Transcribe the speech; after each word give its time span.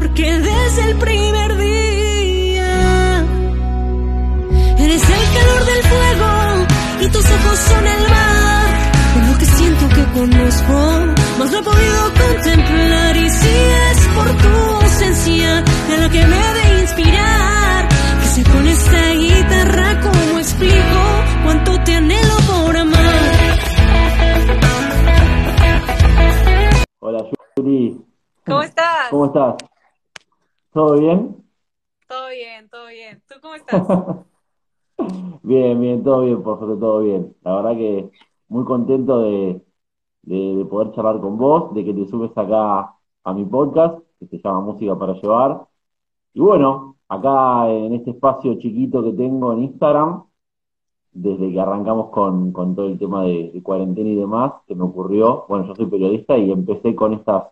porque 0.00 0.32
desde 0.38 0.90
el 0.90 0.96
primer 0.96 1.56
día 1.58 3.24
eres 4.78 5.02
el 5.02 5.24
calor 5.36 5.64
del 5.70 5.82
fuego 5.92 6.30
y 7.02 7.08
tus 7.08 7.26
ojos 7.30 7.58
son 7.58 7.86
el 7.86 8.02
mar. 8.08 8.92
Por 9.12 9.22
lo 9.28 9.38
que 9.38 9.44
siento 9.44 9.88
que 9.88 10.04
conozco, 10.18 10.74
más 11.38 11.52
lo 11.52 11.58
he 11.58 11.62
podido 11.62 12.02
contemplar 12.14 13.16
y 13.16 13.30
si 13.30 13.48
es 13.90 14.08
por 14.16 14.28
tu 14.42 14.48
ausencia 14.84 15.62
de 15.88 15.98
lo 15.98 16.10
que 16.10 16.26
me 16.26 16.42
de 16.58 16.80
inspirar, 16.80 17.88
que 18.20 18.26
sé 18.28 18.42
con 18.44 18.66
esta 18.66 19.10
guitarra 19.12 20.00
cómo 20.00 20.38
explico 20.38 21.00
cuánto 21.44 21.84
te 21.84 21.94
anhelo 21.94 22.36
por 22.48 22.76
amar. 22.76 23.58
Hola, 27.00 27.24
Yuri. 27.56 28.00
¿Cómo 28.46 28.62
estás? 28.62 29.08
¿Cómo 29.10 29.26
estás? 29.26 29.69
¿Todo 30.72 30.98
bien? 30.98 31.44
Todo 32.06 32.28
bien, 32.28 32.68
todo 32.68 32.88
bien. 32.88 33.22
¿Tú 33.26 33.40
cómo 33.40 33.54
estás? 33.54 33.86
Bien, 35.42 35.80
bien, 35.80 36.02
todo 36.04 36.22
bien, 36.24 36.42
por 36.42 36.58
suerte 36.58 36.80
todo 36.80 37.00
bien. 37.00 37.34
La 37.42 37.56
verdad 37.56 37.72
que 37.76 38.10
muy 38.48 38.64
contento 38.64 39.20
de, 39.22 39.62
de- 40.22 40.56
de 40.56 40.64
poder 40.66 40.92
charlar 40.94 41.20
con 41.20 41.38
vos, 41.38 41.74
de 41.74 41.84
que 41.84 41.94
te 41.94 42.06
subes 42.08 42.32
acá 42.36 42.94
a 43.24 43.34
mi 43.34 43.44
podcast, 43.46 43.98
que 44.20 44.26
se 44.28 44.38
llama 44.38 44.60
Música 44.62 44.98
para 44.98 45.14
Llevar. 45.14 45.66
Y 46.34 46.40
bueno, 46.40 46.98
acá 47.08 47.70
en 47.70 47.94
este 47.94 48.12
espacio 48.12 48.54
chiquito 48.60 49.02
que 49.04 49.12
tengo 49.14 49.52
en 49.54 49.64
Instagram, 49.64 50.24
desde 51.12 51.52
que 51.52 51.60
arrancamos 51.60 52.10
con, 52.10 52.52
con 52.52 52.74
todo 52.76 52.86
el 52.88 52.98
tema 52.98 53.24
de, 53.24 53.50
de 53.54 53.62
cuarentena 53.62 54.10
y 54.10 54.16
demás, 54.16 54.52
que 54.66 54.74
me 54.74 54.84
ocurrió, 54.84 55.46
bueno, 55.48 55.66
yo 55.66 55.74
soy 55.76 55.86
periodista 55.86 56.38
y 56.38 56.50
empecé 56.52 56.94
con 56.96 57.14
estas 57.14 57.44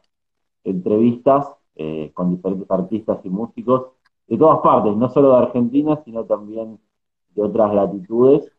entrevistas 0.64 1.46
eh, 1.78 2.12
con 2.14 2.30
diferentes 2.37 2.70
artistas 2.70 3.20
y 3.24 3.30
músicos 3.30 3.92
de 4.28 4.38
todas 4.38 4.60
partes, 4.60 4.96
no 4.96 5.10
solo 5.10 5.32
de 5.32 5.38
Argentina, 5.46 6.02
sino 6.04 6.24
también 6.27 6.80
de 7.34 7.43
otras 7.43 7.74
latitudes. 7.74 8.52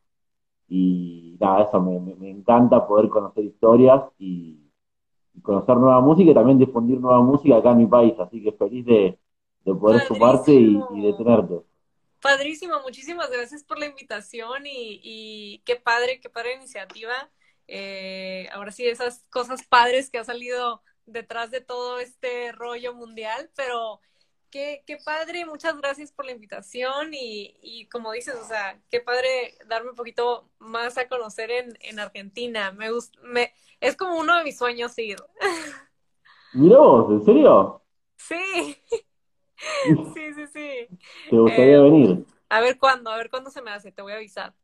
Y 0.69 1.37
nada, 1.39 1.63
eso 1.63 1.81
me, 1.81 1.99
me- 1.99 2.15
me 2.15 2.29
encanta 2.31 2.87
poder 2.87 3.09
conocer 3.09 3.45
historias 3.45 4.03
y, 4.19 4.59
y 5.35 5.41
conocer 5.41 5.77
nueva 5.77 6.01
música 6.01 6.31
y 6.31 6.33
también 6.35 6.59
difundir 6.59 6.99
nueva 7.01 7.21
música 7.23 7.57
acá 7.57 7.71
en 7.73 7.79
mi 7.79 7.87
país. 7.87 8.13
Así 8.19 8.43
que 8.43 8.51
feliz 8.53 8.85
de, 8.85 9.19
de 9.65 9.75
poder 9.75 10.01
sumarte 10.01 10.53
y, 10.53 10.87
Padrísimo. 10.87 10.89
y 10.89 11.01
de 11.03 11.13
tenerte. 11.13 11.61
Padrísimo, 12.21 12.81
muchísimas 12.81 13.29
gracias 13.31 13.63
por 13.63 13.79
la 13.79 13.85
invitación 13.85 14.65
y, 14.67 14.99
y 15.01 15.59
qué 15.65 15.77
padre, 15.77 16.19
qué 16.19 16.29
padre 16.29 16.55
iniciativa. 16.55 17.31
Eh, 17.67 18.49
ahora 18.51 18.71
sí, 18.71 18.85
esas 18.87 19.25
cosas 19.29 19.63
padres 19.63 20.09
que 20.09 20.17
ha 20.17 20.25
salido 20.25 20.83
detrás 21.11 21.51
de 21.51 21.61
todo 21.61 21.99
este 21.99 22.51
rollo 22.53 22.93
mundial, 22.93 23.49
pero 23.55 24.01
qué, 24.51 24.83
qué 24.87 24.97
padre, 24.97 25.45
muchas 25.45 25.77
gracias 25.77 26.11
por 26.11 26.25
la 26.25 26.31
invitación 26.31 27.13
y, 27.13 27.57
y 27.61 27.87
como 27.89 28.11
dices, 28.13 28.35
o 28.35 28.45
sea, 28.47 28.79
qué 28.91 29.01
padre 29.01 29.57
darme 29.67 29.91
un 29.91 29.95
poquito 29.95 30.49
más 30.59 30.97
a 30.97 31.07
conocer 31.07 31.51
en, 31.51 31.77
en 31.81 31.99
Argentina. 31.99 32.71
Me 32.71 32.89
me, 33.23 33.53
es 33.81 33.95
como 33.97 34.17
uno 34.19 34.37
de 34.37 34.43
mis 34.43 34.57
sueños 34.57 34.97
ir. 34.99 35.17
Mirá 36.53 36.77
vos, 36.79 37.09
¿en 37.11 37.23
serio? 37.25 37.81
Sí, 38.17 38.77
sí, 40.13 40.33
sí, 40.33 40.47
sí. 40.47 40.91
¿Te 41.29 41.37
gustaría 41.37 41.79
Eh, 41.79 41.81
venir? 41.81 42.25
A 42.49 42.61
ver 42.61 42.79
cuándo, 42.79 43.11
a 43.11 43.17
ver 43.17 43.29
cuándo 43.29 43.51
se 43.51 43.61
me 43.61 43.71
hace, 43.71 43.91
te 43.91 44.01
voy 44.01 44.13
a 44.13 44.17
avisar. 44.17 44.55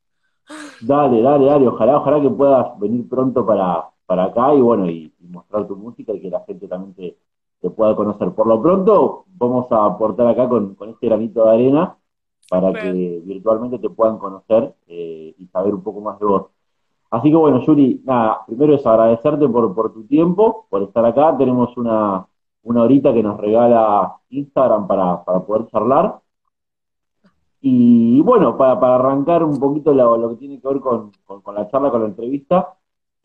Dale, 0.80 1.22
dale, 1.22 1.46
dale. 1.46 1.68
Ojalá, 1.68 1.98
ojalá 1.98 2.22
que 2.22 2.30
puedas 2.30 2.80
venir 2.80 3.08
pronto 3.10 3.46
para, 3.46 3.90
para 4.06 4.26
acá 4.26 4.54
y 4.54 4.62
bueno, 4.62 4.90
y, 4.90 5.14
y 5.20 5.28
mostrar 5.28 5.68
tu 5.68 5.76
música 5.76 6.14
y 6.14 6.22
que 6.22 6.30
la 6.30 6.42
gente 6.46 6.68
también 6.68 6.94
te, 6.96 7.18
te 7.62 7.70
pueda 7.70 7.96
conocer. 7.96 8.32
Por 8.34 8.48
lo 8.48 8.62
pronto, 8.62 9.26
vamos 9.30 9.72
a 9.72 9.86
aportar 9.86 10.28
acá 10.28 10.48
con, 10.50 10.76
con 10.76 10.90
este 10.90 11.08
granito 11.08 11.46
de 11.46 11.52
arena 11.54 11.98
para 12.50 12.72
que 12.80 13.22
virtualmente 13.26 13.80
te 13.80 13.90
puedan 13.90 14.18
conocer 14.20 14.76
eh, 14.88 15.36
y 15.38 15.48
saber 15.48 15.74
un 15.74 15.84
poco 15.84 16.02
más 16.02 16.20
de 16.20 16.26
vos. 16.26 16.48
Así 17.12 17.30
que 17.30 17.36
bueno, 17.36 17.60
Yuri, 17.62 18.02
nada, 18.06 18.46
primero 18.46 18.76
es 18.76 18.86
agradecerte 18.86 19.48
por, 19.48 19.74
por 19.76 19.94
tu 19.94 20.06
tiempo, 20.06 20.68
por 20.70 20.84
estar 20.84 21.06
acá. 21.06 21.36
Tenemos 21.38 21.76
una, 21.78 22.26
una 22.64 22.84
horita 22.84 23.14
que 23.14 23.24
nos 23.24 23.40
regala 23.40 24.18
Instagram 24.30 24.88
para, 24.88 25.24
para 25.24 25.40
poder 25.46 25.68
charlar. 25.68 26.20
Y 27.62 28.22
bueno, 28.22 28.58
para, 28.58 28.80
para 28.80 28.96
arrancar 28.96 29.44
un 29.44 29.60
poquito 29.60 29.94
lo, 29.94 30.18
lo 30.18 30.30
que 30.30 30.36
tiene 30.36 30.60
que 30.62 30.68
ver 30.68 30.80
con, 30.80 31.12
con- 31.26 31.42
con 31.42 31.56
la 31.56 31.68
charla, 31.70 31.90
con 31.90 32.02
la 32.02 32.08
entrevista, 32.08 32.78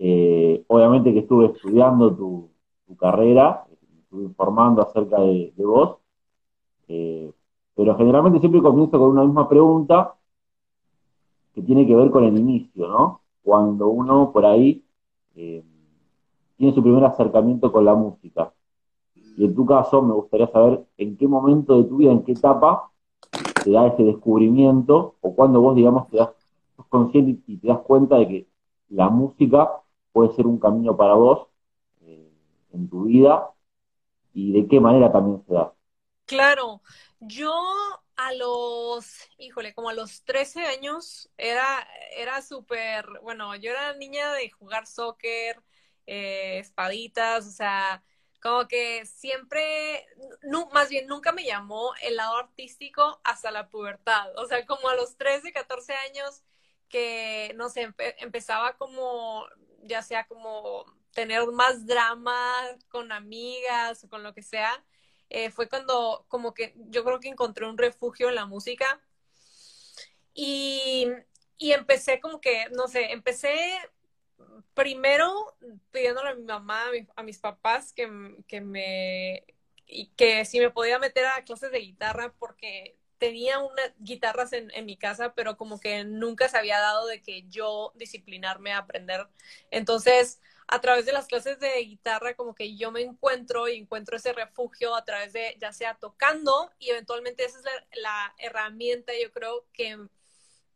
eh, 0.03 0.65
obviamente 0.69 1.13
que 1.13 1.19
estuve 1.19 1.47
estudiando 1.47 2.15
tu, 2.15 2.49
carrera, 2.99 3.67
estuve 4.03 4.25
informando 4.25 4.83
acerca 4.83 5.21
de, 5.21 5.53
de 5.55 5.65
vos, 5.65 5.99
eh, 6.89 7.31
pero 7.77 7.97
generalmente 7.97 8.41
siempre 8.41 8.63
comienzo 8.63 8.99
con 8.99 9.11
una 9.11 9.25
misma 9.25 9.49
pregunta 9.49 10.15
que 11.55 11.63
tiene 11.63 11.87
que 11.87 11.95
ver 11.95 12.11
con 12.11 12.25
el 12.25 12.37
inicio, 12.37 12.89
¿no? 12.89 13.21
Cuando 13.43 13.89
uno 13.89 14.33
por 14.33 14.47
ahí 14.47 14.83
eh, 15.37 15.63
tiene 16.57 16.75
su 16.75 16.83
primer 16.83 17.05
acercamiento 17.05 17.71
con 17.71 17.85
la 17.85 17.95
música. 17.95 18.53
Y 19.37 19.45
en 19.45 19.55
tu 19.55 19.67
caso, 19.67 20.01
me 20.01 20.15
gustaría 20.15 20.49
saber 20.49 20.83
en 20.97 21.17
qué 21.19 21.29
momento 21.29 21.77
de 21.77 21.85
tu 21.85 21.99
vida, 21.99 22.11
en 22.11 22.25
qué 22.25 22.33
etapa 22.33 22.91
te 23.63 23.71
da 23.71 23.87
ese 23.87 24.03
descubrimiento, 24.03 25.17
o 25.21 25.35
cuando 25.35 25.61
vos, 25.61 25.77
digamos, 25.77 26.09
te 26.09 26.17
das, 26.17 26.31
sos 26.75 26.87
consciente 26.87 27.39
y 27.47 27.59
te 27.59 27.69
das 27.69 27.81
cuenta 27.81 28.17
de 28.17 28.29
que 28.29 28.47
la 28.89 29.11
música 29.11 29.80
puede 30.13 30.33
ser 30.35 30.47
un 30.47 30.59
camino 30.59 30.97
para 30.97 31.15
vos 31.15 31.49
eh, 32.03 32.33
en 32.73 32.89
tu 32.91 33.05
vida, 33.05 33.51
y 34.35 34.53
de 34.53 34.69
qué 34.69 34.81
manera 34.81 35.13
también 35.13 35.43
se 35.47 35.55
da. 35.55 35.75
Claro, 36.27 36.81
yo 37.19 37.53
a 38.17 38.33
los, 38.35 39.07
híjole, 39.39 39.75
como 39.75 39.89
a 39.91 39.95
los 39.95 40.23
13 40.25 40.65
años 40.65 41.29
era, 41.37 41.87
era 42.17 42.41
súper, 42.43 43.05
bueno, 43.23 43.57
yo 43.57 43.71
era 43.73 43.95
niña 43.95 44.33
de 44.35 44.49
jugar 44.51 44.87
soccer, 44.87 45.61
eh, 46.07 46.59
espaditas, 46.61 47.47
o 47.47 47.51
sea, 47.51 48.05
como 48.41 48.69
que 48.69 49.05
siempre, 49.07 50.07
nu- 50.43 50.69
más 50.73 50.89
bien 50.89 51.07
nunca 51.09 51.33
me 51.33 51.45
llamó 51.45 51.93
el 52.03 52.15
lado 52.17 52.37
artístico 52.39 53.21
hasta 53.25 53.51
la 53.51 53.69
pubertad, 53.69 54.31
o 54.39 54.47
sea, 54.47 54.65
como 54.67 54.89
a 54.89 54.95
los 54.95 55.17
13, 55.17 55.53
14 55.53 55.95
años 55.95 56.45
que, 56.89 57.53
no 57.57 57.69
sé, 57.71 57.89
empe- 57.89 58.15
empezaba 58.19 58.77
como, 58.77 59.47
ya 59.83 60.03
sea 60.03 60.27
como 60.27 60.85
tener 61.13 61.47
más 61.49 61.87
drama 61.87 62.45
con 62.89 63.13
amigas 63.13 64.05
o 64.05 64.09
con 64.09 64.23
lo 64.23 64.33
que 64.35 64.43
sea 64.43 64.85
eh, 65.29 65.51
fue 65.51 65.69
cuando 65.69 66.25
como 66.29 66.55
que 66.55 66.75
yo 66.91 67.05
creo 67.05 67.21
que 67.21 67.29
encontré 67.29 67.67
un 67.67 67.79
refugio 67.79 68.29
en 68.29 68.35
la 68.37 68.47
música. 68.47 69.01
Y, 70.35 71.07
y 71.59 71.73
empecé 71.73 72.21
como 72.21 72.41
que, 72.41 72.67
no 72.71 72.89
sé, 72.89 73.13
empecé 73.13 73.55
primero 74.75 75.57
pidiéndole 75.91 76.31
a 76.31 76.35
mi 76.35 76.43
mamá, 76.45 76.87
a, 76.89 76.91
mi- 76.93 77.09
a 77.17 77.23
mis 77.23 77.39
papás 77.39 77.93
que, 77.93 78.09
que 78.49 78.61
me, 78.61 79.45
y 79.87 80.09
que 80.17 80.45
si 80.45 80.61
me 80.61 80.71
podía 80.71 80.99
meter 80.99 81.27
a 81.27 81.45
clases 81.45 81.71
de 81.73 81.81
guitarra 81.81 82.33
porque 82.39 82.97
tenía 83.21 83.61
unas 83.61 83.93
guitarras 83.99 84.53
en, 84.55 84.87
mi 84.87 84.97
casa, 84.97 85.35
pero 85.35 85.57
como 85.57 85.79
que 85.79 86.05
nunca 86.05 86.49
se 86.49 86.59
había 86.59 86.81
dado 86.81 87.07
de 87.07 87.23
que 87.23 87.45
yo 87.49 87.93
disciplinarme 87.95 88.73
a 88.73 88.79
aprender. 88.79 89.29
Entonces, 89.71 90.41
a 90.67 90.81
través 90.81 91.05
de 91.05 91.13
las 91.13 91.27
clases 91.27 91.61
de 91.61 91.77
guitarra, 91.85 92.35
como 92.35 92.55
que 92.55 92.77
yo 92.77 92.91
me 92.91 93.03
encuentro 93.03 93.69
y 93.69 93.77
encuentro 93.77 94.17
ese 94.17 94.33
refugio 94.33 94.97
a 94.97 95.05
través 95.05 95.35
de, 95.35 95.57
ya 95.61 95.73
sea 95.73 95.97
tocando, 95.97 96.73
y 96.79 96.91
eventualmente 96.91 97.45
esa 97.45 97.59
es 97.59 97.65
la, 97.65 97.73
la 98.01 98.35
herramienta, 98.39 99.13
yo 99.23 99.31
creo, 99.33 99.67
que, 99.75 99.99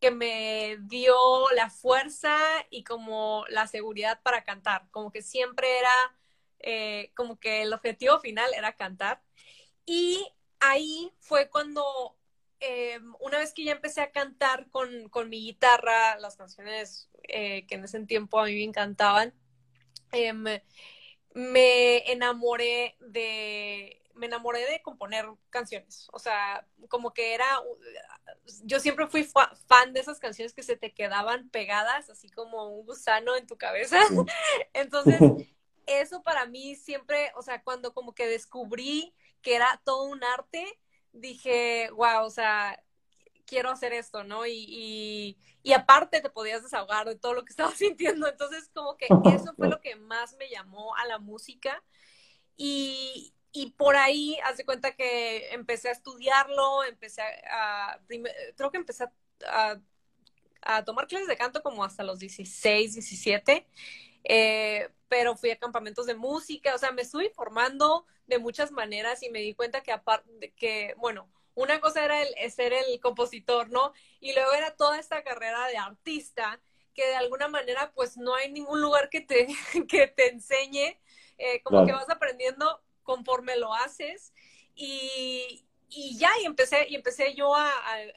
que 0.00 0.10
me 0.10 0.76
dio 0.82 1.16
la 1.52 1.70
fuerza 1.70 2.36
y 2.68 2.84
como 2.84 3.46
la 3.48 3.66
seguridad 3.66 4.20
para 4.22 4.44
cantar. 4.44 4.86
Como 4.90 5.10
que 5.10 5.22
siempre 5.22 5.78
era, 5.78 6.16
eh, 6.60 7.10
como 7.16 7.38
que 7.40 7.62
el 7.62 7.72
objetivo 7.72 8.20
final 8.20 8.52
era 8.54 8.74
cantar. 8.74 9.22
Y 9.86 10.28
ahí 10.60 11.12
fue 11.20 11.48
cuando, 11.48 12.16
eh, 12.64 13.00
una 13.20 13.38
vez 13.38 13.52
que 13.54 13.64
ya 13.64 13.72
empecé 13.72 14.00
a 14.02 14.12
cantar 14.12 14.68
con, 14.70 15.08
con 15.10 15.28
mi 15.30 15.40
guitarra, 15.40 16.18
las 16.18 16.36
canciones 16.36 17.08
eh, 17.28 17.66
que 17.66 17.76
en 17.76 17.84
ese 17.84 18.00
tiempo 18.06 18.40
a 18.40 18.46
mí 18.46 18.54
me 18.54 18.64
encantaban, 18.64 19.34
em, 20.12 20.44
me 21.34 22.12
enamoré 22.12 22.96
de 23.00 24.00
me 24.14 24.26
enamoré 24.26 24.60
de 24.70 24.82
componer 24.82 25.26
canciones. 25.50 26.08
O 26.12 26.20
sea, 26.20 26.66
como 26.88 27.12
que 27.12 27.34
era 27.34 27.46
yo 28.64 28.80
siempre 28.80 29.06
fui 29.06 29.24
fa- 29.24 29.54
fan 29.66 29.92
de 29.92 30.00
esas 30.00 30.20
canciones 30.20 30.52
que 30.54 30.62
se 30.62 30.76
te 30.76 30.92
quedaban 30.92 31.48
pegadas, 31.50 32.10
así 32.10 32.28
como 32.30 32.68
un 32.68 32.86
gusano 32.86 33.36
en 33.36 33.46
tu 33.46 33.56
cabeza. 33.56 33.98
Entonces, 34.74 35.30
eso 35.86 36.22
para 36.22 36.46
mí 36.46 36.76
siempre, 36.76 37.32
o 37.36 37.42
sea, 37.42 37.62
cuando 37.62 37.92
como 37.94 38.14
que 38.14 38.26
descubrí 38.26 39.14
que 39.42 39.56
era 39.56 39.80
todo 39.84 40.04
un 40.04 40.24
arte, 40.24 40.66
dije, 41.14 41.88
wow, 41.92 42.24
o 42.24 42.30
sea, 42.30 42.78
quiero 43.46 43.70
hacer 43.70 43.92
esto, 43.92 44.24
¿no? 44.24 44.46
Y, 44.46 44.66
y, 44.68 45.38
y 45.62 45.72
aparte 45.72 46.20
te 46.20 46.28
podías 46.28 46.62
desahogar 46.62 47.08
de 47.08 47.16
todo 47.16 47.34
lo 47.34 47.44
que 47.44 47.50
estabas 47.52 47.74
sintiendo. 47.74 48.28
Entonces, 48.28 48.70
como 48.74 48.96
que 48.96 49.06
eso 49.06 49.54
fue 49.56 49.68
lo 49.68 49.80
que 49.80 49.96
más 49.96 50.34
me 50.34 50.48
llamó 50.50 50.94
a 50.96 51.06
la 51.06 51.18
música. 51.18 51.82
Y, 52.56 53.32
y 53.52 53.70
por 53.72 53.96
ahí, 53.96 54.36
hace 54.44 54.64
cuenta 54.64 54.94
que 54.94 55.48
empecé 55.52 55.88
a 55.88 55.92
estudiarlo, 55.92 56.84
empecé 56.84 57.22
a, 57.50 58.00
creo 58.56 58.70
que 58.70 58.76
empecé 58.76 59.04
a, 59.48 59.80
a, 60.62 60.84
tomar 60.84 61.06
clases 61.06 61.28
de 61.28 61.36
canto 61.36 61.62
como 61.62 61.84
hasta 61.84 62.02
los 62.02 62.18
16, 62.18 62.94
17, 62.94 63.66
eh, 64.24 64.90
pero 65.08 65.36
fui 65.36 65.50
a 65.50 65.58
campamentos 65.58 66.06
de 66.06 66.14
música, 66.14 66.74
o 66.74 66.78
sea, 66.78 66.92
me 66.92 67.02
estuve 67.02 67.30
formando 67.30 68.06
de 68.26 68.38
muchas 68.38 68.72
maneras 68.72 69.22
y 69.22 69.30
me 69.30 69.40
di 69.40 69.54
cuenta 69.54 69.82
que 69.82 69.92
aparte 69.92 70.52
que, 70.56 70.94
bueno, 70.96 71.30
una 71.54 71.80
cosa 71.80 72.04
era 72.04 72.20
el, 72.22 72.50
ser 72.50 72.72
el 72.72 72.98
compositor, 73.00 73.70
¿no? 73.70 73.92
Y 74.18 74.32
luego 74.32 74.52
era 74.52 74.74
toda 74.74 74.98
esta 74.98 75.22
carrera 75.22 75.66
de 75.68 75.76
artista 75.76 76.60
que 76.94 77.06
de 77.06 77.16
alguna 77.16 77.48
manera 77.48 77.92
pues 77.94 78.16
no 78.16 78.34
hay 78.34 78.50
ningún 78.50 78.80
lugar 78.80 79.08
que 79.10 79.20
te, 79.20 79.46
que 79.88 80.06
te 80.08 80.30
enseñe, 80.30 80.98
eh, 81.38 81.62
como 81.62 81.84
que 81.84 81.92
vas 81.92 82.08
aprendiendo 82.08 82.82
conforme 83.02 83.56
lo 83.56 83.74
haces 83.74 84.32
y, 84.74 85.66
y 85.96 86.18
ya, 86.18 86.30
y 86.42 86.46
empecé, 86.46 86.86
y 86.88 86.94
empecé 86.94 87.34
yo 87.34 87.54
a, 87.54 87.70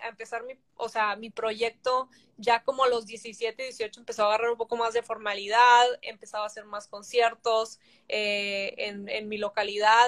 empezar 0.10 0.44
mi, 0.44 0.54
o 0.76 0.90
sea, 0.90 1.16
mi 1.16 1.30
proyecto 1.30 2.10
ya 2.38 2.64
como 2.64 2.84
a 2.84 2.90
los 2.90 3.06
17, 3.06 3.64
18 3.64 4.00
empezó 4.00 4.24
a 4.24 4.28
agarrar 4.28 4.52
un 4.52 4.58
poco 4.58 4.78
más 4.78 4.94
de 4.94 5.02
formalidad, 5.02 5.86
empezaba 6.02 6.44
a 6.44 6.48
hacer 6.48 6.66
más 6.66 6.88
conciertos 6.88 7.80
eh, 8.08 8.76
en, 8.78 9.10
en, 9.10 9.28
mi 9.28 9.38
localidad 9.38 10.06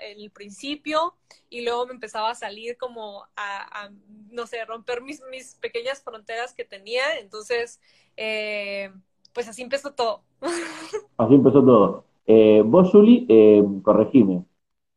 en 0.00 0.20
el 0.20 0.30
principio 0.30 1.14
y 1.50 1.62
luego 1.62 1.86
me 1.86 1.92
empezaba 1.92 2.30
a 2.30 2.34
salir 2.34 2.76
como 2.78 3.26
a, 3.36 3.90
no 4.30 4.46
sé, 4.46 4.64
romper 4.64 5.02
mis, 5.02 5.22
mis 5.30 5.54
pequeñas 5.56 6.02
fronteras 6.02 6.54
que 6.54 6.64
tenía, 6.64 7.18
entonces, 7.18 7.80
eh, 8.16 8.90
pues 9.32 9.48
así 9.48 9.62
empezó 9.62 9.92
todo. 9.92 10.22
Así 11.18 11.34
empezó 11.34 11.64
todo. 11.64 12.04
Eh, 12.26 12.62
vos, 12.64 12.90
Juli, 12.90 13.26
eh, 13.28 13.64
corregime. 13.82 14.44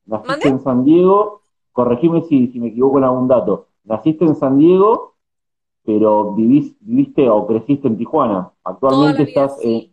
Naciste 0.05 0.49
en 0.49 0.59
San 0.59 0.83
Diego, 0.83 1.40
corregime 1.71 2.21
si, 2.23 2.47
si 2.47 2.59
me 2.59 2.69
equivoco 2.69 2.97
en 2.97 3.03
algún 3.03 3.27
dato. 3.27 3.67
Naciste 3.83 4.25
en 4.25 4.35
San 4.35 4.57
Diego, 4.57 5.15
pero 5.83 6.33
vivís, 6.33 6.75
viviste 6.79 7.29
o 7.29 7.47
creciste 7.47 7.87
en 7.87 7.97
Tijuana. 7.97 8.53
Actualmente 8.63 9.23
estás 9.23 9.59
sí. 9.59 9.91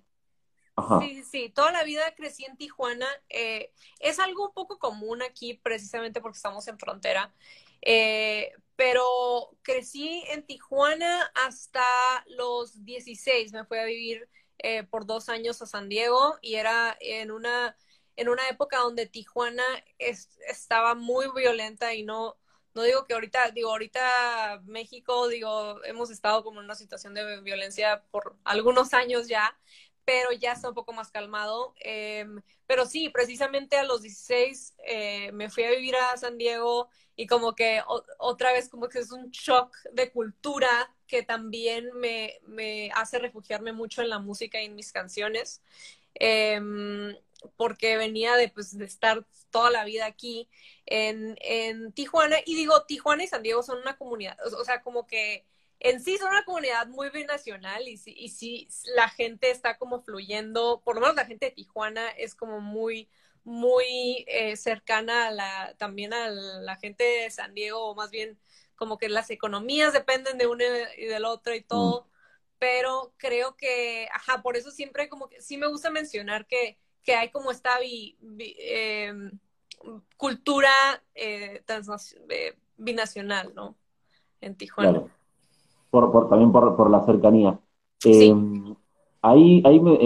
Sí, 1.00 1.22
sí, 1.24 1.48
toda 1.48 1.72
la 1.72 1.82
vida 1.82 2.14
crecí 2.14 2.44
en 2.44 2.56
Tijuana. 2.56 3.06
Eh, 3.28 3.72
es 3.98 4.20
algo 4.20 4.46
un 4.46 4.52
poco 4.52 4.78
común 4.78 5.22
aquí, 5.22 5.54
precisamente 5.54 6.20
porque 6.20 6.36
estamos 6.36 6.68
en 6.68 6.78
frontera. 6.78 7.34
Eh, 7.82 8.52
pero 8.76 9.50
crecí 9.62 10.22
en 10.30 10.44
Tijuana 10.46 11.30
hasta 11.46 11.84
los 12.28 12.84
16. 12.84 13.52
Me 13.52 13.64
fui 13.64 13.78
a 13.78 13.84
vivir 13.84 14.28
eh, 14.58 14.84
por 14.84 15.04
dos 15.04 15.28
años 15.28 15.60
a 15.62 15.66
San 15.66 15.88
Diego 15.88 16.36
y 16.42 16.54
era 16.54 16.96
en 17.00 17.30
una, 17.32 17.76
en 18.18 18.28
una 18.28 18.48
época 18.48 18.78
donde 18.78 19.06
Tijuana 19.06 19.62
estaba 19.96 20.96
muy 20.96 21.26
violenta 21.36 21.94
y 21.94 22.02
no, 22.02 22.36
no 22.74 22.82
digo 22.82 23.04
que 23.06 23.14
ahorita, 23.14 23.52
digo, 23.52 23.70
ahorita 23.70 24.60
México, 24.64 25.28
digo, 25.28 25.82
hemos 25.84 26.10
estado 26.10 26.42
como 26.42 26.58
en 26.58 26.64
una 26.64 26.74
situación 26.74 27.14
de 27.14 27.40
violencia 27.42 28.02
por 28.10 28.36
algunos 28.42 28.92
años 28.92 29.28
ya, 29.28 29.56
pero 30.04 30.32
ya 30.32 30.52
está 30.52 30.68
un 30.68 30.74
poco 30.74 30.92
más 30.92 31.12
calmado. 31.12 31.74
Em, 31.78 32.42
pero 32.66 32.86
sí, 32.86 33.08
precisamente 33.08 33.76
a 33.76 33.84
los 33.84 34.02
16 34.02 34.74
eh, 34.84 35.30
me 35.32 35.48
fui 35.48 35.62
a 35.62 35.70
vivir 35.70 35.94
a 35.94 36.16
San 36.16 36.38
Diego 36.38 36.88
y 37.14 37.28
como 37.28 37.54
que 37.54 37.82
otra 38.18 38.52
vez 38.52 38.68
como 38.68 38.88
que 38.88 38.98
es 38.98 39.12
un 39.12 39.30
shock 39.30 39.76
de 39.92 40.10
cultura 40.10 40.92
que 41.06 41.22
también 41.22 41.90
me, 41.94 42.40
me 42.46 42.90
hace 42.96 43.20
refugiarme 43.20 43.72
mucho 43.72 44.02
en 44.02 44.08
la 44.08 44.18
música 44.18 44.60
y 44.60 44.64
en 44.64 44.74
mis 44.74 44.92
canciones, 44.92 45.62
em, 46.18 47.16
porque 47.56 47.96
venía 47.96 48.36
de, 48.36 48.48
pues, 48.48 48.76
de 48.76 48.84
estar 48.84 49.24
toda 49.50 49.70
la 49.70 49.84
vida 49.84 50.06
aquí 50.06 50.48
en, 50.86 51.36
en 51.40 51.92
Tijuana 51.92 52.36
y 52.44 52.54
digo, 52.56 52.84
Tijuana 52.84 53.24
y 53.24 53.28
San 53.28 53.42
Diego 53.42 53.62
son 53.62 53.78
una 53.78 53.96
comunidad, 53.96 54.36
o, 54.44 54.64
sea, 54.64 54.82
como 54.82 55.06
que 55.06 55.46
en 55.80 56.02
sí 56.02 56.18
son 56.18 56.30
una 56.30 56.44
comunidad 56.44 56.88
muy 56.88 57.10
binacional 57.10 57.86
y 57.88 57.96
sí, 57.96 58.14
y 58.16 58.30
sí 58.30 58.68
la 58.96 59.08
gente 59.08 59.50
está 59.50 59.78
como 59.78 60.02
fluyendo, 60.02 60.82
por 60.84 60.96
lo 60.96 61.00
menos 61.00 61.16
la 61.16 61.26
gente 61.26 61.46
de 61.46 61.52
Tijuana 61.52 62.08
es 62.10 62.34
como 62.34 62.60
muy 62.60 63.08
muy 63.44 64.26
eh, 64.28 64.56
cercana 64.56 65.28
a 65.28 65.30
la, 65.30 65.74
también 65.78 66.12
a 66.12 66.28
la 66.28 66.76
gente 66.76 67.02
de 67.02 67.30
San 67.30 67.54
Diego, 67.54 67.82
o 67.82 67.94
más 67.94 68.10
bien 68.10 68.38
como 68.76 68.98
que 68.98 69.08
las 69.08 69.30
economías 69.30 69.94
dependen 69.94 70.36
de 70.36 70.46
uno 70.46 70.62
y 70.98 71.06
del 71.06 71.24
otro 71.24 71.54
y 71.54 71.62
todo, 71.62 72.02
mm. 72.02 72.17
Pero 72.58 73.12
creo 73.16 73.56
que, 73.56 74.08
ajá, 74.14 74.42
por 74.42 74.56
eso 74.56 74.70
siempre 74.70 75.08
como 75.08 75.28
que 75.28 75.40
sí 75.40 75.56
me 75.56 75.68
gusta 75.68 75.90
mencionar 75.90 76.46
que, 76.46 76.78
que 77.02 77.14
hay 77.14 77.30
como 77.30 77.50
esta 77.50 77.78
em, 77.82 79.30
cultura 80.16 80.70
eh, 81.14 81.62
eh, 82.28 82.54
binacional, 82.76 83.52
¿no? 83.54 83.76
En 84.40 84.56
Tijuana. 84.56 85.04
Por, 85.90 86.12
por, 86.12 86.28
también 86.28 86.52
por, 86.52 86.76
por 86.76 86.90
la 86.90 87.04
cercanía. 87.04 87.58
Em, 88.04 88.74
ahí, 89.22 89.62
ahí 89.64 89.80
me, 89.80 89.98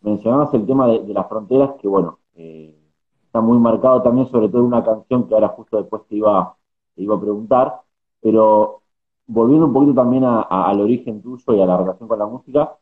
mencionabas 0.00 0.54
el 0.54 0.66
tema 0.66 0.86
de, 0.88 1.12
las 1.12 1.28
fronteras, 1.28 1.74
que 1.80 1.88
bueno, 1.88 2.20
eh, 2.34 2.78
está 3.24 3.40
muy 3.40 3.58
marcado 3.58 4.02
también, 4.02 4.28
sobre 4.28 4.48
todo 4.48 4.60
en 4.60 4.68
una 4.68 4.84
canción 4.84 5.26
que 5.26 5.34
ahora 5.34 5.48
justo 5.48 5.78
después 5.78 6.02
te 6.08 6.16
iba, 6.16 6.56
te 6.94 7.02
iba 7.02 7.16
a 7.16 7.20
preguntar, 7.20 7.80
pero 8.20 8.82
volviendo 9.26 9.66
un 9.66 9.72
poquito 9.72 9.94
también 9.94 10.24
al 10.24 10.80
origen 10.80 11.22
tuyo 11.22 11.54
y 11.54 11.60
a 11.60 11.66
la 11.66 11.76
relación 11.76 12.08
con 12.08 12.18
la 12.18 12.26
música, 12.26 12.76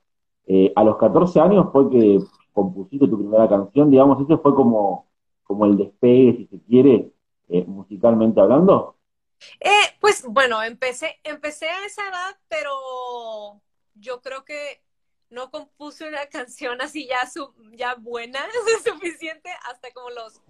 eh, 0.47 0.73
a 0.77 0.85
los 0.85 0.97
14 0.97 1.41
años 1.41 1.67
fue 1.73 1.91
que 1.91 2.19
compusiste 2.53 3.09
tu 3.09 3.19
primera 3.19 3.49
canción, 3.49 3.91
digamos, 3.91 4.21
ese 4.23 4.37
fue 4.39 4.55
como, 4.55 5.09
como 5.43 5.65
el 5.67 5.77
despegue, 5.77 6.37
si 6.37 6.47
se 6.47 6.63
quiere, 6.63 7.13
eh, 7.49 7.65
musicalmente 7.67 8.41
hablando. 8.41 8.97
pues 10.01 10.25
bueno, 10.29 10.63
empecé, 10.63 11.19
empecé 11.25 11.67
a 11.67 11.87
esa 11.87 12.03
edad, 12.03 12.37
pero 12.49 13.61
yo 13.95 14.21
creo 14.21 14.45
que 14.45 14.83
no 15.31 15.51
compuse 15.51 16.09
una 16.09 16.27
canción 16.33 16.81
así 16.81 17.07
ya, 17.07 17.29
su, 17.29 17.53
ya 17.73 17.95
buena, 17.95 18.41
suficiente, 18.85 19.51
hasta 19.71 19.91
como 19.93 20.11
los, 20.11 20.41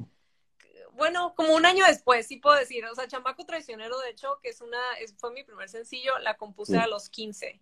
bueno, 0.95 1.35
como 1.35 1.55
un 1.55 1.67
año 1.67 1.85
después, 1.87 2.27
sí 2.27 2.37
puedo 2.37 2.57
decir, 2.57 2.85
o 2.87 2.95
sea, 2.95 3.09
Chamaco 3.09 3.45
Traicionero, 3.45 3.99
de 4.01 4.11
hecho, 4.11 4.39
que 4.43 4.51
es 4.51 4.61
una, 4.61 4.79
fue 5.19 5.33
mi 5.33 5.43
primer 5.43 5.69
sencillo, 5.69 6.19
la 6.21 6.37
compuse 6.37 6.79
a 6.79 6.87
los 6.87 7.09
15 7.11 7.61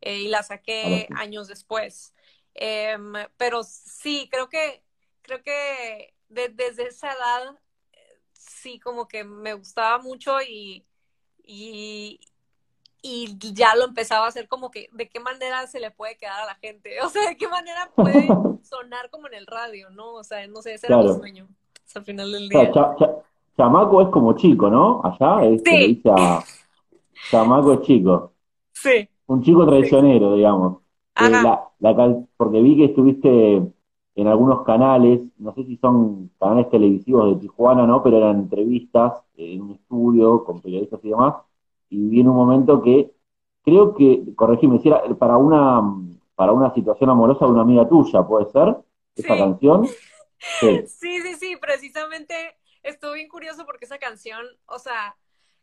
eh, 0.00 0.18
y 0.18 0.28
la 0.28 0.42
saqué 0.42 1.08
años 1.16 1.48
después. 1.48 2.14
Em, 2.54 3.12
pero 3.36 3.62
sí, 3.62 4.28
creo 4.30 4.48
que, 4.48 4.82
creo 5.22 5.42
que 5.42 6.14
desde 6.28 6.88
esa 6.88 7.12
edad, 7.12 7.58
eh, 7.92 8.20
sí, 8.32 8.80
como 8.80 9.08
que 9.08 9.24
me 9.24 9.54
gustaba 9.54 9.98
mucho 9.98 10.40
y, 10.42 10.84
y, 11.42 12.20
y 13.02 13.36
ya 13.54 13.76
lo 13.76 13.84
empezaba 13.84 14.26
a 14.26 14.28
hacer 14.28 14.48
como 14.48 14.70
que 14.70 14.88
de 14.92 15.08
qué 15.08 15.20
manera 15.20 15.66
se 15.66 15.78
le 15.78 15.90
puede 15.90 16.16
quedar 16.16 16.40
a 16.40 16.46
la 16.46 16.54
gente, 16.56 17.00
o 17.02 17.08
sea, 17.08 17.28
de 17.28 17.36
qué 17.36 17.48
manera 17.48 17.90
puede 17.94 18.26
sonar 18.62 19.10
como 19.10 19.28
en 19.28 19.34
el 19.34 19.46
radio, 19.46 19.90
¿no? 19.90 20.14
O 20.14 20.24
sea, 20.24 20.46
no 20.48 20.62
sé, 20.62 20.74
ese 20.74 20.86
era 20.88 20.98
mi 20.98 21.14
sueño, 21.14 21.48
al 21.96 22.04
final 22.04 22.32
del 22.32 22.48
día. 22.48 22.72
chamaco 23.56 24.02
es 24.02 24.08
como 24.08 24.34
chico, 24.34 24.68
¿no? 24.70 25.00
Allá 25.04 25.46
es 25.46 25.62
sí. 25.64 25.94
dice 25.94 26.10
chamaco 27.30 27.72
es 27.74 27.80
chico. 27.82 28.32
Sí. 28.72 29.08
Un 29.26 29.42
chico 29.42 29.66
traicionero, 29.66 30.34
digamos. 30.34 30.78
Eh, 31.16 31.30
la, 31.30 31.68
la, 31.78 32.24
porque 32.36 32.60
vi 32.60 32.76
que 32.76 32.84
estuviste 32.86 33.62
en 34.16 34.26
algunos 34.28 34.62
canales, 34.64 35.20
no 35.38 35.54
sé 35.54 35.64
si 35.64 35.76
son 35.76 36.30
canales 36.38 36.68
televisivos 36.70 37.34
de 37.34 37.40
Tijuana, 37.40 37.86
¿no? 37.86 38.02
Pero 38.02 38.18
eran 38.18 38.40
entrevistas 38.40 39.22
en 39.36 39.62
un 39.62 39.70
estudio 39.72 40.44
con 40.44 40.60
periodistas 40.60 41.00
y 41.04 41.08
demás 41.08 41.34
y 41.94 42.08
vi 42.08 42.20
en 42.20 42.28
un 42.28 42.36
momento 42.36 42.82
que 42.82 43.12
creo 43.62 43.94
que, 43.94 44.34
corregime, 44.34 44.78
si 44.80 44.88
era 44.88 45.02
para 45.18 45.36
una, 45.36 45.82
para 46.34 46.52
una 46.52 46.74
situación 46.74 47.10
amorosa 47.10 47.46
de 47.46 47.52
una 47.52 47.62
amiga 47.62 47.88
tuya, 47.88 48.26
¿puede 48.26 48.50
ser? 48.50 48.76
Esa 49.16 49.36
canción. 49.36 49.86
Sí. 50.60 51.20
sí, 51.22 51.34
sí, 51.36 51.56
precisamente 51.56 52.56
estuve 52.82 53.14
bien 53.14 53.28
curioso 53.28 53.64
porque 53.64 53.86
esa 53.86 53.98
canción, 53.98 54.46
o 54.66 54.78
sea, 54.78 55.16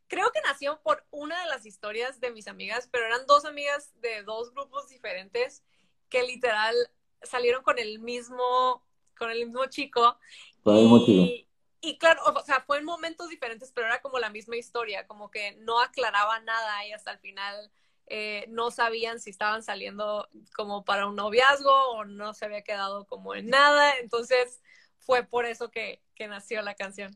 creo 0.08 0.32
que 0.32 0.42
nació 0.42 0.82
por 0.82 1.06
una 1.12 1.40
de 1.44 1.50
las 1.50 1.66
historias 1.66 2.20
de 2.20 2.32
mis 2.32 2.48
amigas, 2.48 2.90
pero 2.92 3.06
eran 3.06 3.26
dos 3.28 3.46
amigas 3.46 3.92
de 4.02 4.24
dos 4.24 4.54
grupos 4.54 4.90
diferentes 4.90 5.64
que 6.10 6.24
literal 6.24 6.76
salieron 7.22 7.64
con 7.64 7.78
el 7.80 8.00
mismo, 8.00 8.84
con 9.18 9.30
el 9.30 9.46
mismo 9.46 9.66
chico. 9.68 10.18
Con 10.64 10.76
el 10.76 10.82
mismo 10.84 11.06
chico 11.06 11.52
y 11.82 11.98
claro, 11.98 12.22
o 12.24 12.44
sea, 12.44 12.62
fue 12.62 12.78
en 12.78 12.86
momentos 12.86 13.28
diferentes, 13.28 13.72
pero 13.74 13.88
era 13.88 14.02
como 14.02 14.20
la 14.20 14.30
misma 14.30 14.56
historia, 14.56 15.08
como 15.08 15.32
que 15.32 15.56
no 15.62 15.82
aclaraba 15.82 16.40
nada 16.40 16.86
y 16.86 16.94
hasta 16.94 17.12
el 17.12 17.20
final 17.20 17.72
eh, 18.14 18.46
no 18.50 18.72
sabían 18.72 19.22
si 19.22 19.30
estaban 19.30 19.64
saliendo 19.64 20.28
como 20.54 20.84
para 20.84 21.08
un 21.08 21.16
noviazgo 21.16 21.72
o 21.96 22.04
no 22.04 22.34
se 22.34 22.44
había 22.44 22.62
quedado 22.62 23.06
como 23.06 23.36
en 23.36 23.48
nada, 23.48 23.94
entonces 24.02 24.62
fue 24.98 25.24
por 25.24 25.46
eso 25.46 25.70
que, 25.72 26.00
nació 26.30 26.62
la 26.62 26.76
canción. 26.76 27.12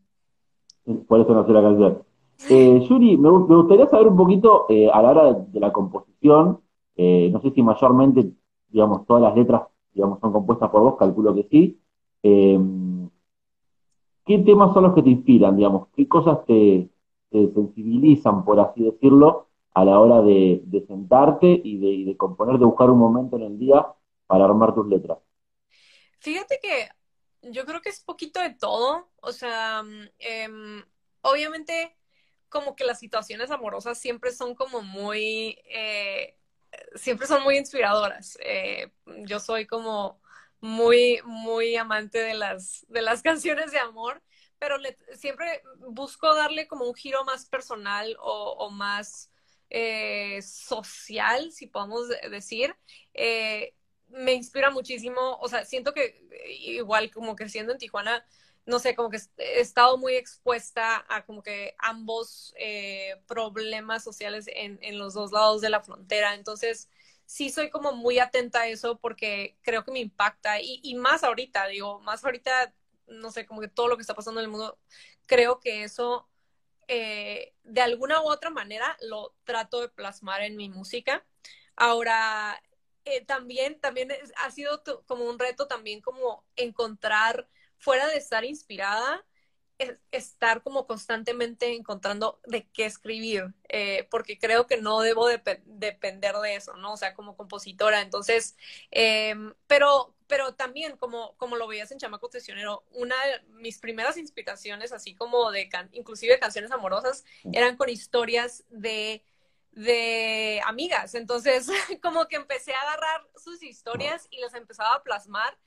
Por 1.08 1.22
eso 1.22 1.36
nació 1.36 1.54
la 1.54 1.62
canción. 1.62 2.04
Eh, 2.50 2.80
Yuri, 2.90 3.18
me, 3.18 3.30
gustaría 3.30 3.88
saber 3.88 4.08
un 4.08 4.18
poquito 4.18 4.66
eh, 4.68 4.90
a 4.92 5.00
la 5.02 5.12
hora 5.12 5.34
de, 5.34 5.60
la 5.60 5.72
composición, 5.72 6.62
eh, 6.96 7.30
no 7.32 7.40
sé 7.42 7.52
si 7.52 7.62
mayormente, 7.62 8.32
digamos, 8.70 9.06
todas 9.06 9.22
las 9.22 9.36
letras, 9.36 9.62
digamos, 9.94 10.20
son 10.22 10.32
compuestas 10.32 10.72
por 10.72 10.82
vos, 10.82 10.96
calculo 10.98 11.36
que 11.36 11.44
sí. 11.52 11.80
¿qué 14.26 14.40
temas 14.40 14.74
son 14.74 14.84
los 14.84 14.96
que 14.96 15.04
te 15.04 15.12
inspiran, 15.12 15.56
digamos? 15.56 15.90
¿Qué 15.96 16.08
cosas 16.08 16.44
te, 16.46 16.90
sensibilizan, 17.32 18.44
por 18.44 18.60
así 18.60 18.84
decirlo, 18.84 19.45
a 19.76 19.86
la 19.86 20.00
hora 20.00 20.22
de, 20.22 20.64
sentarte 20.88 21.62
y 21.64 22.06
de, 22.06 22.18
componer, 22.18 22.58
de 22.58 22.66
buscar 22.66 22.90
un 22.90 22.98
momento 22.98 23.36
en 23.36 23.44
el 23.44 23.60
día 23.60 23.86
para 24.26 24.46
armar 24.46 24.74
tus 24.74 24.88
letras? 24.88 25.20
Fíjate 26.20 26.60
que 26.62 26.90
yo 27.52 27.66
creo 27.66 27.82
que 27.82 27.90
es 27.90 28.04
poquito 28.04 28.40
de 28.40 28.56
todo. 28.56 29.10
O 29.22 29.32
sea, 29.32 29.84
em, 30.18 30.84
obviamente 31.22 31.96
como 32.50 32.76
que 32.76 32.86
las 32.86 33.00
situaciones 33.00 33.52
amorosas 33.52 34.00
siempre 34.00 34.32
son 34.32 34.56
como 34.56 34.82
muy, 34.82 35.60
eh, 35.66 36.38
siempre 36.96 37.28
son 37.28 37.44
muy 37.44 37.58
inspiradoras. 37.58 38.38
Eh, 38.42 38.92
yo 39.26 39.40
soy 39.40 39.68
como 39.68 40.22
muy, 40.62 41.20
muy 41.26 41.76
amante 41.76 42.20
de 42.20 42.34
las, 42.34 42.86
de 42.88 43.02
las 43.02 43.22
canciones 43.24 43.72
de 43.72 43.80
amor, 43.80 44.22
pero 44.58 44.78
siempre 45.14 45.62
busco 45.80 46.34
darle 46.34 46.68
como 46.68 46.86
un 46.86 46.96
giro 46.96 47.24
más 47.26 47.46
personal 47.46 48.16
o, 48.20 48.70
más 48.72 49.32
eh, 49.70 50.42
social, 50.42 51.52
si 51.52 51.68
podemos 51.68 52.10
decir. 52.30 52.76
me 54.10 54.34
inspira 54.34 54.70
muchísimo, 54.70 55.38
o 55.42 55.48
sea, 55.48 55.66
siento 55.66 55.94
que 55.94 56.22
igual 56.50 57.12
como 57.12 57.36
creciendo 57.36 57.72
en 57.74 57.80
Tijuana, 57.80 58.26
no 58.66 58.80
sé, 58.80 58.96
como 58.96 59.10
que 59.10 59.20
he 59.38 59.60
estado 59.60 59.98
muy 59.98 60.16
expuesta 60.16 61.06
a 61.08 61.26
como 61.26 61.44
que 61.44 61.76
ambos 61.78 62.54
eh, 62.58 63.22
problemas 63.28 64.04
sociales 64.04 64.46
en, 64.48 64.80
los 64.98 65.14
dos 65.14 65.32
lados 65.32 65.62
de 65.62 65.70
la 65.70 65.82
frontera. 65.82 66.34
Entonces, 66.34 66.90
sí 67.26 67.50
soy 67.52 67.70
como 67.70 67.94
muy 67.94 68.20
atenta 68.20 68.62
a 68.62 68.68
eso 68.68 69.00
porque 69.00 69.58
creo 69.62 69.84
que 69.84 69.92
me 69.92 70.00
impacta 70.00 70.60
y 70.62 70.96
más 70.96 71.24
ahorita, 71.24 71.68
digo, 71.68 72.00
más 72.02 72.24
ahorita, 72.26 72.74
no 73.08 73.32
sé, 73.32 73.46
como 73.46 73.62
que 73.62 73.68
todo 73.68 73.88
lo 73.88 73.98
que 73.98 74.02
está 74.02 74.16
pasando 74.16 74.40
en 74.40 74.46
el 74.46 74.52
mundo, 74.52 74.80
creo 75.28 75.60
que 75.60 75.84
eso 75.84 76.28
eh, 76.88 77.54
de 77.64 77.82
alguna 77.82 78.22
u 78.22 78.26
otra 78.30 78.50
manera 78.50 78.98
lo 79.02 79.36
trato 79.44 79.82
de 79.82 79.90
plasmar 79.90 80.42
en 80.42 80.56
mi 80.56 80.70
música. 80.70 81.26
Ahora, 81.76 82.62
eh, 83.06 83.26
también, 83.26 83.80
también 83.80 84.10
ha 84.44 84.52
sido 84.52 84.84
como 85.06 85.26
un 85.26 85.40
reto 85.40 85.68
también 85.68 86.02
como 86.02 86.46
encontrar 86.56 87.48
fuera 87.78 88.08
de 88.08 88.18
estar 88.18 88.46
inspirada, 88.46 89.26
estar 90.12 90.64
como 90.64 90.88
constantemente 90.88 91.74
encontrando 91.74 92.40
de 92.46 92.68
qué 92.72 92.86
escribir, 92.86 93.54
eh, 93.70 94.08
porque 94.10 94.40
creo 94.40 94.68
que 94.68 94.78
no 94.78 95.02
debo 95.02 95.28
depender 95.28 96.36
de 96.38 96.56
eso, 96.56 96.76
¿no? 96.78 96.94
O 96.94 96.98
sea, 96.98 97.14
como 97.14 97.36
compositora. 97.36 98.02
Entonces, 98.02 98.56
em, 98.92 99.54
pero, 99.68 100.15
pero 100.28 100.56
también, 100.56 100.98
como, 100.98 101.36
como 101.38 101.56
lo 101.56 101.68
veías 101.68 101.92
en 101.92 102.00
Chamaco 102.00 102.30
Tesionero, 102.30 102.84
una 102.92 103.16
de 103.26 103.42
mis 103.54 103.80
primeras 103.80 104.18
inspiraciones, 104.18 104.92
así 104.92 105.16
como 105.16 105.52
de, 105.52 105.70
inclusive 105.92 106.40
canciones 106.40 106.72
amorosas, 106.72 107.24
eran 107.52 107.78
con 107.78 107.90
historias 107.90 108.64
de 108.70 109.24
de 109.76 110.62
amigas. 110.66 111.16
Entonces, 111.16 111.68
como 112.02 112.28
que 112.28 112.38
empecé 112.38 112.74
a 112.74 112.82
agarrar 112.82 113.28
sus 113.36 113.62
historias 113.62 114.28
y 114.32 114.40
las 114.40 114.54
empezaba 114.56 114.96
a 114.96 115.04
plasmar 115.04 115.58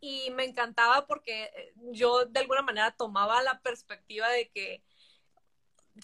y 0.00 0.30
me 0.30 0.44
encantaba 0.44 1.06
porque 1.06 1.50
eh, 1.54 1.74
yo 1.92 2.24
de 2.24 2.40
alguna 2.40 2.62
manera 2.62 2.92
tomaba 2.92 3.42
la 3.42 3.60
perspectiva 3.60 4.28
de 4.28 4.48
que 4.48 4.82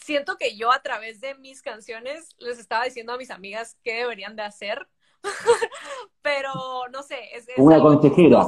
siento 0.02 0.36
que 0.36 0.56
yo 0.56 0.72
a 0.72 0.82
través 0.82 1.20
de 1.20 1.34
mis 1.36 1.62
canciones 1.62 2.34
les 2.38 2.58
estaba 2.58 2.84
diciendo 2.84 3.12
a 3.12 3.16
mis 3.16 3.30
amigas 3.30 3.78
qué 3.82 3.94
deberían 3.94 4.36
de 4.36 4.42
hacer, 4.42 4.86
pero 6.22 6.52
no 6.92 7.02
sé, 7.02 7.18
es, 7.32 7.46
una 7.56 7.80
consejera. 7.80 8.46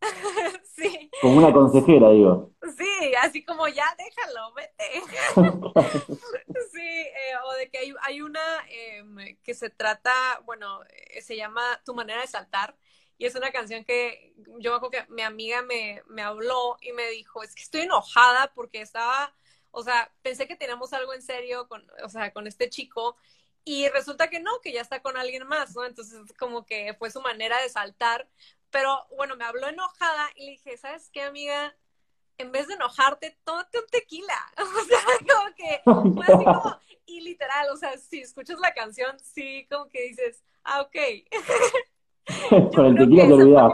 sí. 0.76 1.10
Como 1.20 1.38
una 1.38 1.52
consejera, 1.52 2.10
digo. 2.10 2.52
Sí, 2.76 3.14
así 3.20 3.44
como 3.44 3.68
ya 3.68 3.84
déjalo, 3.96 4.52
vete. 4.54 5.02
sí, 6.72 6.86
eh, 6.86 7.34
o 7.44 7.52
de 7.54 7.70
que 7.70 7.78
hay, 7.78 7.94
hay 8.02 8.20
una 8.20 8.40
em, 8.68 9.36
que 9.42 9.54
se 9.54 9.70
trata, 9.70 10.12
bueno, 10.44 10.80
eh, 10.84 11.22
se 11.22 11.36
llama 11.36 11.62
Tu 11.84 11.94
manera 11.94 12.20
de 12.20 12.26
saltar 12.26 12.76
y 13.18 13.24
es 13.24 13.34
una 13.34 13.50
canción 13.50 13.84
que 13.84 14.34
yo 14.58 14.70
me 14.70 14.76
acuerdo 14.76 14.90
que 14.90 15.12
mi 15.12 15.22
amiga 15.22 15.62
me, 15.62 16.02
me 16.06 16.22
habló 16.22 16.76
y 16.82 16.92
me 16.92 17.08
dijo, 17.10 17.42
es 17.42 17.54
que 17.54 17.62
estoy 17.62 17.82
enojada 17.82 18.52
porque 18.54 18.82
estaba, 18.82 19.34
o 19.70 19.82
sea, 19.82 20.12
pensé 20.22 20.46
que 20.46 20.56
teníamos 20.56 20.92
algo 20.92 21.14
en 21.14 21.22
serio 21.22 21.66
con, 21.66 21.86
o 22.04 22.08
sea, 22.08 22.32
con 22.32 22.46
este 22.46 22.68
chico 22.68 23.16
y 23.68 23.88
resulta 23.88 24.30
que 24.30 24.38
no, 24.38 24.60
que 24.62 24.72
ya 24.72 24.80
está 24.80 25.02
con 25.02 25.16
alguien 25.16 25.44
más, 25.48 25.74
¿no? 25.74 25.84
Entonces 25.84 26.20
como 26.38 26.64
que 26.64 26.94
fue 26.94 27.10
su 27.10 27.20
manera 27.20 27.60
de 27.60 27.68
saltar, 27.68 28.28
pero 28.70 28.96
bueno, 29.16 29.34
me 29.34 29.44
habló 29.44 29.66
enojada 29.66 30.28
y 30.36 30.44
le 30.44 30.50
dije, 30.52 30.76
¿sabes 30.76 31.10
qué, 31.12 31.22
amiga? 31.22 31.74
En 32.38 32.52
vez 32.52 32.68
de 32.68 32.74
enojarte, 32.74 33.36
tómate 33.42 33.80
un 33.80 33.86
tequila. 33.88 34.34
O 34.62 34.84
sea, 34.84 35.00
como 35.34 35.54
que 35.56 35.80
fue 36.14 36.34
así 36.34 36.44
como, 36.44 36.78
y 37.06 37.20
literal, 37.22 37.66
o 37.72 37.76
sea, 37.76 37.98
si 37.98 38.20
escuchas 38.20 38.60
la 38.60 38.72
canción, 38.72 39.18
sí, 39.18 39.66
como 39.68 39.88
que 39.88 40.00
dices, 40.02 40.44
ah, 40.62 40.82
ok. 40.82 40.96
Con 42.72 42.86
el 42.86 42.96
tequila 42.96 43.26
te 43.26 43.32
olvidás. 43.32 43.72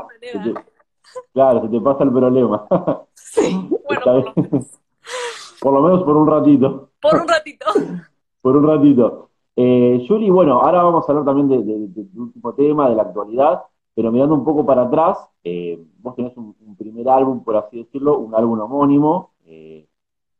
Claro, 1.34 1.62
se 1.62 1.68
te 1.68 1.80
pasa 1.80 2.04
el 2.04 2.12
problema. 2.12 2.66
Sí, 3.12 3.68
bueno, 3.86 4.02
por 4.04 4.06
lo, 4.06 4.34
menos. 4.36 4.80
por 5.60 5.72
lo 5.74 5.82
menos 5.82 6.02
por 6.04 6.16
un 6.16 6.26
ratito. 6.26 6.90
Por 6.98 7.20
un 7.20 7.28
ratito. 7.28 7.66
por 8.40 8.56
un 8.56 8.66
ratito. 8.66 9.31
Eh, 9.56 10.04
Yuri, 10.08 10.30
bueno, 10.30 10.60
ahora 10.62 10.82
vamos 10.82 11.08
a 11.08 11.12
hablar 11.12 11.26
también 11.26 11.48
de, 11.48 12.04
tu 12.04 12.22
último 12.22 12.54
tema, 12.54 12.88
de 12.88 12.96
la 12.96 13.02
actualidad, 13.02 13.62
pero 13.94 14.10
mirando 14.10 14.34
un 14.34 14.44
poco 14.44 14.64
para 14.64 14.82
atrás, 14.82 15.18
eh, 15.44 15.82
vos 15.98 16.16
tenés 16.16 16.36
un, 16.36 16.54
primer 16.76 17.08
álbum, 17.08 17.44
por 17.44 17.56
así 17.56 17.78
decirlo, 17.78 18.18
un 18.18 18.34
álbum 18.34 18.58
homónimo, 18.60 19.32
eh, 19.46 19.86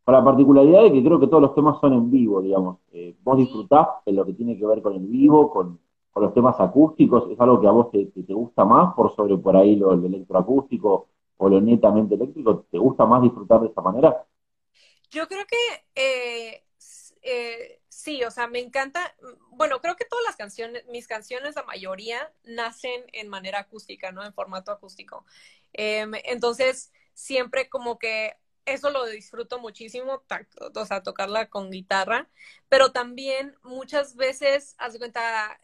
con 0.04 0.14
la 0.14 0.25
particularidad 0.25 0.83
de 0.83 0.92
que 0.92 1.04
creo 1.04 1.21
que 1.21 1.28
todos 1.28 1.42
los 1.42 1.54
temas 1.54 1.78
son 1.81 1.92
en 1.92 2.11
vivo, 2.11 2.42
digamos. 2.42 2.78
Eh, 2.92 3.14
vos 3.23 3.37
disfrutás 3.37 3.88
de 4.04 4.12
lo 4.12 4.25
que 4.25 4.33
tiene 4.33 4.59
que 4.59 4.66
ver 4.66 4.83
con 4.83 4.95
el 4.95 5.07
vivo, 5.07 5.50
con, 5.50 5.78
los 6.14 6.35
temas 6.35 6.61
acústicos? 6.61 7.31
¿Es 7.31 7.40
algo 7.40 7.61
que 7.61 7.66
a 7.66 7.71
vos 7.71 7.90
te, 7.90 8.11
gusta 8.35 8.64
más 8.64 8.95
por 8.95 9.14
sobre 9.14 9.37
por 9.38 9.57
ahí 9.57 9.76
lo, 9.76 9.95
electroacústico 9.95 11.09
o 11.38 11.49
lo 11.49 11.61
netamente 11.61 12.16
eléctrico? 12.16 12.66
¿Te 12.71 12.78
gusta 12.78 13.07
más 13.07 13.23
disfrutar 13.23 13.61
de 13.61 13.69
esta 13.69 13.81
manera? 13.81 14.25
Yo 15.11 15.26
creo 15.26 15.45
que 15.47 15.57
eh, 15.95 16.62
eh, 17.23 17.82
sí, 17.93 18.25
o 18.25 18.31
sea, 18.31 18.47
me 18.47 18.59
encanta. 18.61 19.15
Bueno, 19.51 19.81
creo 19.81 19.97
que 19.97 20.07
todas 20.07 20.25
las 20.25 20.37
canciones, 20.37 20.85
mis 20.87 21.07
canciones, 21.07 21.57
la 21.57 21.63
mayoría, 21.65 22.33
nacen 22.45 23.05
en 23.13 23.29
manera 23.29 23.61
acústica, 23.61 24.13
¿no? 24.13 24.25
En 24.25 24.33
formato 24.33 24.73
acústico. 24.73 25.27
Em, 25.75 26.13
entonces, 26.25 26.93
siempre 27.15 27.69
como 27.69 27.99
que 27.99 28.37
eso 28.65 28.91
lo 28.91 29.05
disfruto 29.07 29.59
muchísimo, 29.59 30.23
o 30.75 30.87
sea, 30.87 31.03
tocarla 31.03 31.49
con 31.51 31.71
guitarra, 31.71 32.29
pero 32.69 32.93
también 32.93 33.57
muchas 33.63 34.17
veces, 34.17 34.75
haz 34.79 34.95
de 34.95 34.99
cuenta, 34.99 35.61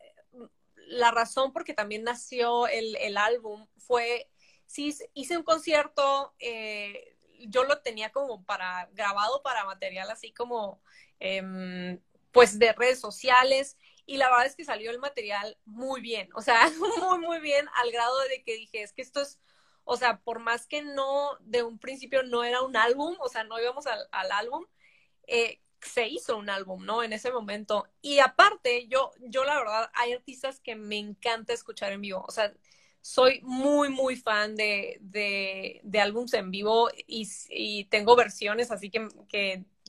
la 0.88 1.10
razón 1.10 1.52
por 1.52 1.64
que 1.64 1.74
también 1.74 2.02
nació 2.04 2.66
el, 2.66 2.96
el 2.96 3.16
álbum 3.16 3.66
fue, 3.78 4.30
sí, 4.66 4.94
hice 5.14 5.36
un 5.36 5.44
concierto, 5.44 6.34
eh, 6.40 7.16
yo 7.46 7.64
lo 7.64 7.80
tenía 7.80 8.10
como 8.10 8.44
para, 8.44 8.88
grabado 8.92 9.42
para 9.42 9.64
material 9.64 10.10
así 10.10 10.32
como, 10.32 10.82
em, 11.20 12.00
pues 12.38 12.58
de 12.58 12.72
redes 12.72 13.00
sociales, 13.00 13.76
y 14.06 14.16
la 14.16 14.30
verdad 14.30 14.46
es 14.46 14.54
que 14.54 14.64
salió 14.64 14.92
el 14.92 15.00
material 15.00 15.58
muy 15.64 16.00
bien, 16.00 16.28
o 16.34 16.40
sea, 16.40 16.70
muy, 16.78 17.18
muy 17.18 17.40
bien, 17.40 17.66
al 17.74 17.90
grado 17.90 18.16
de 18.28 18.44
que 18.44 18.54
dije, 18.54 18.82
es 18.82 18.92
que 18.92 19.02
esto 19.02 19.20
es, 19.22 19.40
o 19.82 19.96
sea, 19.96 20.20
por 20.20 20.38
más 20.38 20.68
que 20.68 20.82
no, 20.82 21.36
de 21.40 21.64
un 21.64 21.80
principio 21.80 22.22
no 22.22 22.44
era 22.44 22.62
un 22.62 22.76
álbum, 22.76 23.16
o 23.18 23.28
sea, 23.28 23.42
no 23.42 23.60
íbamos 23.60 23.86
al, 23.88 24.32
álbum, 24.32 24.66
eh, 25.26 25.60
se 25.80 26.06
hizo 26.06 26.36
un 26.36 26.48
álbum, 26.48 26.84
¿no? 26.84 27.02
En 27.02 27.12
ese 27.12 27.32
momento. 27.32 27.88
Y 28.02 28.20
aparte, 28.20 28.86
yo, 28.86 29.10
yo 29.20 29.44
la 29.44 29.58
verdad, 29.58 29.90
hay 29.94 30.12
artistas 30.12 30.60
que 30.60 30.76
me 30.76 30.98
encanta 30.98 31.52
escuchar 31.52 31.92
en 31.92 32.02
vivo. 32.02 32.24
O 32.26 32.30
sea, 32.30 32.52
soy 33.00 33.40
muy, 33.42 33.88
muy 33.88 34.16
fan 34.16 34.54
de, 34.54 34.98
de, 35.00 35.80
de 35.82 36.00
álbums 36.00 36.34
en 36.34 36.50
vivo 36.50 36.88
y, 37.06 37.84
tengo 37.90 38.16
versiones 38.16 38.70
así 38.70 38.90
que 38.90 39.08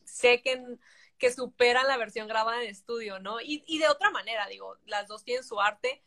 sé 0.06 0.42
que, 0.42 0.64
que 1.20 1.32
superan 1.32 1.88
la 1.88 1.98
versión 1.98 2.28
grabada 2.28 2.64
en 2.64 2.70
estudio, 2.70 3.20
¿no? 3.20 3.42
Y, 3.42 3.64
y 3.68 3.80
de 3.80 3.90
otra 3.90 4.10
manera, 4.10 4.48
digo, 4.48 4.78
las 4.86 5.08
dos 5.08 5.24
tienen 5.24 5.44
su 5.44 5.62
arte. 5.62 6.02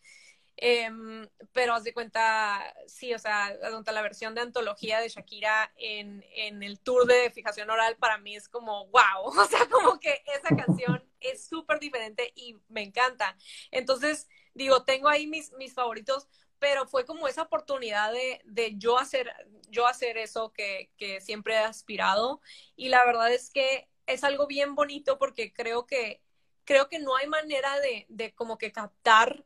Em, 0.56 1.28
pero 1.52 1.74
haz 1.74 1.82
de 1.82 1.94
cuenta, 1.94 2.62
sí, 2.86 3.12
o 3.14 3.18
sea, 3.18 3.52
la 3.52 4.02
versión 4.02 4.34
de 4.34 4.42
antología 4.42 5.00
de 5.00 5.08
Shakira 5.08 5.72
en, 5.76 6.24
en 6.36 6.62
el 6.62 6.78
tour 6.78 7.06
de 7.06 7.30
fijación 7.30 7.70
oral 7.70 7.96
para 7.96 8.18
mí 8.18 8.36
es 8.36 8.48
como 8.48 8.86
wow, 8.88 9.24
o 9.24 9.44
sea, 9.46 9.68
como 9.68 9.98
que 9.98 10.22
esa 10.26 10.54
canción 10.54 11.02
es 11.20 11.46
súper 11.46 11.80
diferente 11.80 12.32
y 12.36 12.58
me 12.68 12.82
encanta. 12.82 13.36
Entonces, 13.70 14.28
digo, 14.54 14.84
tengo 14.84 15.08
ahí 15.08 15.26
mis, 15.26 15.52
mis 15.52 15.74
favoritos, 15.74 16.28
pero 16.58 16.86
fue 16.86 17.04
como 17.04 17.26
esa 17.26 17.42
oportunidad 17.42 18.12
de, 18.12 18.40
de 18.44 18.74
yo, 18.76 18.98
hacer, 18.98 19.32
yo 19.68 19.86
hacer 19.86 20.16
eso 20.16 20.52
que, 20.52 20.90
que 20.96 21.20
siempre 21.20 21.54
he 21.54 21.58
aspirado 21.58 22.40
y 22.76 22.88
la 22.88 23.04
verdad 23.04 23.32
es 23.32 23.50
que 23.50 23.88
es 24.12 24.24
algo 24.24 24.46
bien 24.46 24.74
bonito 24.74 25.18
porque 25.18 25.52
creo 25.52 25.86
que 25.86 26.22
creo 26.64 26.88
que 26.88 27.00
no 27.00 27.16
hay 27.16 27.26
manera 27.26 27.80
de, 27.80 28.06
de 28.08 28.34
como 28.34 28.56
que 28.58 28.72
captar 28.72 29.44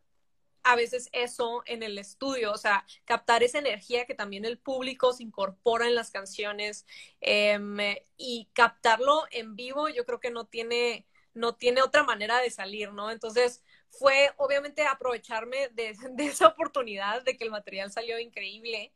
a 0.66 0.74
veces 0.74 1.08
eso 1.12 1.62
en 1.66 1.84
el 1.84 1.96
estudio, 1.96 2.50
o 2.52 2.58
sea, 2.58 2.84
captar 3.04 3.44
esa 3.44 3.58
energía 3.58 4.04
que 4.04 4.16
también 4.16 4.44
el 4.44 4.58
público 4.58 5.12
se 5.12 5.22
incorpora 5.22 5.86
en 5.86 5.94
las 5.94 6.10
canciones 6.10 6.84
em, 7.20 7.78
y 8.16 8.48
captarlo 8.52 9.26
en 9.30 9.54
vivo, 9.54 9.88
yo 9.88 10.04
creo 10.04 10.18
que 10.18 10.32
no 10.32 10.46
tiene, 10.46 11.06
no 11.34 11.54
tiene 11.54 11.82
otra 11.82 12.02
manera 12.02 12.40
de 12.40 12.50
salir, 12.50 12.92
¿no? 12.92 13.12
Entonces 13.12 13.62
fue 13.90 14.32
obviamente 14.38 14.84
aprovecharme 14.84 15.68
de, 15.68 15.96
esa 16.18 16.48
oportunidad 16.48 17.22
de 17.22 17.36
que 17.36 17.44
el 17.44 17.52
material 17.52 17.92
salió 17.92 18.18
increíble. 18.18 18.92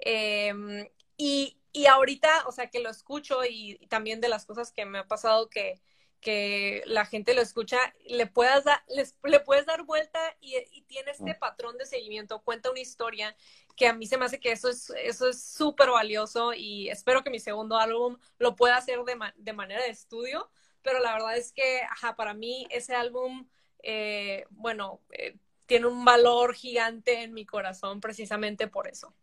Em, 0.00 0.86
y, 1.16 1.56
y 1.74 1.86
ahorita, 1.86 2.46
o 2.46 2.52
sea, 2.52 2.70
que 2.70 2.80
lo 2.80 2.88
escucho 2.88 3.44
y 3.44 3.76
también 3.88 4.22
de 4.22 4.28
las 4.28 4.46
cosas 4.46 4.72
que 4.72 4.86
me 4.86 5.00
ha 5.00 5.06
pasado 5.06 5.50
que 5.50 5.82
que 6.24 6.82
la 6.86 7.04
gente 7.04 7.34
lo 7.34 7.42
escucha, 7.42 7.78
le 8.06 8.26
puedas 8.26 8.64
dar, 8.64 8.82
le 8.88 9.40
puedes 9.40 9.66
dar 9.66 9.84
vuelta 9.84 10.18
y, 10.40 10.82
tiene 10.86 11.10
este 11.10 11.34
patrón 11.34 11.76
de 11.76 11.84
seguimiento, 11.84 12.40
cuenta 12.40 12.70
una 12.70 12.80
historia 12.80 13.36
que 13.76 13.88
a 13.88 13.92
mí 13.92 14.06
se 14.06 14.16
me 14.16 14.24
hace 14.24 14.40
que 14.40 14.52
eso 14.52 14.70
es 14.70 14.90
eso 15.02 15.28
es 15.28 15.42
súper 15.42 15.90
valioso 15.90 16.54
y 16.54 16.88
espero 16.88 17.22
que 17.22 17.30
mi 17.30 17.40
segundo 17.40 17.76
álbum 17.76 18.16
lo 18.38 18.56
pueda 18.56 18.76
hacer 18.76 19.00
de, 19.00 19.18
de 19.36 19.52
manera 19.52 19.82
de 19.82 19.90
estudio, 19.90 20.50
pero 20.82 20.98
la 21.00 21.12
verdad 21.12 21.36
es 21.36 21.52
que, 21.52 21.82
ajá, 21.82 22.16
para 22.16 22.32
mí 22.32 22.66
ese 22.70 22.94
álbum, 22.94 23.46
eh, 23.82 24.46
bueno, 24.50 25.02
eh, 25.10 25.36
tiene 25.66 25.86
un 25.86 26.06
valor 26.06 26.54
gigante 26.54 27.22
en 27.22 27.34
mi 27.34 27.44
corazón 27.44 28.00
precisamente 28.00 28.66
por 28.66 28.88
eso. 28.88 29.14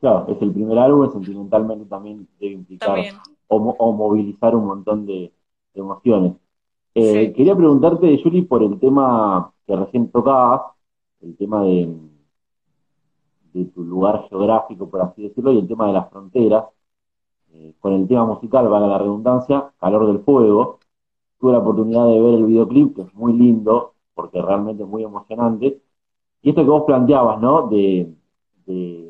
Claro, 0.00 0.26
es 0.28 0.40
el 0.40 0.52
primer 0.52 0.78
álbum, 0.78 1.10
sentimentalmente 1.12 1.84
también 1.86 2.28
debe 2.38 2.54
implicar 2.54 2.98
o 3.48 3.92
movilizar 3.92 4.54
un 4.54 4.66
montón 4.66 5.06
de, 5.06 5.32
emociones. 5.74 6.34
Eh, 6.94 7.32
quería 7.32 7.54
preguntarte, 7.56 8.20
Juli, 8.22 8.42
por 8.42 8.62
el 8.62 8.78
tema 8.78 9.52
que 9.66 9.76
recién 9.76 10.10
tocabas, 10.10 10.62
el 11.20 11.36
tema 11.36 11.62
de, 11.62 11.94
de 13.52 13.64
tu 13.66 13.84
lugar 13.84 14.26
geográfico, 14.28 14.88
por 14.88 15.02
así 15.02 15.22
decirlo, 15.22 15.52
y 15.52 15.58
el 15.58 15.68
tema 15.68 15.86
de 15.86 15.92
las 15.92 16.10
fronteras. 16.10 16.64
Eh, 17.52 17.74
con 17.80 17.92
el 17.94 18.06
tema 18.06 18.26
musical, 18.26 18.68
valga 18.68 18.88
la 18.88 18.98
redundancia, 18.98 19.72
Calor 19.80 20.06
del 20.06 20.20
Fuego. 20.20 20.80
Tuve 21.38 21.52
la 21.52 21.58
oportunidad 21.58 22.06
de 22.06 22.20
ver 22.20 22.34
el 22.34 22.46
videoclip, 22.46 22.96
que 22.96 23.02
es 23.02 23.14
muy 23.14 23.32
lindo, 23.32 23.94
porque 24.14 24.42
realmente 24.42 24.82
es 24.82 24.88
muy 24.88 25.04
emocionante. 25.04 25.80
Y 26.42 26.50
esto 26.50 26.62
que 26.62 26.70
vos 26.70 26.84
planteabas, 26.84 27.40
¿no? 27.40 27.68
De, 27.68 28.12
de, 28.66 29.07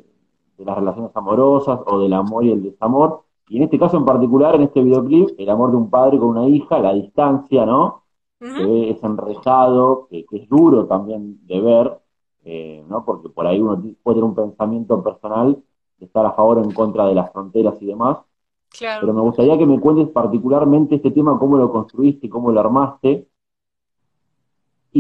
de 0.59 0.65
las 0.65 0.77
relaciones 0.77 1.11
amorosas 1.15 1.81
o 1.87 1.99
del 2.01 2.13
amor 2.13 2.45
y 2.45 2.53
el 2.53 2.63
desamor, 2.63 3.23
y 3.49 3.57
en 3.57 3.63
este 3.63 3.79
caso 3.79 3.97
en 3.97 4.05
particular, 4.05 4.55
en 4.57 4.63
este 4.63 4.83
videoclip, 4.83 5.31
el 5.39 5.49
amor 5.49 5.71
de 5.71 5.77
un 5.79 5.89
padre 5.89 6.19
con 6.19 6.29
una 6.29 6.47
hija, 6.47 6.79
la 6.81 6.93
distancia, 6.93 7.65
¿no? 7.65 8.03
que 8.39 8.91
es 8.91 9.03
enrejado, 9.03 10.07
que, 10.09 10.25
es 10.31 10.49
duro 10.49 10.87
también 10.87 11.45
de 11.47 11.61
ver, 11.61 11.99
eh, 12.45 12.85
¿no? 12.89 13.05
Porque 13.05 13.29
por 13.29 13.47
ahí 13.47 13.61
uno 13.61 13.83
puede 14.03 14.15
tener 14.15 14.25
un 14.25 14.35
pensamiento 14.35 15.03
personal 15.03 15.61
de 15.99 16.07
estar 16.07 16.25
a 16.25 16.33
favor 16.33 16.59
o 16.59 16.65
en 16.65 16.71
contra 16.71 17.07
de 17.07 17.15
las 17.15 17.33
fronteras 17.33 17.81
y 17.83 17.87
demás. 17.87 18.19
Claro. 18.71 19.01
Pero 19.01 19.15
me 19.15 19.23
gustaría 19.23 19.59
que 19.59 19.67
me 19.67 19.81
cuentes 19.81 20.09
particularmente 20.11 20.97
este 20.97 21.11
tema, 21.11 21.39
cómo 21.39 21.57
lo 21.59 21.73
construiste, 21.73 22.29
cómo 22.29 22.53
lo 22.53 22.61
armaste, 22.61 23.27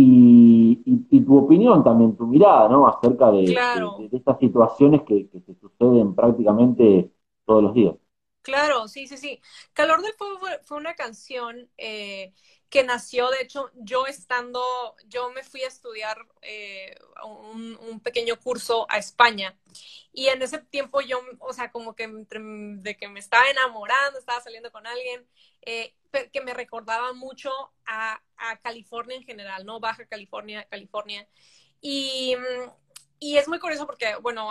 y, 0.00 1.06
y, 1.10 1.20
tu 1.20 1.38
opinión 1.38 1.82
también, 1.82 2.16
tu 2.16 2.26
mirada, 2.26 2.68
¿no? 2.68 2.86
Acerca 2.86 3.30
de, 3.30 3.42
de, 3.42 4.16
estas 4.16 4.38
situaciones 4.38 5.02
que, 5.02 5.28
que 5.28 5.40
se 5.40 5.54
suceden 5.54 6.14
prácticamente 6.14 7.10
todos 7.44 7.62
los 7.62 7.74
días. 7.74 7.94
Claro, 8.42 8.88
sí, 8.88 9.06
sí, 9.06 9.18
sí. 9.18 9.42
Calor 9.74 10.00
del 10.00 10.14
Fuego 10.14 10.40
fue, 10.64 10.78
una 10.78 10.94
canción 10.94 11.68
eh, 11.76 12.32
que 12.70 12.82
nació, 12.82 13.28
de 13.30 13.42
hecho, 13.42 13.70
yo 13.74 14.06
estando, 14.06 14.62
yo 15.06 15.30
me 15.30 15.42
fui 15.42 15.62
a 15.62 15.68
estudiar 15.68 16.26
eh, 16.42 16.96
un, 17.24 18.00
pequeño 18.00 18.38
curso 18.40 18.86
a 18.88 18.96
España 18.98 19.58
y 20.12 20.28
en 20.28 20.40
ese 20.40 20.58
tiempo 20.58 21.00
yo, 21.02 21.20
o 21.40 21.52
sea, 21.52 21.70
como 21.70 21.94
que 21.94 22.08
de 22.08 22.96
que 22.96 23.08
me 23.08 23.20
estaba 23.20 23.44
enamorando, 23.50 24.18
estaba 24.18 24.40
saliendo 24.40 24.70
con 24.72 24.86
alguien, 24.86 25.26
eh, 25.68 25.94
que 26.32 26.40
me 26.40 26.54
recordaba 26.54 27.12
mucho 27.12 27.50
a, 27.86 28.20
a 28.36 28.56
California 28.58 29.16
en 29.16 29.24
general, 29.24 29.66
¿no? 29.66 29.80
Baja 29.80 30.06
California, 30.06 30.66
California. 30.70 31.28
Y 31.80 32.34
mm, 32.36 32.70
y 33.20 33.36
es 33.36 33.48
muy 33.48 33.58
curioso 33.58 33.86
porque, 33.86 34.14
bueno, 34.22 34.50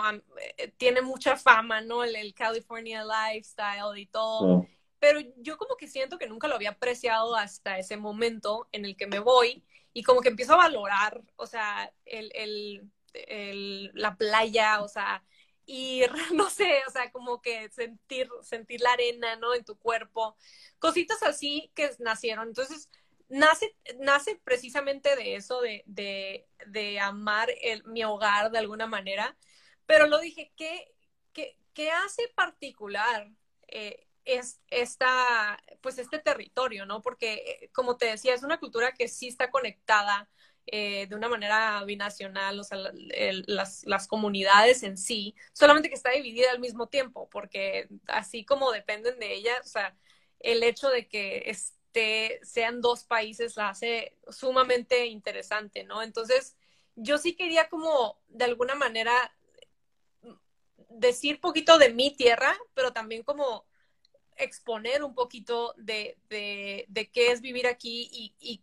eh, 0.58 0.72
tiene 0.76 1.00
mucha 1.00 1.36
fama, 1.36 1.80
¿no? 1.80 2.04
El, 2.04 2.34
California 2.34 3.02
lifestyle 3.04 3.96
y 3.96 4.06
todo. 4.06 4.66
Pero 4.98 5.20
yo 5.36 5.56
como 5.56 5.76
que 5.76 5.88
siento 5.88 6.18
que 6.18 6.26
nunca 6.26 6.48
lo 6.48 6.56
había 6.56 6.70
apreciado 6.70 7.36
hasta 7.36 7.78
ese 7.78 7.96
momento 7.96 8.68
en 8.72 8.84
el 8.84 8.96
que 8.96 9.06
me 9.06 9.20
voy 9.20 9.64
y 9.94 10.02
como 10.02 10.20
que 10.20 10.28
empiezo 10.28 10.54
a 10.54 10.58
valorar, 10.58 11.22
o 11.36 11.46
sea, 11.46 11.92
el, 12.04 12.30
el, 12.34 12.90
el, 13.14 13.90
la 13.94 14.16
playa, 14.16 14.82
o 14.82 14.88
sea, 14.88 15.24
ir, 15.68 16.10
no 16.34 16.50
sé, 16.50 16.82
o 16.88 16.90
sea, 16.90 17.12
como 17.12 17.40
que 17.40 17.68
sentir, 17.70 18.28
sentir 18.42 18.80
la 18.80 18.92
arena, 18.92 19.36
¿no? 19.36 19.54
En 19.54 19.64
tu 19.64 19.78
cuerpo. 19.78 20.36
Cositas 20.78 21.22
así 21.22 21.70
que 21.74 21.90
nacieron. 22.00 22.48
Entonces, 22.48 22.90
nace, 23.28 23.76
nace 23.98 24.40
precisamente 24.42 25.14
de 25.14 25.36
eso, 25.36 25.60
de, 25.60 25.84
de, 25.86 27.00
amar 27.00 27.48
el, 27.62 27.84
mi 27.84 28.02
hogar 28.04 28.50
de 28.50 28.58
alguna 28.58 28.86
manera, 28.86 29.36
pero 29.86 30.06
lo 30.06 30.18
dije, 30.18 30.52
¿qué, 30.56 30.94
qué, 31.32 31.90
hace 31.92 32.28
particular 32.34 33.30
eh, 33.68 34.08
es 34.24 34.60
esta, 34.68 35.62
pues 35.80 35.98
este 35.98 36.18
territorio, 36.18 36.86
¿no? 36.86 37.02
Porque, 37.02 37.34
eh, 37.34 37.70
como 37.72 37.96
te 37.96 38.06
decía, 38.06 38.34
es 38.34 38.42
una 38.42 38.58
cultura 38.58 38.92
que 38.92 39.06
sí 39.08 39.28
está 39.28 39.50
conectada 39.50 40.28
eh, 40.72 41.06
de 41.08 41.16
una 41.16 41.28
manera 41.28 41.82
binacional, 41.84 42.60
o 42.60 42.64
sea, 42.64 42.78
las, 43.46 43.84
las, 43.84 44.06
comunidades 44.06 44.82
en 44.82 44.96
sí, 44.96 45.34
solamente 45.52 45.88
que 45.88 45.94
está 45.94 46.10
dividida 46.10 46.50
al 46.50 46.60
mismo 46.60 46.88
tiempo, 46.88 47.28
porque 47.30 47.88
así 48.06 48.44
como 48.44 48.72
dependen 48.72 49.18
de 49.18 49.34
ella, 49.34 49.52
o 49.62 49.66
sea, 49.66 49.96
el 50.40 50.62
hecho 50.62 50.88
de 50.90 51.08
que 51.08 51.44
es, 51.46 51.74
sean 52.42 52.80
dos 52.80 53.04
países 53.04 53.56
la 53.56 53.70
hace 53.70 54.16
sumamente 54.28 55.06
interesante, 55.06 55.84
¿no? 55.84 56.02
Entonces, 56.02 56.56
yo 56.94 57.18
sí 57.18 57.34
quería 57.34 57.68
como 57.68 58.20
de 58.28 58.44
alguna 58.44 58.74
manera 58.74 59.34
decir 60.90 61.40
poquito 61.40 61.78
de 61.78 61.92
mi 61.92 62.14
tierra, 62.14 62.56
pero 62.74 62.92
también 62.92 63.22
como 63.22 63.66
exponer 64.36 65.02
un 65.02 65.14
poquito 65.14 65.74
de, 65.76 66.18
de, 66.28 67.10
qué 67.12 67.32
es 67.32 67.40
vivir 67.40 67.66
aquí 67.66 68.08
y, 68.12 68.34
y, 68.38 68.62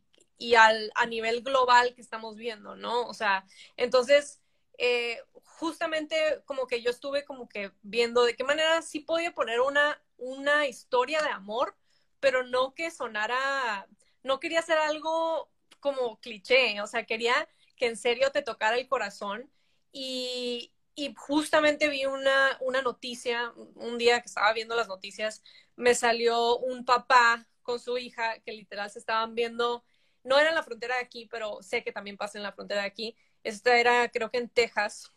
al, 0.56 0.91
a 0.95 1.06
nivel 1.06 1.41
global 1.43 1.93
que 1.95 2.02
estamos 2.02 2.36
viendo, 2.38 2.76
¿no? 2.76 3.08
O 3.08 3.13
sea, 3.13 3.45
entonces, 3.78 4.41
eh, 4.78 5.19
justamente 5.43 6.15
como 6.45 6.67
que 6.67 6.82
yo 6.82 6.89
estuve 6.91 7.24
como 7.26 7.48
que 7.50 7.71
viendo 7.82 8.24
de 8.26 8.36
qué 8.36 8.43
manera 8.43 8.82
sí 8.82 9.00
podía 9.00 9.34
poner 9.34 9.62
una, 9.62 10.02
una 10.17 10.67
historia 10.67 11.21
de 11.21 11.30
amor, 11.30 11.76
pero 12.19 12.43
no 12.43 12.74
que 12.74 12.91
sonara, 12.91 13.88
no 14.24 14.39
quería 14.39 14.60
hacer 14.60 14.78
algo 14.78 15.52
como 15.80 16.19
cliché, 16.19 16.82
o 16.82 16.88
sea, 16.88 17.06
quería 17.06 17.48
que 17.78 17.88
en 17.88 17.98
serio 17.98 18.32
te 18.32 18.41
tocara 18.41 18.78
el 18.78 18.88
corazón 18.88 19.52
y, 19.91 20.74
y 20.95 21.13
justamente 21.15 21.89
vi 21.89 22.06
una, 22.06 22.58
una 22.62 22.82
noticia, 22.82 23.52
un 23.76 23.98
día 23.98 24.21
que 24.21 24.28
estaba 24.28 24.54
viendo 24.54 24.76
las 24.76 24.88
noticias, 24.88 25.43
me 25.76 25.95
salió 25.95 26.58
un 26.58 26.86
papá 26.86 27.48
con 27.63 27.80
su 27.80 27.98
hija 27.98 28.39
que 28.39 28.52
literal 28.54 28.89
se 28.89 29.00
estaban 29.00 29.36
viendo, 29.36 29.84
no 30.26 30.38
era 30.38 30.50
en 30.50 30.56
la 30.56 30.64
frontera 30.64 30.96
de 30.96 31.02
aquí, 31.02 31.28
pero 31.28 31.64
sé 31.64 31.84
que 31.84 31.94
también 31.94 32.18
pasa 32.18 32.38
en 32.38 32.44
la 32.44 32.52
frontera 32.52 32.82
de 32.82 32.88
aquí. 32.88 33.16
Esta 33.44 33.78
era 33.78 34.10
creo 34.10 34.30
que 34.30 34.40
en 34.40 34.50
Texas. 34.50 35.12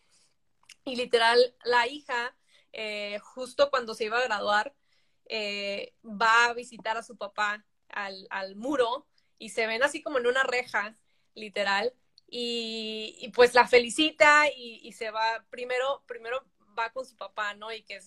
Y 0.85 0.97
literal, 0.97 1.57
la 1.65 1.89
hija, 1.89 2.37
eh, 2.73 3.19
justo 3.21 3.71
cuando 3.71 3.95
se 3.95 4.05
iba 4.05 4.19
a 4.19 4.25
graduar, 4.25 4.75
eh, 5.27 5.95
va 6.05 6.47
a 6.47 6.55
visitar 6.55 6.97
a 6.97 7.03
su 7.03 7.17
papá 7.17 7.67
al, 7.89 8.27
al, 8.31 8.57
muro 8.57 9.07
y 9.39 9.51
se 9.51 9.67
ven 9.67 9.83
así 9.83 10.03
como 10.03 10.19
en 10.19 10.27
una 10.27 10.45
reja, 10.45 10.97
literal, 11.35 11.95
y, 12.31 13.31
pues 13.35 13.55
la 13.55 13.67
felicita 13.67 14.45
y, 14.55 14.93
se 14.93 15.11
va, 15.11 15.45
primero, 15.51 16.03
primero 16.07 16.45
va 16.79 16.91
con 16.91 17.07
su 17.07 17.17
papá, 17.17 17.55
¿no? 17.55 17.73
Y 17.73 17.83
que, 17.83 18.01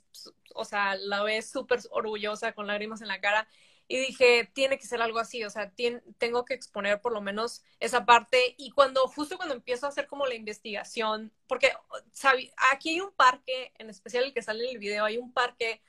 o 0.53 0.63
sea, 0.63 0.95
la 0.95 1.23
ve 1.23 1.41
súper 1.41 1.79
orgullosa 1.89 2.53
con 2.53 2.67
lágrimas 2.67 3.01
en 3.01 3.07
la 3.07 3.19
cara. 3.19 3.47
Y 3.91 3.97
dije, 3.97 4.49
tiene 4.53 4.77
que 4.77 4.87
ser 4.87 5.01
algo 5.01 5.19
así, 5.19 5.43
o 5.43 5.49
sea, 5.49 5.73
tengo 6.17 6.45
que 6.45 6.53
exponer 6.53 7.01
por 7.01 7.11
lo 7.11 7.19
menos 7.19 7.61
esa 7.81 8.05
parte. 8.05 8.55
Y 8.57 8.71
cuando, 8.71 9.05
justo 9.09 9.35
cuando 9.35 9.53
empiezo 9.53 9.85
a 9.85 9.89
hacer 9.89 10.07
como 10.07 10.25
la 10.27 10.35
investigación, 10.35 11.33
porque 11.45 11.73
aquí 12.71 12.91
hay 12.91 13.01
un 13.01 13.11
parque, 13.11 13.73
en 13.79 13.89
especial 13.89 14.23
el 14.23 14.33
que 14.33 14.41
sale 14.41 14.63
en 14.63 14.69
el 14.69 14.77
video, 14.77 15.03
hay 15.03 15.17
un 15.17 15.33
parque 15.33 15.81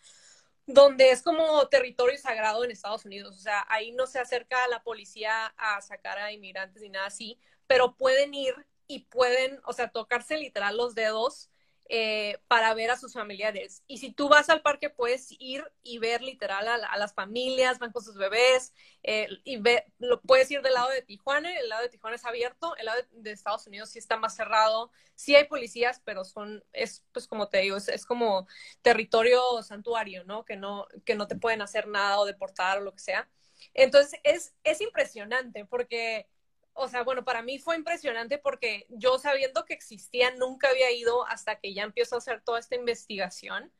donde 0.66 1.12
es 1.12 1.22
como 1.22 1.68
territorio 1.68 2.18
sagrado 2.18 2.64
en 2.64 2.72
Estados 2.72 3.04
Unidos. 3.04 3.36
O 3.36 3.40
sea, 3.40 3.64
ahí 3.68 3.92
no 3.92 4.08
se 4.08 4.18
acerca 4.18 4.66
la 4.66 4.82
policía 4.82 5.54
a 5.56 5.80
sacar 5.80 6.18
a 6.18 6.32
inmigrantes 6.32 6.82
ni 6.82 6.88
nada 6.88 7.06
así, 7.06 7.38
pero 7.68 7.94
pueden 7.94 8.34
ir 8.34 8.66
y 8.88 9.04
pueden, 9.04 9.60
o 9.64 9.72
sea, 9.72 9.92
tocarse 9.92 10.38
literal 10.38 10.76
los 10.76 10.96
dedos 10.96 11.51
eh, 11.88 12.38
para 12.48 12.72
ver 12.74 12.90
a 12.90 12.96
sus 12.96 13.12
familiares. 13.12 13.82
Y 13.86 13.98
si 13.98 14.12
tú 14.12 14.28
vas 14.28 14.48
al 14.48 14.62
parque, 14.62 14.88
puedes 14.88 15.28
ir 15.38 15.64
y 15.82 15.98
ver 15.98 16.22
literal 16.22 16.66
a, 16.68 16.96
las 16.96 17.12
familias, 17.12 17.78
van 17.78 17.92
con 17.92 18.02
sus 18.02 18.16
bebés, 18.16 18.72
eh, 19.02 19.28
y 19.44 19.58
ve, 19.58 19.84
lo, 19.98 20.20
puedes 20.20 20.50
ir 20.50 20.62
del 20.62 20.74
lado 20.74 20.90
de 20.90 21.02
Tijuana, 21.02 21.54
el 21.58 21.68
lado 21.68 21.82
de 21.82 21.88
Tijuana 21.88 22.16
es 22.16 22.24
abierto, 22.24 22.76
el 22.76 22.86
lado 22.86 23.02
de, 23.10 23.32
Estados 23.32 23.66
Unidos 23.66 23.90
sí 23.90 23.98
está 23.98 24.16
más 24.16 24.36
cerrado, 24.36 24.90
sí 25.14 25.34
hay 25.34 25.44
policías, 25.44 26.00
pero 26.04 26.24
son, 26.24 26.64
es 26.72 27.04
pues 27.12 27.26
como 27.26 27.48
te 27.48 27.58
digo, 27.58 27.76
es, 27.76 28.06
como 28.06 28.46
territorio 28.82 29.62
santuario, 29.62 30.24
¿no? 30.24 30.44
Que, 30.44 30.56
¿no? 30.56 30.86
que 31.04 31.14
no 31.14 31.26
te 31.26 31.36
pueden 31.36 31.62
hacer 31.62 31.88
nada 31.88 32.20
o 32.20 32.24
deportar 32.24 32.78
o 32.78 32.80
lo 32.82 32.92
que 32.92 33.00
sea. 33.00 33.28
Entonces 33.74 34.20
es, 34.24 34.54
es 34.64 34.80
impresionante 34.80 35.64
porque 35.64 36.28
o 36.74 36.88
sea, 36.88 37.02
bueno, 37.02 37.24
para 37.24 37.42
mí 37.42 37.58
fue 37.58 37.76
impresionante 37.76 38.38
porque 38.38 38.86
yo 38.88 39.18
sabiendo 39.18 39.64
que 39.64 39.74
existía 39.74 40.30
nunca 40.32 40.68
había 40.68 40.90
ido 40.90 41.26
hasta 41.26 41.56
que 41.56 41.74
ya 41.74 41.82
empiezo 41.82 42.14
a 42.14 42.18
hacer 42.18 42.42
toda 42.42 42.58
esta 42.58 42.76
investigación. 42.76 43.72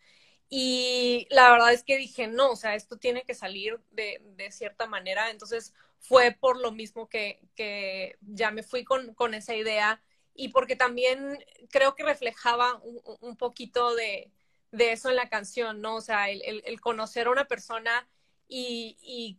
Y 0.49 1.27
la 1.31 1.51
verdad 1.51 1.73
es 1.73 1.83
que 1.83 1.97
dije, 1.97 2.27
no, 2.27 2.51
o 2.51 2.57
sea, 2.57 2.75
esto 2.75 2.99
tiene 2.99 3.23
que 3.25 3.35
salir 3.35 3.81
de, 3.91 4.21
de 4.37 4.53
cierta 4.53 4.87
manera. 4.87 5.31
Entonces 5.31 5.75
fue 6.03 6.33
por 6.33 6.61
lo 6.61 6.73
mismo 6.73 7.09
que, 7.09 7.41
que 7.55 8.17
ya 8.21 8.51
me 8.51 8.63
fui 8.63 8.85
con, 8.85 9.15
con, 9.15 9.35
esa 9.35 9.55
idea 9.55 10.03
y 10.35 10.49
porque 10.49 10.77
también 10.77 11.43
creo 11.71 11.95
que 11.95 12.03
reflejaba 12.05 12.75
un, 12.83 13.01
un 13.21 13.37
poquito 13.37 13.95
de, 13.95 14.31
de, 14.73 14.93
eso 14.93 15.11
en 15.11 15.17
la 15.17 15.29
canción, 15.29 15.81
¿no? 15.81 15.97
O 15.97 16.01
sea, 16.01 16.29
el, 16.29 16.63
el, 16.65 16.81
conocer 16.81 17.29
a 17.29 17.31
una 17.31 17.47
persona 17.47 18.09
y, 18.49 19.39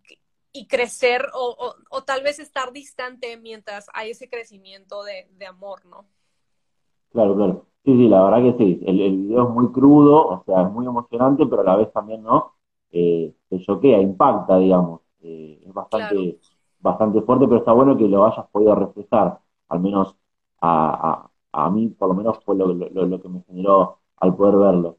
y 0.54 0.68
crecer 0.68 1.26
o, 1.34 1.76
o, 1.90 2.02
tal 2.04 2.22
vez 2.22 2.38
estar 2.40 2.72
distante 2.72 3.38
mientras 3.38 3.88
hay 3.94 4.12
ese 4.12 4.30
crecimiento 4.30 5.04
de, 5.04 5.28
de, 5.38 5.48
amor, 5.48 5.84
¿no? 5.86 6.06
Claro, 7.12 7.36
claro. 7.36 7.66
Sí, 7.84 7.92
sí, 7.98 8.08
la 8.08 8.24
verdad 8.24 8.44
que 8.44 8.64
sí. 8.64 8.82
El, 8.86 9.02
el, 9.02 9.18
video 9.18 9.48
es 9.48 9.50
muy 9.50 9.72
crudo, 9.72 10.28
o 10.28 10.44
sea, 10.46 10.62
es 10.62 10.72
muy 10.72 10.86
emocionante, 10.86 11.46
pero 11.48 11.64
a 11.64 11.66
la 11.66 11.76
vez 11.76 11.92
también, 11.92 12.22
¿no? 12.22 12.54
Eh, 12.92 13.34
se 13.50 13.60
choquea, 13.60 14.00
impacta, 14.00 14.58
digamos. 14.60 15.02
Eh, 15.22 15.60
es 15.66 15.74
bastante, 15.74 16.40
bastante 16.80 17.22
fuerte, 17.24 17.48
pero 17.48 17.60
está 17.60 17.74
bueno 17.74 17.98
que 17.98 18.08
lo 18.08 18.24
hayas 18.26 18.46
podido 18.52 18.76
reflejar. 18.76 19.40
Al 19.70 19.80
menos 19.80 20.16
a, 20.62 21.30
a, 21.52 21.66
a 21.66 21.70
mí, 21.72 21.90
por 21.90 22.10
lo 22.10 22.14
menos, 22.14 22.40
fue 22.46 22.56
lo, 22.56 22.68
lo, 22.68 22.90
lo, 22.90 23.22
que 23.22 23.30
me 23.30 23.42
generó 23.48 23.98
al 24.18 24.36
poder 24.36 24.56
verlo. 24.58 24.98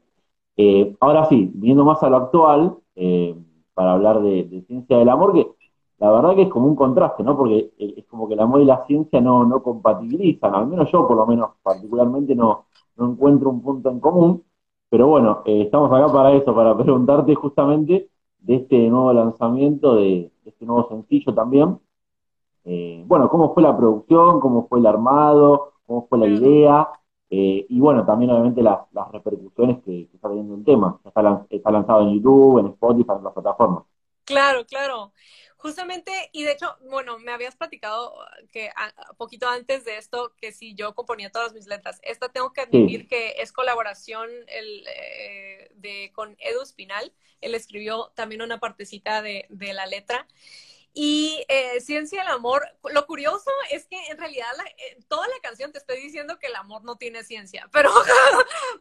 Eh, 0.57 0.95
ahora 0.99 1.25
sí, 1.25 1.49
viendo 1.53 1.85
más 1.85 2.03
a 2.03 2.09
lo 2.09 2.17
actual, 2.17 2.77
eh, 2.95 3.35
para 3.75 3.93
hablar 3.93 4.21
de, 4.21 4.63
ciencia 4.67 4.97
del 4.97 5.09
amor, 5.09 5.33
que 5.33 5.47
la 5.99 6.11
verdad 6.11 6.35
que 6.35 6.43
es 6.43 6.49
como 6.49 6.67
un 6.67 6.75
contraste, 6.75 7.23
¿no? 7.23 7.37
Porque 7.37 7.71
es 7.77 8.05
como 8.07 8.27
que 8.27 8.33
el 8.33 8.39
amor 8.39 8.61
y 8.61 8.65
la 8.65 8.85
ciencia 8.87 9.21
no, 9.21 9.45
no 9.45 9.61
compatibilizan, 9.61 10.55
al 10.55 10.67
menos 10.67 10.91
yo 10.91 11.07
por 11.07 11.17
lo 11.17 11.27
menos 11.27 11.51
particularmente 11.61 12.33
no, 12.35 12.65
no 12.97 13.11
encuentro 13.11 13.49
un 13.51 13.61
punto 13.61 13.89
en 13.91 13.99
común, 13.99 14.43
pero 14.89 15.07
bueno, 15.07 15.41
eh, 15.45 15.63
estamos 15.63 15.91
acá 15.91 16.11
para 16.11 16.33
eso, 16.33 16.55
para 16.55 16.75
preguntarte 16.77 17.35
justamente 17.35 18.09
de 18.39 18.55
este 18.55 18.89
nuevo 18.89 19.13
lanzamiento, 19.13 19.95
de, 19.95 20.31
este 20.45 20.65
nuevo 20.65 20.87
sencillo 20.89 21.33
también. 21.33 21.79
Eh, 22.63 23.03
bueno, 23.05 23.29
¿cómo 23.29 23.53
fue 23.53 23.63
la 23.63 23.75
producción? 23.75 24.39
¿Cómo 24.39 24.67
fue 24.67 24.79
el 24.79 24.85
armado? 24.85 25.73
¿Cómo 25.85 26.07
fue 26.07 26.17
la 26.19 26.27
idea? 26.27 26.89
Eh, 27.29 27.65
y 27.67 27.79
bueno, 27.79 28.05
también 28.05 28.31
obviamente 28.31 28.61
las, 28.61 28.79
las 28.91 29.11
repercusiones 29.11 29.83
que, 29.83 30.09
está 30.13 30.29
teniendo 30.29 30.55
el 30.55 30.63
tema. 30.63 30.99
Está, 31.03 31.45
está 31.49 31.71
lanzado 31.71 32.01
en 32.01 32.15
YouTube, 32.15 32.59
en 32.59 32.67
Spotify, 32.67 33.13
en 33.17 33.23
las 33.23 33.33
plataformas. 33.33 33.83
Claro, 34.25 34.65
claro. 34.65 35.13
Justamente, 35.57 36.11
y 36.31 36.43
de 36.43 36.51
hecho, 36.51 36.75
bueno, 36.89 37.17
me 37.17 37.31
habías 37.31 37.55
platicado 37.55 38.13
que 38.51 38.69
a, 38.69 39.13
poquito 39.17 39.47
antes 39.47 39.83
de 39.85 39.97
esto, 39.97 40.33
que 40.37 40.51
si 40.51 40.75
yo 40.75 40.93
componía 40.93 41.31
todas 41.31 41.53
mis 41.53 41.65
letras. 41.65 41.99
Esta 42.03 42.29
tengo 42.29 42.53
que 42.53 42.61
admitir 42.61 43.07
que 43.07 43.35
es 43.39 43.51
colaboración 43.51 44.29
el, 44.47 44.85
eh, 44.87 45.71
de, 45.75 46.11
con 46.13 46.35
Edu 46.39 46.61
Espinal. 46.61 47.13
Él 47.41 47.55
escribió 47.55 48.11
también 48.15 48.41
una 48.41 48.59
partecita 48.59 49.21
de, 49.21 49.47
de 49.49 49.73
la 49.73 49.87
letra. 49.87 50.27
Y 50.97 51.43
eh, 51.49 51.81
Ciencia 51.81 52.21
del 52.21 52.31
Amor, 52.31 52.65
lo 52.89 53.05
curioso 53.05 53.51
es 53.69 53.85
que 53.85 54.01
en 54.07 54.17
realidad 54.17 54.47
eh, 54.77 54.97
toda 55.09 55.27
la 55.27 55.37
canción 55.43 55.73
te 55.73 55.77
estoy 55.77 55.99
diciendo 55.99 56.39
que 56.39 56.47
el 56.47 56.55
amor 56.55 56.85
no 56.85 56.95
tiene 56.95 57.25
ciencia, 57.25 57.67
pero, 57.73 57.91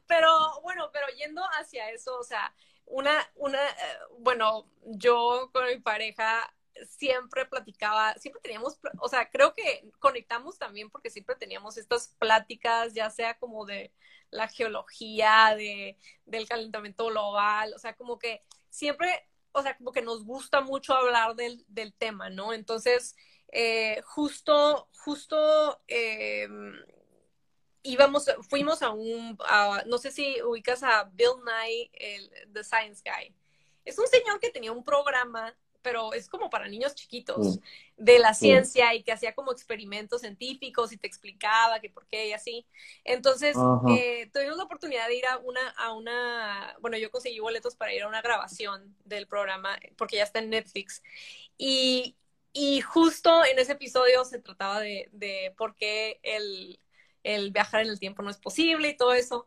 pero 0.06 0.60
bueno, 0.62 0.90
pero 0.92 1.08
yendo 1.18 1.42
hacia 1.58 1.90
eso, 1.90 2.16
o 2.16 2.22
sea, 2.22 2.54
una, 2.86 3.28
una, 3.34 3.58
eh, 3.68 3.98
bueno, 4.20 4.70
yo 4.84 5.50
con 5.52 5.66
mi 5.66 5.80
pareja 5.80 6.54
siempre 6.88 7.46
platicaba, 7.46 8.14
siempre 8.14 8.40
teníamos, 8.40 8.78
o 9.00 9.08
sea, 9.08 9.28
creo 9.28 9.52
que 9.52 9.90
conectamos 9.98 10.56
también 10.56 10.90
porque 10.90 11.10
siempre 11.10 11.34
teníamos 11.34 11.76
estas 11.76 12.14
pláticas, 12.20 12.94
ya 12.94 13.10
sea 13.10 13.36
como 13.38 13.66
de 13.66 13.92
la 14.30 14.46
geología, 14.46 15.54
de, 15.56 15.98
del 16.26 16.46
calentamiento 16.48 17.06
global, 17.06 17.72
o 17.74 17.78
sea, 17.80 17.96
como 17.96 18.20
que 18.20 18.40
siempre 18.70 19.28
o 19.54 19.62
sea, 19.62 19.76
como 19.76 19.92
que 19.92 20.02
nos 20.02 20.24
gusta 20.24 20.60
mucho 20.60 20.94
hablar 20.94 21.36
del, 21.36 21.64
del 21.68 21.94
tema, 21.94 22.28
¿no? 22.28 22.52
Entonces, 22.52 23.14
eh, 23.52 24.02
justo, 24.04 24.88
justo 25.04 25.80
eh, 25.86 26.48
íbamos, 27.84 28.26
fuimos 28.50 28.82
a 28.82 28.90
un, 28.90 29.38
no 29.86 29.98
sé 29.98 30.10
si 30.10 30.42
ubicas 30.42 30.82
a 30.82 31.04
Bill 31.04 31.36
Nye, 31.46 31.88
el, 31.92 32.52
The 32.52 32.64
Science 32.64 33.02
Guy. 33.04 33.32
Es 33.84 33.96
un 33.98 34.08
señor 34.08 34.40
que 34.40 34.50
tenía 34.50 34.72
un 34.72 34.82
programa 34.82 35.56
pero 35.84 36.14
es 36.14 36.28
como 36.28 36.50
para 36.50 36.66
niños 36.66 36.96
chiquitos, 36.96 37.60
de 37.96 38.18
la 38.18 38.34
ciencia 38.34 38.94
y 38.94 39.04
que 39.04 39.12
hacía 39.12 39.34
como 39.34 39.52
experimentos 39.52 40.22
científicos 40.22 40.92
y 40.92 40.96
te 40.96 41.06
explicaba 41.06 41.78
que 41.80 41.90
por 41.90 42.06
qué 42.08 42.28
y 42.28 42.32
así. 42.32 42.66
Entonces, 43.04 43.68
eh, 43.84 44.30
tuvimos 44.32 44.56
la 44.56 44.64
oportunidad 44.64 45.06
de 45.06 45.16
ir 45.16 45.26
a 45.26 45.38
una, 45.38 45.70
a 45.70 45.92
una, 45.92 46.76
bueno, 46.80 46.96
yo 46.98 47.10
conseguí 47.10 47.38
boletos 47.38 47.76
para 47.76 47.92
ir 47.94 48.02
a 48.02 48.08
una 48.08 48.22
grabación 48.22 48.96
del 49.04 49.28
programa, 49.28 49.78
porque 49.96 50.16
ya 50.16 50.24
está 50.24 50.40
en 50.40 50.50
Netflix. 50.50 51.02
Y, 51.58 52.16
y 52.52 52.80
justo 52.80 53.44
en 53.44 53.58
ese 53.58 53.72
episodio 53.72 54.24
se 54.24 54.40
trataba 54.40 54.80
de, 54.80 55.08
de 55.12 55.54
por 55.56 55.76
qué 55.76 56.18
el, 56.22 56.80
el 57.22 57.50
viajar 57.52 57.82
en 57.82 57.90
el 57.90 58.00
tiempo 58.00 58.22
no 58.22 58.30
es 58.30 58.38
posible 58.38 58.88
y 58.88 58.96
todo 58.96 59.14
eso. 59.14 59.46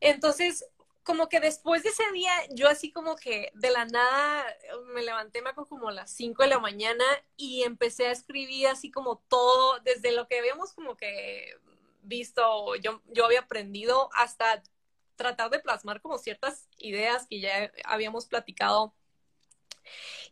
Entonces, 0.00 0.64
como 1.10 1.28
que 1.28 1.40
después 1.40 1.82
de 1.82 1.88
ese 1.88 2.04
día, 2.12 2.32
yo 2.50 2.68
así 2.68 2.92
como 2.92 3.16
que 3.16 3.50
de 3.54 3.70
la 3.70 3.84
nada 3.84 4.46
me 4.94 5.02
levanté, 5.02 5.42
me 5.42 5.52
como 5.52 5.88
a 5.88 5.92
las 5.92 6.12
5 6.12 6.44
de 6.44 6.48
la 6.48 6.60
mañana 6.60 7.04
y 7.36 7.64
empecé 7.64 8.06
a 8.06 8.12
escribir 8.12 8.68
así 8.68 8.92
como 8.92 9.16
todo, 9.26 9.80
desde 9.80 10.12
lo 10.12 10.28
que 10.28 10.38
habíamos 10.38 10.72
como 10.72 10.96
que 10.96 11.56
visto, 12.02 12.76
yo, 12.76 13.02
yo 13.08 13.24
había 13.24 13.40
aprendido 13.40 14.08
hasta 14.12 14.62
tratar 15.16 15.50
de 15.50 15.58
plasmar 15.58 16.00
como 16.00 16.16
ciertas 16.16 16.68
ideas 16.78 17.26
que 17.26 17.40
ya 17.40 17.72
habíamos 17.86 18.26
platicado. 18.26 18.94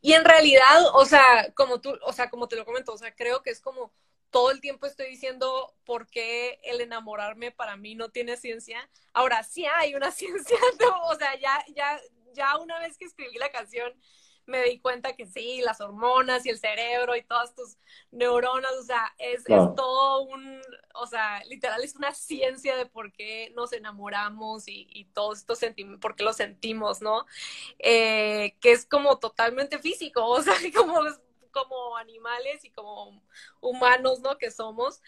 Y 0.01 0.13
en 0.13 0.25
realidad, 0.25 0.95
o 0.95 1.05
sea, 1.07 1.53
como 1.55 1.81
tú, 1.81 1.99
o 2.03 2.13
sea, 2.13 2.31
como 2.31 2.47
te 2.47 2.55
lo 2.55 2.65
comento, 2.65 2.93
o 2.93 2.99
sea, 2.99 3.17
creo 3.17 3.43
que 3.43 3.51
es 3.51 3.61
como 3.61 3.93
todo 4.31 4.51
el 4.51 4.61
tiempo 4.61 4.87
estoy 4.87 5.09
diciendo 5.09 5.75
por 5.85 6.07
qué 6.09 6.61
el 6.65 6.81
enamorarme 6.81 7.51
para 7.51 7.77
mí 7.77 7.95
no 7.95 8.11
tiene 8.11 8.37
ciencia. 8.37 8.89
Ahora 9.13 9.43
sí 9.43 9.65
hay 9.67 9.95
una 9.95 10.11
ciencia, 10.13 10.59
o 11.05 11.15
sea, 11.17 11.39
ya, 11.39 11.65
ya, 11.75 12.01
ya 12.33 12.57
una 12.59 12.79
vez 12.79 12.99
que 12.99 13.07
escribí 13.07 13.39
la 13.39 13.51
canción 13.51 13.93
me 14.49 14.65
di 14.65 14.81
cuenta 14.81 15.15
que 15.15 15.27
sí, 15.27 15.61
las 15.61 15.81
hormonas 15.81 16.47
y 16.47 16.49
el 16.49 16.59
cerebro 16.59 17.15
y 17.15 17.23
todas 17.23 17.55
tus 17.55 17.77
neuronas, 18.11 18.73
o 18.81 18.83
sea, 18.83 19.15
es, 19.19 19.41
es 19.41 19.75
todo 19.77 20.23
un, 20.23 20.63
o 20.95 21.07
sea, 21.07 21.45
literal 21.45 21.85
es 21.85 21.95
una 21.95 22.15
ciencia 22.15 22.75
de 22.77 22.87
por 22.87 23.13
qué 23.13 23.53
nos 23.55 23.75
enamoramos 23.75 24.67
y, 24.67 24.89
y 24.91 25.05
todos 25.05 25.41
estos 25.41 25.59
sentimientos, 25.59 26.01
por 26.01 26.17
qué 26.17 26.25
lo 26.25 26.33
sentimos, 26.33 27.03
¿no? 27.03 27.27
Eh, 27.79 28.57
que 28.61 28.73
es 28.73 28.87
como 28.87 29.19
totalmente 29.19 29.79
físico, 29.79 30.25
o 30.27 30.43
sea, 30.43 30.55
como 30.75 31.03
como 31.51 31.97
animales 31.97 32.65
y 32.65 32.71
como 32.71 33.23
humanos, 33.61 34.21
¿no? 34.21 34.39
Que 34.39 34.51
somos, 34.51 35.01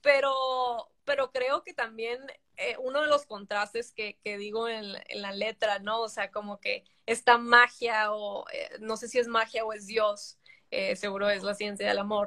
pero, 0.00 0.90
pero 1.04 1.32
creo 1.32 1.62
que 1.62 1.74
también 1.74 2.20
eh, 2.56 2.76
uno 2.78 3.02
de 3.02 3.08
los 3.08 3.26
contrastes 3.26 3.92
que, 3.92 4.18
que 4.22 4.38
digo 4.38 4.68
en, 4.68 4.84
en, 5.08 5.22
la 5.22 5.32
letra, 5.32 5.78
¿no? 5.78 6.00
O 6.02 6.08
sea, 6.08 6.30
como 6.30 6.60
que 6.60 6.84
esta 7.06 7.38
magia 7.38 8.12
o 8.12 8.48
eh, 8.50 8.70
no 8.80 8.96
sé 8.96 9.08
si 9.08 9.18
es 9.18 9.28
magia 9.28 9.64
o 9.64 9.72
es 9.72 9.86
Dios, 9.86 10.38
eh, 10.70 10.96
seguro 10.96 11.28
es 11.28 11.42
la 11.42 11.54
ciencia 11.54 11.88
del 11.88 11.98
amor. 11.98 12.26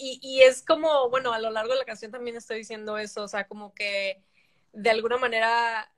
Y, 0.00 0.20
y 0.22 0.42
es 0.42 0.62
como, 0.64 1.10
bueno, 1.10 1.32
a 1.32 1.40
lo 1.40 1.50
largo 1.50 1.72
de 1.72 1.80
la 1.80 1.84
canción 1.84 2.12
también 2.12 2.36
estoy 2.36 2.58
diciendo 2.58 2.98
eso, 2.98 3.24
o 3.24 3.28
sea, 3.28 3.48
como 3.48 3.74
que 3.74 4.22
de 4.72 4.90
alguna 4.90 5.16
manera 5.16 5.92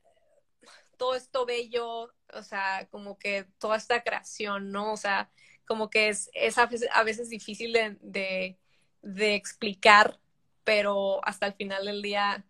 todo 0.96 1.14
esto 1.14 1.46
bello, 1.46 2.12
o 2.32 2.42
sea, 2.42 2.86
como 2.90 3.18
que 3.18 3.46
toda 3.58 3.76
esta 3.76 4.02
creación, 4.02 4.70
¿no? 4.70 4.92
O 4.92 4.96
sea, 4.96 5.30
como 5.70 5.88
que 5.88 6.08
es, 6.08 6.28
es 6.34 6.58
a, 6.58 6.66
veces, 6.66 7.30
difícil 7.30 7.72
de, 7.72 8.56
de, 9.02 9.34
explicar, 9.36 10.18
pero 10.64 11.24
hasta 11.24 11.46
el 11.46 11.52
final 11.52 11.84
del 11.84 12.02
día, 12.02 12.44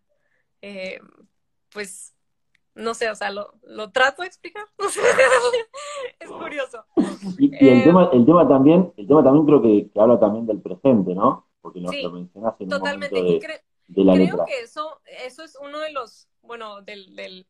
eh, 0.63 0.99
pues, 1.71 2.15
no 2.73 2.95
sé, 2.95 3.11
o 3.11 3.15
sea, 3.15 3.29
lo, 3.29 3.53
lo 3.61 3.91
trato 3.91 4.23
de 4.23 4.27
explicar. 4.27 4.65
es 6.19 6.29
curioso. 6.29 6.83
Y, 7.37 7.55
el, 7.63 7.81
eh, 7.81 7.83
tema, 7.83 8.09
el 8.11 8.25
tema 8.25 8.47
también, 8.47 8.91
el 8.97 9.07
tema 9.07 9.23
también 9.23 9.45
creo 9.45 9.61
que, 9.61 9.91
habla 9.99 10.19
también 10.19 10.47
del 10.47 10.59
presente, 10.59 11.13
¿no? 11.13 11.45
Porque 11.61 11.79
nos 11.79 11.95
lo 12.01 12.13
mencionaste 12.13 12.63
en 12.63 12.69
totalmente. 12.71 13.19
Un 13.19 13.23
momento 13.23 13.47
de, 13.87 14.03
la 14.03 14.13
creo 14.15 14.45
que 14.45 14.63
eso, 14.63 14.99
eso 15.27 15.43
es 15.43 15.55
uno 15.61 15.79
de 15.79 15.91
los 15.91 16.27
bueno, 16.41 16.81
del, 16.81 17.15
del 17.15 17.45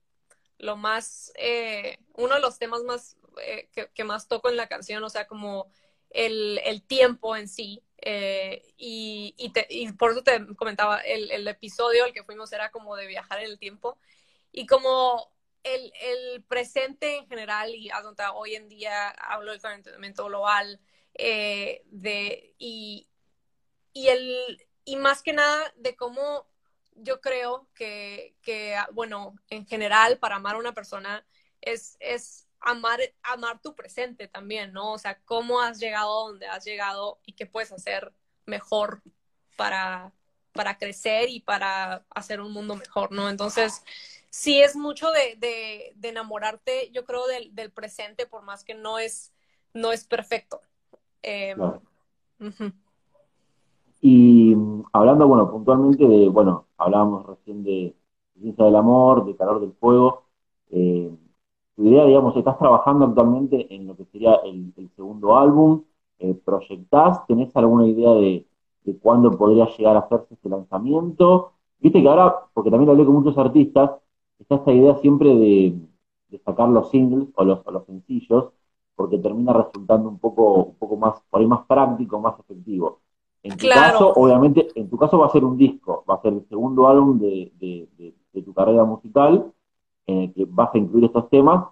lo 0.61 0.77
más, 0.77 1.33
eh, 1.37 1.97
uno 2.13 2.35
de 2.35 2.39
los 2.39 2.59
temas 2.59 2.83
más 2.83 3.17
eh, 3.41 3.69
que, 3.93 4.03
más 4.03 4.27
toco 4.27 4.49
en 4.49 4.57
la 4.57 4.67
canción, 4.67 5.03
o 5.03 5.09
sea, 5.09 5.25
como 5.27 5.71
el, 6.11 6.61
el 6.63 6.83
tiempo 6.83 7.35
en 7.35 7.47
sí. 7.47 7.83
Eh, 7.97 8.63
y, 8.77 9.33
y, 9.37 9.51
y, 9.69 9.91
por 9.93 10.11
eso 10.11 10.23
te 10.23 10.45
comentaba, 10.55 10.99
el, 11.01 11.31
el, 11.31 11.47
episodio 11.47 12.03
al 12.05 12.13
que 12.13 12.23
fuimos 12.23 12.51
era 12.53 12.69
como 12.71 12.95
de 12.95 13.07
viajar 13.07 13.39
en 13.39 13.45
el 13.45 13.57
tiempo. 13.57 13.97
Y 14.51 14.67
como 14.67 15.33
el, 15.63 15.91
el 15.99 16.43
presente 16.43 17.17
en 17.17 17.27
general, 17.27 17.73
y 17.73 17.89
hoy 18.35 18.55
en 18.55 18.69
día 18.69 19.09
hablo 19.09 19.51
del 19.51 19.61
calentamiento 19.61 20.25
global, 20.25 20.79
de, 21.13 22.55
y, 22.59 23.07
y, 23.93 24.07
el, 24.09 24.67
y 24.85 24.95
más 24.95 25.23
que 25.23 25.33
nada 25.33 25.73
de 25.77 25.95
cómo 25.95 26.50
yo 27.03 27.21
creo 27.21 27.67
que, 27.73 28.35
que, 28.41 28.77
bueno, 28.93 29.35
en 29.49 29.65
general, 29.65 30.17
para 30.19 30.37
amar 30.37 30.55
a 30.55 30.59
una 30.59 30.73
persona 30.73 31.25
es, 31.61 31.97
es 31.99 32.47
amar, 32.59 32.99
amar 33.23 33.59
tu 33.61 33.75
presente 33.75 34.27
también, 34.27 34.73
¿no? 34.73 34.93
O 34.93 34.97
sea, 34.97 35.19
cómo 35.25 35.61
has 35.61 35.79
llegado 35.79 36.11
a 36.11 36.29
donde 36.29 36.47
has 36.47 36.63
llegado 36.63 37.19
y 37.25 37.33
qué 37.33 37.45
puedes 37.45 37.71
hacer 37.71 38.13
mejor 38.45 39.01
para, 39.57 40.13
para 40.53 40.77
crecer 40.77 41.29
y 41.29 41.39
para 41.39 42.05
hacer 42.09 42.41
un 42.41 42.51
mundo 42.51 42.75
mejor, 42.75 43.11
¿no? 43.11 43.29
Entonces, 43.29 43.83
sí 44.29 44.61
es 44.61 44.75
mucho 44.75 45.11
de, 45.11 45.35
de, 45.37 45.93
de 45.95 46.09
enamorarte, 46.09 46.89
yo 46.91 47.05
creo, 47.05 47.27
del, 47.27 47.53
del, 47.55 47.71
presente, 47.71 48.25
por 48.25 48.43
más 48.43 48.63
que 48.63 48.73
no 48.73 48.99
es, 48.99 49.33
no 49.73 49.91
es 49.91 50.05
perfecto. 50.05 50.61
Eh, 51.23 51.55
y 54.01 54.55
mm, 54.55 54.85
hablando, 54.93 55.27
bueno, 55.27 55.49
puntualmente 55.51 56.07
de, 56.07 56.29
bueno, 56.29 56.67
hablábamos 56.77 57.25
recién 57.25 57.63
de 57.63 57.95
ciencia 58.39 58.65
del 58.65 58.75
amor, 58.75 59.25
de 59.25 59.35
calor 59.35 59.61
del 59.61 59.73
fuego. 59.73 60.23
Eh, 60.69 61.11
tu 61.75 61.83
idea, 61.85 62.05
digamos, 62.05 62.35
estás 62.35 62.57
trabajando 62.59 63.05
actualmente 63.05 63.73
en 63.73 63.87
lo 63.87 63.95
que 63.95 64.05
sería 64.05 64.35
el, 64.45 64.73
segundo 64.95 65.37
álbum. 65.37 65.83
Eh, 66.19 66.33
¿Proyectás? 66.45 67.25
¿Tenés 67.27 67.55
alguna 67.55 67.87
idea 67.87 68.11
de, 68.13 68.45
cuándo 69.01 69.31
podría 69.31 69.67
llegar 69.67 69.95
a 69.95 69.99
hacerse 69.99 70.33
este 70.33 70.49
lanzamiento? 70.49 71.53
Viste 71.79 72.01
que 72.01 72.09
ahora, 72.09 72.35
porque 72.53 72.71
también 72.71 72.89
hablé 72.91 73.05
con 73.05 73.15
muchos 73.15 73.37
artistas, 73.37 73.91
está 74.39 74.55
esta 74.55 74.73
idea 74.73 74.95
siempre 74.97 75.29
de, 75.35 75.79
sacar 76.45 76.69
los 76.69 76.89
singles 76.89 77.29
o 77.35 77.43
los, 77.43 77.59
o 77.65 77.71
los 77.71 77.85
sencillos, 77.85 78.51
porque 78.95 79.17
termina 79.19 79.53
resultando 79.53 80.09
un 80.09 80.19
poco, 80.19 80.63
un 80.65 80.75
poco 80.75 80.95
más, 80.97 81.21
por 81.29 81.41
ahí 81.41 81.47
más 81.47 81.65
práctico, 81.67 82.19
más 82.19 82.39
efectivo. 82.39 83.00
En 83.43 83.57
tu 83.57 83.67
caso, 83.67 84.13
obviamente, 84.15 84.67
en 84.75 84.89
tu 84.89 84.97
caso 84.97 85.17
va 85.17 85.25
a 85.25 85.31
ser 85.31 85.43
un 85.43 85.57
disco, 85.57 86.03
va 86.09 86.15
a 86.15 86.21
ser 86.21 86.33
el 86.33 86.47
segundo 86.47 86.87
álbum 86.87 87.19
de, 87.19 87.51
tu 88.33 88.53
carrera 88.53 88.83
musical, 88.83 89.51
en 90.05 90.17
el 90.19 90.33
que 90.33 90.45
vas 90.47 90.69
a 90.73 90.77
incluir 90.77 91.05
estos 91.05 91.29
temas, 91.29 91.65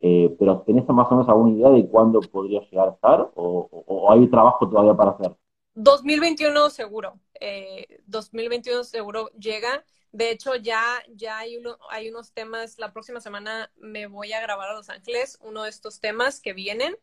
eh, 0.00 0.34
pero 0.38 0.60
¿tenés 0.66 0.86
más 0.88 1.10
o 1.10 1.14
menos 1.14 1.28
alguna 1.28 1.52
idea 1.52 1.70
de 1.70 1.88
cuándo 1.88 2.20
podría 2.20 2.60
llegar 2.60 2.88
a 2.88 2.92
estar? 2.92 3.30
¿O, 3.34 4.10
hay 4.10 4.26
trabajo 4.28 4.68
todavía 4.68 4.94
para 4.94 5.12
hacer? 5.12 5.34
2021 5.74 6.70
seguro, 6.70 7.18
2021 8.06 8.80
eh, 8.80 8.84
seguro 8.84 9.30
llega. 9.38 9.84
De 10.12 10.30
hecho, 10.30 10.54
ya, 10.54 10.82
ya 11.14 11.38
hay, 11.38 11.56
uno, 11.58 11.76
hay 11.90 12.08
unos 12.08 12.32
temas, 12.32 12.78
la 12.78 12.92
próxima 12.92 13.20
semana 13.20 13.70
me 13.76 14.06
voy 14.06 14.32
a 14.32 14.40
grabar 14.40 14.70
a 14.70 14.74
Los 14.74 14.88
Ángeles, 14.88 15.38
uno 15.42 15.64
de 15.64 15.70
estos 15.70 16.00
temas 16.00 16.40
que 16.40 16.54
vienen. 16.54 16.96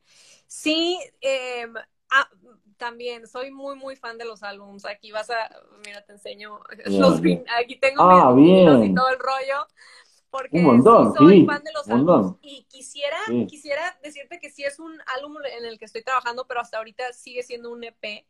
Sí, 0.47 0.97
eh, 1.21 1.67
Ah, 2.15 2.29
también 2.77 3.27
soy 3.27 3.51
muy, 3.51 3.75
muy 3.75 3.95
fan 3.95 4.17
de 4.17 4.25
los 4.25 4.43
álbums. 4.43 4.85
Aquí 4.85 5.11
vas 5.11 5.29
a, 5.29 5.49
mira, 5.85 6.03
te 6.03 6.13
enseño 6.13 6.59
los 6.85 7.19
aquí 7.57 7.75
tengo 7.79 8.03
ah, 8.03 8.33
mis 8.33 8.89
y 8.89 8.93
todo 8.93 9.09
el 9.09 9.19
rollo. 9.19 9.67
Porque 10.29 10.57
un 10.57 10.63
montón, 10.63 11.13
soy 11.13 11.45
fan 11.45 11.63
de 11.63 11.71
los 11.73 11.87
álbumes 11.87 12.37
y 12.41 12.63
quisiera, 12.63 13.19
quisiera 13.47 13.99
decirte 14.01 14.39
que 14.39 14.49
sí 14.49 14.63
es 14.63 14.79
un 14.79 14.99
álbum 15.15 15.35
en 15.45 15.65
el 15.65 15.77
que 15.77 15.85
estoy 15.85 16.03
trabajando, 16.03 16.47
pero 16.47 16.59
hasta 16.59 16.79
ahorita 16.79 17.13
sigue 17.13 17.43
siendo 17.43 17.71
un 17.71 17.83
EP. 17.83 18.25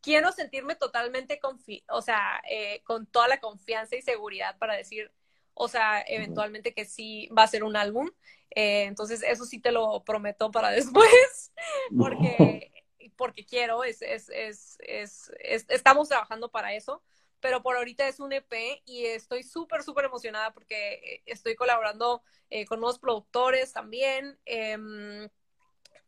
Quiero 0.00 0.32
sentirme 0.32 0.74
totalmente, 0.74 1.38
confi 1.38 1.84
o 1.88 2.02
sea, 2.02 2.42
eh, 2.50 2.82
con 2.82 3.06
toda 3.06 3.28
la 3.28 3.38
confianza 3.38 3.94
y 3.94 4.02
seguridad 4.02 4.58
para 4.58 4.74
decir, 4.74 5.12
o 5.54 5.68
sea, 5.68 6.02
eventualmente 6.08 6.74
que 6.74 6.84
sí 6.84 7.28
va 7.28 7.44
a 7.44 7.48
ser 7.48 7.62
un 7.62 7.76
álbum. 7.76 8.10
Eh, 8.50 8.84
entonces, 8.84 9.22
eso 9.22 9.44
sí 9.44 9.60
te 9.60 9.70
lo 9.70 10.02
prometo 10.02 10.50
para 10.50 10.70
después, 10.72 11.52
porque 11.96 12.73
porque 13.10 13.44
quiero, 13.44 13.84
es, 13.84 14.02
es, 14.02 14.28
es, 14.30 14.78
es, 14.78 15.30
estamos 15.68 16.08
trabajando 16.08 16.50
para 16.50 16.74
eso, 16.74 17.02
pero 17.40 17.62
por 17.62 17.76
ahorita 17.76 18.08
es 18.08 18.20
un 18.20 18.32
EP 18.32 18.82
y 18.86 19.04
estoy 19.06 19.42
súper, 19.42 19.82
súper 19.82 20.06
emocionada 20.06 20.52
porque 20.52 21.22
estoy 21.26 21.54
colaborando 21.56 22.22
eh, 22.50 22.64
con 22.66 22.80
nuevos 22.80 22.98
productores 22.98 23.72
también. 23.72 24.38
Em, 24.46 25.28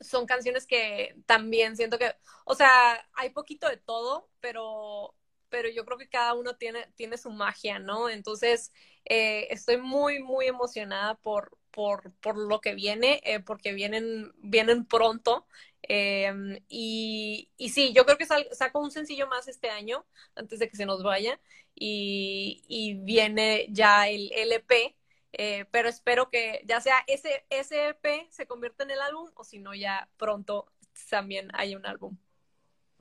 son 0.00 0.26
canciones 0.26 0.66
que 0.66 1.16
también 1.26 1.76
siento 1.76 1.98
que, 1.98 2.14
o 2.44 2.54
sea, 2.54 3.06
hay 3.14 3.30
poquito 3.30 3.68
de 3.68 3.76
todo, 3.76 4.28
pero, 4.40 5.14
pero 5.48 5.68
yo 5.68 5.84
creo 5.84 5.98
que 5.98 6.08
cada 6.08 6.34
uno 6.34 6.56
tiene, 6.56 6.86
tiene 6.96 7.18
su 7.18 7.30
magia, 7.30 7.78
¿no? 7.78 8.08
Entonces, 8.08 8.72
eh, 9.04 9.48
estoy 9.50 9.78
muy, 9.78 10.22
muy 10.22 10.46
emocionada 10.46 11.14
por, 11.16 11.56
por, 11.70 12.12
por 12.20 12.36
lo 12.38 12.60
que 12.60 12.74
viene, 12.74 13.20
eh, 13.24 13.40
porque 13.40 13.72
vienen, 13.72 14.32
vienen 14.38 14.86
pronto. 14.86 15.46
Em, 15.88 16.58
y, 16.68 17.50
y, 17.56 17.68
sí, 17.68 17.92
yo 17.92 18.04
creo 18.04 18.18
que 18.18 18.26
saco 18.26 18.80
un 18.80 18.90
sencillo 18.90 19.26
más 19.28 19.48
este 19.48 19.70
año, 19.70 20.04
antes 20.34 20.58
de 20.58 20.68
que 20.68 20.76
se 20.76 20.86
nos 20.86 21.02
vaya, 21.02 21.38
y, 21.74 22.64
y 22.68 22.94
viene 22.94 23.66
ya 23.70 24.08
el 24.08 24.30
LP, 24.32 24.96
eh, 25.32 25.66
pero 25.70 25.88
espero 25.88 26.28
que 26.30 26.62
ya 26.66 26.80
sea 26.80 26.96
ese, 27.06 27.44
ese 27.50 27.90
EP 27.90 28.26
se 28.30 28.46
convierta 28.46 28.84
en 28.84 28.90
el 28.90 29.00
álbum, 29.00 29.28
o 29.34 29.44
si 29.44 29.58
no, 29.58 29.74
ya 29.74 30.08
pronto 30.16 30.66
también 31.10 31.48
hay 31.54 31.76
un 31.76 31.86
álbum. 31.86 32.16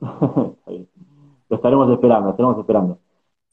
Lo 0.00 1.56
estaremos 1.56 1.90
esperando, 1.90 2.30
estaremos 2.30 2.58
esperando. 2.58 3.00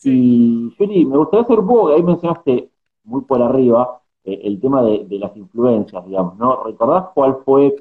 Y 0.04 0.76
Yuri, 0.78 1.06
me 1.06 1.18
gustaría 1.18 1.44
hacer 1.46 1.60
un 1.60 1.68
poco, 1.68 1.94
ahí 1.94 2.04
mencionaste 2.04 2.70
muy 3.04 3.22
por 3.22 3.42
arriba 3.42 4.02
eh, 4.24 4.42
el 4.44 4.60
tema 4.60 4.84
de, 4.84 5.06
de, 5.06 5.18
las 5.18 5.36
influencias, 5.38 6.06
digamos, 6.06 6.38
¿no? 6.38 6.64
¿Recordás 6.64 7.06
cuál 7.14 7.38
fue 7.46 7.74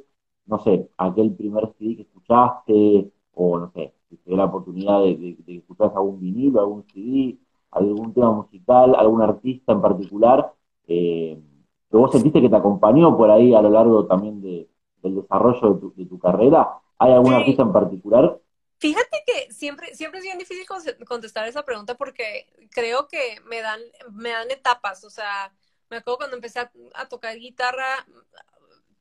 no 0.52 0.58
sé, 0.58 0.90
aquel 0.98 1.34
primer 1.34 1.72
CD 1.78 1.96
que 1.96 2.02
escuchaste, 2.02 3.10
o 3.34 3.58
no 3.58 3.70
sé, 3.72 3.94
si 4.10 4.16
te 4.18 4.28
dio 4.28 4.36
la 4.36 4.44
oportunidad 4.44 5.00
de, 5.00 5.36
de, 5.38 5.56
escuchar 5.56 5.90
algún 5.96 6.20
vinilo, 6.20 6.60
algún 6.60 6.84
CD, 6.92 7.38
algún 7.70 8.12
tema 8.12 8.32
musical, 8.32 8.94
algún 8.94 9.22
artista 9.22 9.72
en 9.72 9.80
particular, 9.80 10.52
eh, 10.86 11.40
que 11.90 11.96
vos 11.96 12.12
sentiste 12.12 12.42
que 12.42 12.50
te 12.50 12.56
acompañó 12.56 13.16
por 13.16 13.30
ahí 13.30 13.54
a 13.54 13.62
lo 13.62 13.70
largo 13.70 14.06
también 14.06 14.42
de, 14.42 14.68
del 15.02 15.22
desarrollo 15.22 15.74
de 15.74 15.80
tu, 15.80 15.94
de 15.94 16.04
tu 16.04 16.18
carrera? 16.18 16.68
¿Hay 16.98 17.12
algún 17.12 17.32
artista 17.32 17.62
en 17.62 17.72
particular? 17.72 18.38
Fíjate 18.78 19.22
que 19.26 19.52
siempre, 19.52 19.94
siempre 19.94 20.18
es 20.18 20.24
bien 20.24 20.38
difícil 20.38 20.66
contestar 21.06 21.48
esa 21.48 21.64
pregunta 21.64 21.94
porque 21.96 22.46
creo 22.70 23.08
que 23.08 23.40
me 23.46 23.62
dan, 23.62 23.80
me 24.10 24.30
dan 24.30 24.50
etapas. 24.50 25.02
O 25.04 25.10
sea, 25.10 25.50
me 25.88 25.96
acuerdo 25.96 26.18
cuando 26.18 26.36
empecé 26.36 26.60
a 26.60 27.08
tocar 27.08 27.38
guitarra, 27.38 28.06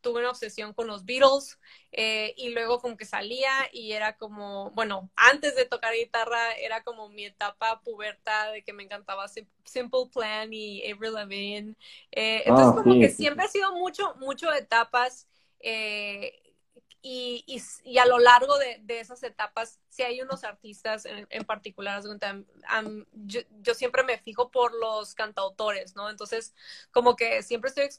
tuve 0.02 0.20
una 0.20 0.32
obsesión 0.32 0.74
con 0.74 0.88
los 0.88 1.06
Beatles 1.06 1.60
eh, 1.92 2.34
y 2.38 2.50
luego 2.50 2.80
como 2.80 2.98
que 2.98 3.06
salía 3.06 3.52
y 3.72 3.94
era 3.94 4.18
como, 4.18 4.72
bueno, 4.72 5.10
antes 5.16 5.56
de 5.56 5.66
tocar 5.66 5.94
guitarra 5.94 6.54
era 6.54 6.84
como 6.84 7.10
mi 7.10 7.26
etapa 7.26 7.82
puberta 7.82 8.52
de 8.52 8.64
que 8.64 8.74
me 8.74 8.84
encantaba 8.84 9.28
Simple 9.28 10.10
Plan 10.14 10.52
y 10.54 10.90
Avril 10.92 11.14
Lavigne. 11.14 11.76
Eh, 12.12 12.44
entonces 12.46 12.74
ah, 12.78 12.84
como 12.84 13.00
que 13.00 13.10
siempre 13.10 13.46
ha 13.46 13.50
sido 13.50 13.74
mucho, 13.74 14.16
mucho 14.16 14.52
etapas 14.54 15.28
eh, 15.60 16.42
y, 17.04 17.44
y, 17.84 17.98
a 17.98 18.06
lo 18.06 18.20
largo 18.20 18.58
de, 18.60 18.80
de, 18.84 19.00
esas 19.00 19.24
etapas 19.24 19.80
si 19.90 20.04
hay 20.04 20.22
unos 20.22 20.44
artistas 20.44 21.06
en, 21.06 21.26
en 21.32 21.44
particular, 21.46 22.04
yo, 22.04 23.42
yo, 23.62 23.74
siempre 23.74 24.04
me 24.04 24.20
fijo 24.20 24.52
por 24.52 24.74
los 24.76 25.16
cantautores, 25.16 25.96
¿no? 25.96 26.12
Entonces 26.12 26.54
como 26.92 27.16
que 27.16 27.42
siempre 27.42 27.70
estoy, 27.70 27.90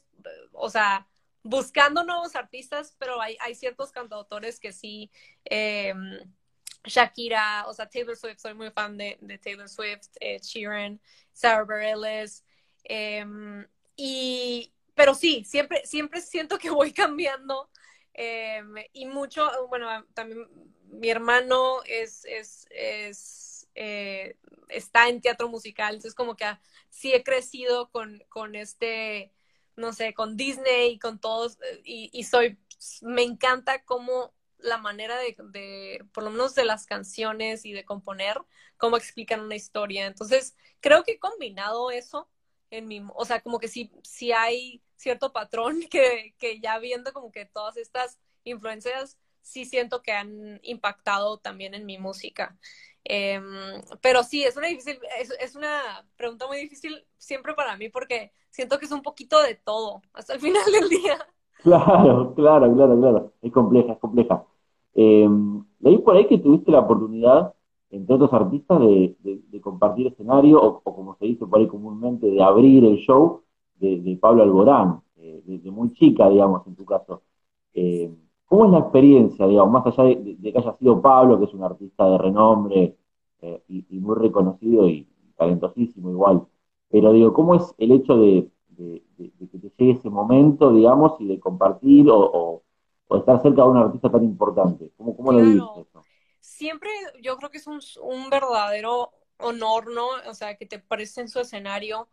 o 0.53 0.69
sea, 0.69 1.07
buscando 1.43 2.03
nuevos 2.03 2.35
artistas, 2.35 2.95
pero 2.97 3.21
hay, 3.21 3.55
ciertos 3.55 3.91
cantautores 3.91 4.59
que 4.59 4.71
sí. 4.73 5.11
Eh, 5.45 5.93
Shakira, 6.85 7.65
o 7.67 7.73
sea, 7.73 7.89
Taylor 7.89 8.15
Swift, 8.15 8.39
soy 8.39 8.53
muy 8.53 8.69
fan 8.71 8.97
de, 8.97 9.17
de 9.21 9.37
Taylor 9.37 9.69
Swift, 9.69 10.09
eh, 10.19 10.39
Sheeran, 10.39 10.99
Sarah 11.31 11.63
Bareilles, 11.63 12.43
em, 12.83 13.65
y, 13.95 14.73
pero 14.93 15.15
sí, 15.15 15.45
siempre, 15.45 15.85
siempre 15.85 16.21
siento 16.21 16.57
que 16.57 16.69
voy 16.69 16.91
cambiando, 16.93 17.69
em, 18.13 18.75
y 18.91 19.05
mucho, 19.05 19.49
bueno, 19.67 20.05
también 20.13 20.47
mi 20.89 21.09
hermano 21.09 21.81
es, 21.85 22.25
es, 22.25 22.67
es 22.69 23.67
eh, 23.75 24.37
está 24.69 25.07
en 25.09 25.21
teatro 25.21 25.49
musical, 25.49 25.95
entonces 25.95 26.15
como 26.15 26.35
que 26.35 26.45
sí 26.89 27.13
he 27.13 27.23
crecido 27.23 27.89
con, 27.89 28.23
con 28.29 28.55
este, 28.55 29.31
no 29.75 29.93
sé, 29.93 30.13
con 30.13 30.37
Disney, 30.37 30.99
con 30.99 31.19
todos, 31.19 31.57
eh, 31.61 31.81
y, 32.11 32.23
soy, 32.23 32.59
me 33.01 33.23
encanta 33.23 33.83
cómo 33.83 34.33
la 34.57 34.77
manera 34.77 35.17
de, 35.17 36.05
por 36.13 36.23
lo 36.23 36.31
menos 36.31 36.55
de 36.55 36.65
las 36.65 36.85
canciones 36.85 37.65
y 37.65 37.73
de 37.73 37.85
componer, 37.85 38.37
cómo 38.77 38.97
explican 38.97 39.41
una 39.41 39.55
historia. 39.55 40.05
Entonces, 40.05 40.55
creo 40.79 41.03
que 41.03 41.13
he 41.13 41.19
combinado 41.19 41.91
eso 41.91 42.29
en 42.69 42.87
mi, 42.87 43.01
o 43.15 43.25
sea, 43.25 43.41
como 43.41 43.59
que 43.59 43.67
sí, 43.67 43.91
sí 44.03 44.31
hay 44.31 44.81
cierto 44.95 45.33
patrón 45.33 45.81
que, 45.91 46.33
que 46.37 46.59
ya 46.59 46.79
viendo 46.79 47.13
como 47.13 47.31
que 47.31 47.45
todas 47.45 47.77
estas 47.77 48.19
influencias 48.43 49.17
sí 49.43 49.65
siento 49.65 50.01
que 50.01 50.13
han 50.13 50.59
impactado 50.63 51.37
también 51.37 51.75
en 51.75 51.85
mi 51.85 51.99
música. 51.99 52.57
Em, 53.03 53.43
pero 54.01 54.23
sí, 54.23 54.43
es 54.43 54.55
una 54.55 54.67
difícil, 54.67 54.97
es, 55.19 55.31
es, 55.39 55.55
una 55.55 55.81
pregunta 56.15 56.47
muy 56.47 56.57
difícil 56.57 57.03
siempre 57.17 57.53
para 57.53 57.75
mí 57.75 57.89
porque 57.89 58.31
siento 58.49 58.79
que 58.79 58.85
es 58.85 58.91
un 58.91 59.01
poquito 59.01 59.41
de 59.41 59.55
todo 59.55 60.01
hasta 60.13 60.33
el 60.33 60.39
final 60.41 60.63
del 60.71 60.89
día. 60.89 61.17
Claro, 61.61 62.33
claro, 62.33 62.73
claro, 62.73 62.99
claro. 62.99 63.33
Es 63.41 63.51
compleja, 63.51 63.93
es 63.93 63.99
compleja. 63.99 64.45
Eh, 64.95 65.29
leí 65.79 65.97
por 65.99 66.15
ahí 66.15 66.27
que 66.27 66.37
tuviste 66.37 66.71
la 66.71 66.79
oportunidad, 66.79 67.53
entre 67.89 68.15
otros 68.15 68.33
artistas, 68.33 68.79
de, 68.79 69.15
de, 69.21 69.61
compartir 69.61 70.07
escenario, 70.07 70.61
o, 70.61 70.81
como 70.81 71.15
se 71.17 71.25
dice 71.25 71.45
por 71.45 71.59
ahí 71.59 71.67
comúnmente, 71.67 72.27
de 72.27 72.41
abrir 72.41 72.83
el 72.85 72.97
show 72.97 73.43
de, 73.75 73.99
de 73.99 74.15
Pablo 74.17 74.43
Alborán, 74.43 75.01
eh, 75.17 75.41
desde 75.45 75.71
muy 75.71 75.93
chica, 75.93 76.29
digamos, 76.29 76.65
en 76.67 76.75
tu 76.75 76.85
caso. 76.85 77.23
Eh, 77.73 78.11
¿Cómo 78.53 78.65
es 78.65 78.71
la 78.71 78.79
experiencia, 78.81 79.47
digamos, 79.47 79.73
más 79.73 79.97
allá 79.97 80.15
de, 80.15 80.37
que 80.39 80.59
haya 80.59 80.77
sido 80.77 81.01
Pablo, 81.01 81.39
que 81.39 81.45
es 81.45 81.53
un 81.55 81.63
artista 81.63 82.07
de 82.07 82.19
renombre 82.19 82.95
eh, 83.41 83.63
y, 83.67 83.97
muy 83.97 84.15
reconocido 84.15 84.87
y 84.87 85.09
talentosísimo 85.35 86.11
igual? 86.11 86.45
Pero 86.87 87.11
digo, 87.13 87.33
¿cómo 87.33 87.55
es 87.55 87.73
el 87.79 87.93
hecho 87.93 88.15
de, 88.15 88.47
que 88.77 89.57
te 89.57 89.71
llegue 89.75 89.93
ese 89.93 90.07
momento, 90.07 90.71
digamos, 90.71 91.19
y 91.19 91.25
de 91.25 91.39
compartir 91.39 92.05
o, 92.11 92.61
estar 93.09 93.41
cerca 93.41 93.63
de 93.63 93.69
un 93.69 93.77
artista 93.77 94.11
tan 94.11 94.23
importante? 94.23 94.91
¿Cómo, 94.97 95.17
cómo 95.17 95.31
lo 95.31 95.39
viviste 95.39 95.81
eso? 95.81 96.03
Siempre 96.39 96.91
yo 97.23 97.37
creo 97.37 97.49
que 97.49 97.57
es 97.57 97.65
un, 97.65 97.79
un 98.03 98.29
verdadero 98.29 99.09
honor, 99.39 99.91
¿no? 99.91 100.05
O 100.29 100.33
sea, 100.35 100.55
que 100.57 100.67
te 100.67 100.79
en 101.17 101.27
su 101.27 101.39
escenario 101.39 102.07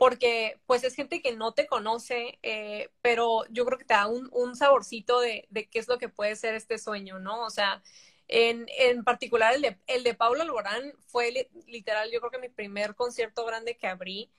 porque 0.00 0.58
pues 0.64 0.82
es 0.82 0.94
gente 0.94 1.20
que 1.20 1.36
no 1.36 1.52
te 1.52 1.66
conoce, 1.66 2.38
eh, 2.42 2.88
pero 3.02 3.44
yo 3.50 3.66
creo 3.66 3.78
que 3.78 3.84
te 3.84 3.92
da 3.92 4.06
un, 4.06 4.56
saborcito 4.56 5.20
de, 5.20 5.46
qué 5.70 5.78
es 5.78 5.88
lo 5.88 5.98
que 5.98 6.08
puede 6.08 6.36
ser 6.36 6.54
este 6.54 6.78
sueño, 6.78 7.18
¿no? 7.18 7.44
O 7.44 7.50
sea, 7.50 7.82
en, 8.26 8.66
en 8.78 9.04
particular 9.04 9.54
el 9.54 9.60
de, 9.60 9.78
el 9.88 10.02
de 10.02 10.14
Pablo 10.14 10.40
Alborán 10.40 10.94
fue 11.08 11.50
literal, 11.66 12.10
yo 12.10 12.20
creo 12.20 12.30
que 12.30 12.38
mi 12.38 12.48
primer 12.48 12.94
concierto 12.94 13.44
grande 13.44 13.76
que 13.76 13.88
abrí 13.88 14.32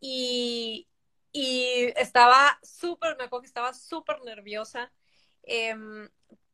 y, 0.00 0.86
y 1.32 1.94
estaba 1.96 2.58
súper, 2.62 3.16
me 3.16 3.24
acuerdo 3.24 3.40
que 3.40 3.48
estaba 3.48 3.72
súper 3.72 4.20
nerviosa. 4.22 4.92
Eh, 5.44 5.74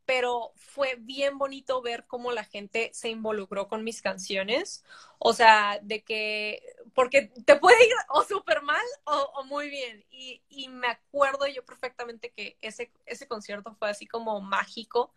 pero 0.05 0.53
fue 0.57 0.97
bien 0.99 1.39
bonito 1.39 1.81
ver 1.83 2.07
cómo 2.07 2.33
la 2.33 2.45
gente 2.45 2.91
se 2.93 3.09
involucró 3.09 3.69
con 3.69 3.85
mis 3.85 4.03
canciones. 4.03 4.85
O 5.19 5.33
sea, 5.33 5.79
de 5.83 6.03
que, 6.03 6.63
porque 6.95 7.33
te 7.45 7.57
puede 7.57 7.85
ir 7.87 7.93
o 8.09 8.25
súper 8.25 8.63
mal 8.63 8.85
o, 9.05 9.45
muy 9.45 9.69
bien. 9.71 10.05
Y, 10.11 10.43
y, 10.49 10.69
me 10.69 10.89
acuerdo 10.89 11.47
yo 11.47 11.65
perfectamente 11.65 12.31
que 12.31 12.57
ese, 12.61 12.93
ese 13.07 13.29
concierto 13.29 13.75
fue 13.75 13.91
así 13.91 14.07
como 14.07 14.41
mágico. 14.41 15.13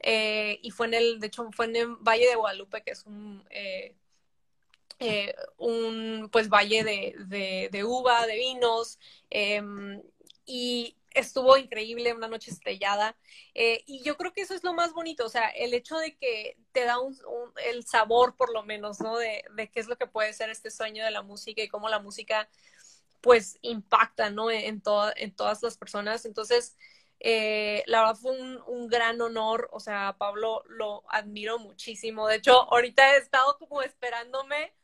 Eh, 0.00 0.60
y 0.62 0.70
fue 0.70 0.86
en 0.86 0.94
el, 0.94 1.20
de 1.20 1.26
hecho, 1.26 1.48
fue 1.52 1.66
en 1.66 1.76
el 1.76 1.96
Valle 1.96 2.28
de 2.28 2.36
Guadalupe, 2.36 2.82
que 2.82 2.92
es 2.92 3.04
un, 3.06 3.44
eh, 3.50 3.96
eh, 5.00 5.34
un 5.58 6.28
pues 6.30 6.48
valle 6.48 6.84
de, 6.84 7.14
de, 7.26 7.68
de 7.72 7.84
uva, 7.84 8.26
de 8.26 8.36
vinos. 8.36 8.98
Em, 9.30 10.02
y 10.46 10.96
estuvo 11.12 11.56
increíble, 11.56 12.12
una 12.14 12.28
noche 12.28 12.50
estrellada. 12.50 13.16
Eh, 13.54 13.82
y 13.86 14.02
yo 14.02 14.16
creo 14.16 14.32
que 14.32 14.42
eso 14.42 14.54
es 14.54 14.64
lo 14.64 14.74
más 14.74 14.92
bonito, 14.92 15.24
o 15.26 15.28
sea, 15.28 15.48
el 15.48 15.74
hecho 15.74 15.96
de 15.98 16.16
que 16.16 16.56
te 16.72 16.84
da 16.84 16.98
un, 17.00 17.16
el 17.64 17.84
sabor, 17.86 18.36
por 18.36 18.52
lo 18.52 18.62
menos, 18.62 19.00
¿no? 19.00 19.16
De, 19.16 19.44
de, 19.54 19.70
qué 19.70 19.80
es 19.80 19.88
lo 19.88 19.96
que 19.96 20.06
puede 20.06 20.32
ser 20.32 20.50
este 20.50 20.70
sueño 20.70 21.04
de 21.04 21.10
la 21.10 21.22
música 21.22 21.62
y 21.62 21.68
cómo 21.68 21.88
la 21.88 21.98
música, 21.98 22.48
pues, 23.20 23.58
impacta, 23.62 24.30
¿no? 24.30 24.50
En, 24.50 24.82
en 25.16 25.34
todas 25.34 25.62
las 25.62 25.76
personas. 25.76 26.24
Entonces, 26.24 26.76
eh, 27.20 27.82
la 27.86 28.00
verdad 28.00 28.16
fue 28.16 28.32
un, 28.32 28.62
un, 28.66 28.88
gran 28.88 29.20
honor, 29.20 29.68
o 29.72 29.80
sea, 29.80 30.16
Pablo 30.18 30.62
lo 30.68 31.04
admiro 31.10 31.58
muchísimo. 31.58 32.26
De 32.26 32.36
hecho, 32.36 32.72
ahorita 32.72 33.14
he 33.14 33.18
estado 33.18 33.58
como 33.58 33.82
esperándome 33.82 34.74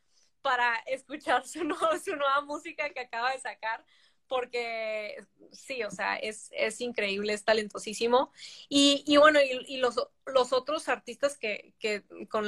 para 0.41 0.75
escuchar 0.85 1.47
su, 1.47 1.59
su 2.03 2.15
nueva 2.15 2.41
música 2.41 2.89
que 2.91 2.99
acaba 3.01 3.31
de 3.31 3.39
sacar 3.39 3.83
porque 4.27 5.25
sí, 5.51 5.83
o 5.83 5.91
sea, 5.91 6.15
es, 6.15 6.49
es 6.51 6.81
increíble, 6.81 7.33
es 7.33 7.43
talentosísimo. 7.43 8.31
Y, 8.69 9.03
y 9.07 9.17
bueno, 9.17 9.39
y, 9.41 9.75
y, 9.75 9.77
los, 9.77 9.95
los 10.25 10.53
otros 10.53 10.89
artistas 10.89 11.37
que, 11.37 11.73
que 11.79 12.03
con, 12.29 12.45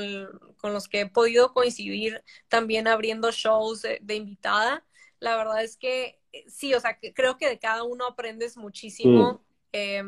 con, 0.58 0.74
los 0.74 0.88
que 0.88 1.02
he 1.02 1.10
podido 1.10 1.54
coincidir 1.54 2.24
también 2.48 2.88
abriendo 2.88 3.32
shows 3.32 3.82
de, 3.82 4.00
de, 4.02 4.16
invitada, 4.16 4.86
la 5.20 5.36
verdad 5.38 5.64
es 5.64 5.78
que 5.78 6.20
sí, 6.48 6.74
o 6.74 6.80
sea, 6.80 7.00
que 7.00 7.14
creo 7.14 7.38
que 7.38 7.48
de 7.48 7.60
cada 7.60 7.84
uno 7.84 8.06
aprendes 8.06 8.58
muchísimo. 8.58 9.44
Eh, 9.74 10.04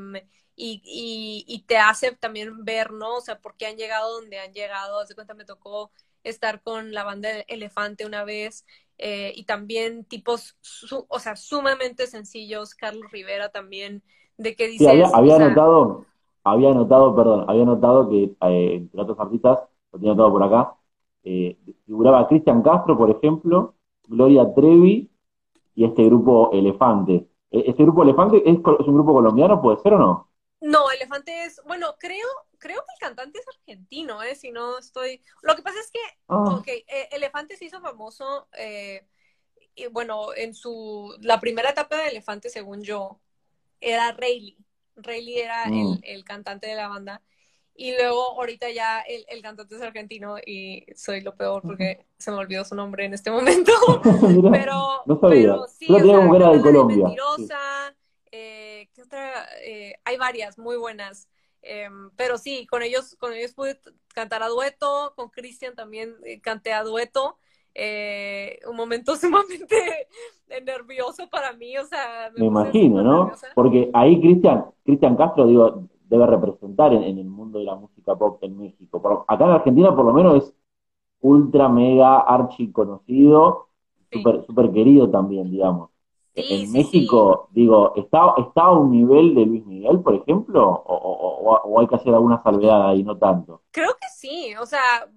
y, 0.55 0.81
y, 0.85 1.45
y, 1.47 1.59
te 1.63 1.77
hace 1.77 2.11
también 2.11 2.63
ver, 2.65 2.91
¿no? 2.91 3.15
O 3.15 3.21
sea, 3.21 3.39
por 3.39 3.55
qué 3.57 3.67
han 3.67 3.77
llegado 3.77 4.19
donde 4.19 4.39
han 4.39 4.53
llegado. 4.53 4.99
Hace 4.99 5.15
cuenta 5.15 5.33
me 5.33 5.45
tocó 5.45 5.91
estar 6.23 6.61
con 6.61 6.91
la 6.91 7.03
banda 7.03 7.29
Elefante 7.47 8.05
una 8.05 8.23
vez 8.23 8.65
eh, 8.97 9.33
y 9.35 9.45
también 9.45 10.05
tipos, 10.05 10.55
o 11.07 11.19
sea, 11.19 11.35
sumamente 11.35 12.05
sencillos, 12.07 12.75
Carlos 12.75 13.11
Rivera 13.11 13.49
también, 13.49 14.03
de 14.37 14.55
que 14.55 14.67
dice... 14.67 14.89
había, 14.89 15.07
había 15.07 15.39
notado, 15.39 16.05
había 16.43 16.73
notado, 16.73 17.15
perdón, 17.15 17.45
había 17.47 17.65
notado 17.65 18.09
que 18.09 18.23
eh, 18.23 18.75
entre 18.75 19.01
otros 19.01 19.19
artistas, 19.19 19.59
lo 19.91 19.99
tenía 19.99 20.15
todo 20.15 20.31
por 20.31 20.43
acá, 20.43 20.75
eh, 21.23 21.57
figuraba 21.85 22.27
Cristian 22.27 22.61
Castro, 22.61 22.97
por 22.97 23.09
ejemplo, 23.09 23.75
Gloria 24.07 24.53
Trevi 24.53 25.09
y 25.75 25.85
este 25.85 26.03
grupo 26.05 26.51
Elefante. 26.53 27.27
¿E-, 27.51 27.63
¿Este 27.67 27.83
grupo 27.83 28.03
Elefante 28.03 28.37
es, 28.37 28.57
es 28.57 28.87
un 28.87 28.93
grupo 28.93 29.13
colombiano, 29.13 29.61
puede 29.61 29.77
ser 29.79 29.93
o 29.93 29.99
no? 29.99 30.27
No, 30.61 30.79
Elefante 30.91 31.45
es, 31.45 31.61
bueno, 31.65 31.87
creo, 31.99 32.27
creo 32.61 32.77
que 32.77 32.93
el 32.93 32.99
cantante 32.99 33.39
es 33.39 33.45
argentino, 33.47 34.23
¿eh? 34.23 34.35
Si 34.35 34.51
no 34.51 34.77
estoy... 34.77 35.21
Lo 35.41 35.55
que 35.55 35.63
pasa 35.63 35.79
es 35.79 35.91
que, 35.91 35.99
oh. 36.27 36.59
ok, 36.59 36.67
eh, 36.67 37.09
Elefante 37.11 37.57
se 37.57 37.65
hizo 37.65 37.81
famoso, 37.81 38.47
eh, 38.57 39.05
y 39.75 39.87
bueno, 39.87 40.33
en 40.35 40.53
su... 40.53 41.13
La 41.19 41.41
primera 41.41 41.71
etapa 41.71 41.97
de 41.97 42.09
Elefante, 42.09 42.49
según 42.49 42.83
yo, 42.83 43.19
era 43.81 44.13
Rayleigh. 44.13 44.57
Rayleigh 44.95 45.39
era 45.39 45.63
el, 45.63 45.73
mm. 45.73 45.99
el, 46.03 46.23
cantante 46.23 46.67
de 46.67 46.75
la 46.75 46.87
banda. 46.87 47.21
Y 47.73 47.93
luego 47.93 48.39
ahorita 48.39 48.69
ya 48.69 48.99
el, 49.01 49.25
el, 49.27 49.41
cantante 49.41 49.75
es 49.75 49.81
argentino 49.81 50.37
y 50.37 50.85
soy 50.95 51.21
lo 51.21 51.35
peor 51.35 51.61
porque 51.63 52.05
se 52.17 52.29
me 52.29 52.37
olvidó 52.37 52.63
su 52.63 52.75
nombre 52.75 53.05
en 53.05 53.13
este 53.13 53.31
momento. 53.31 53.71
pero, 54.51 55.01
no 55.05 55.19
sabía. 55.19 55.53
pero 55.53 55.67
sí, 55.67 55.87
o 55.89 55.97
sea, 55.97 56.51
de 56.51 56.61
Colombia. 56.61 57.05
Mentirosa, 57.05 57.95
eh, 58.31 58.89
¿qué 58.93 59.01
otra? 59.01 59.47
Eh, 59.63 59.95
hay 60.03 60.17
varias 60.17 60.57
muy 60.57 60.77
buenas. 60.77 61.27
Eh, 61.61 61.89
pero 62.15 62.37
sí, 62.37 62.65
con 62.67 62.81
ellos, 62.81 63.15
con 63.19 63.33
ellos 63.33 63.53
pude 63.53 63.79
cantar 64.13 64.43
a 64.43 64.49
dueto, 64.49 65.13
con 65.15 65.29
Cristian 65.29 65.75
también 65.75 66.15
eh, 66.25 66.41
canté 66.41 66.73
a 66.73 66.83
dueto. 66.83 67.37
Eh, 67.73 68.59
un 68.69 68.75
momento 68.75 69.15
sumamente 69.17 70.07
nervioso 70.65 71.29
para 71.29 71.53
mí, 71.53 71.77
o 71.77 71.85
sea, 71.85 72.29
me, 72.33 72.41
me 72.41 72.45
imagino, 72.47 73.01
¿no? 73.01 73.23
Nerviosa. 73.23 73.47
Porque 73.55 73.89
ahí 73.93 74.19
Cristian, 74.19 74.65
Cristian 74.83 75.15
Castro, 75.15 75.47
digo, 75.47 75.87
debe 76.09 76.27
representar 76.27 76.93
en, 76.93 77.03
en, 77.03 77.17
el 77.19 77.29
mundo 77.29 77.59
de 77.59 77.65
la 77.65 77.75
música 77.75 78.15
pop 78.15 78.43
en 78.43 78.57
México. 78.57 79.01
Por, 79.01 79.23
acá 79.27 79.45
en 79.45 79.51
Argentina, 79.51 79.95
por 79.95 80.05
lo 80.05 80.13
menos, 80.13 80.43
es 80.43 80.53
ultra, 81.21 81.69
mega, 81.69 82.19
archi 82.19 82.71
conocido, 82.71 83.69
súper 84.11 84.41
sí. 84.41 84.45
super 84.47 84.71
querido 84.71 85.09
también, 85.09 85.49
digamos. 85.49 85.90
Sí, 86.33 86.45
en 86.49 86.67
sí, 86.67 86.77
México, 86.77 87.49
sí. 87.49 87.61
digo, 87.61 87.93
¿está, 87.95 88.33
¿está 88.37 88.61
a 88.61 88.71
un 88.71 88.91
nivel 88.91 89.35
de 89.35 89.45
Luis 89.45 89.65
Miguel, 89.65 89.99
por 90.01 90.15
ejemplo? 90.15 90.65
O, 90.65 90.95
o, 90.95 91.55
o, 91.57 91.79
hay 91.79 91.87
que 91.87 91.95
hacer 91.95 92.13
alguna 92.13 92.41
salvedad 92.41 92.89
ahí, 92.89 93.03
no 93.03 93.17
tanto? 93.17 93.63
Creo 93.71 93.93
que 93.99 94.07
sí, 94.15 94.55
o 94.55 94.65
sea, 94.65 95.09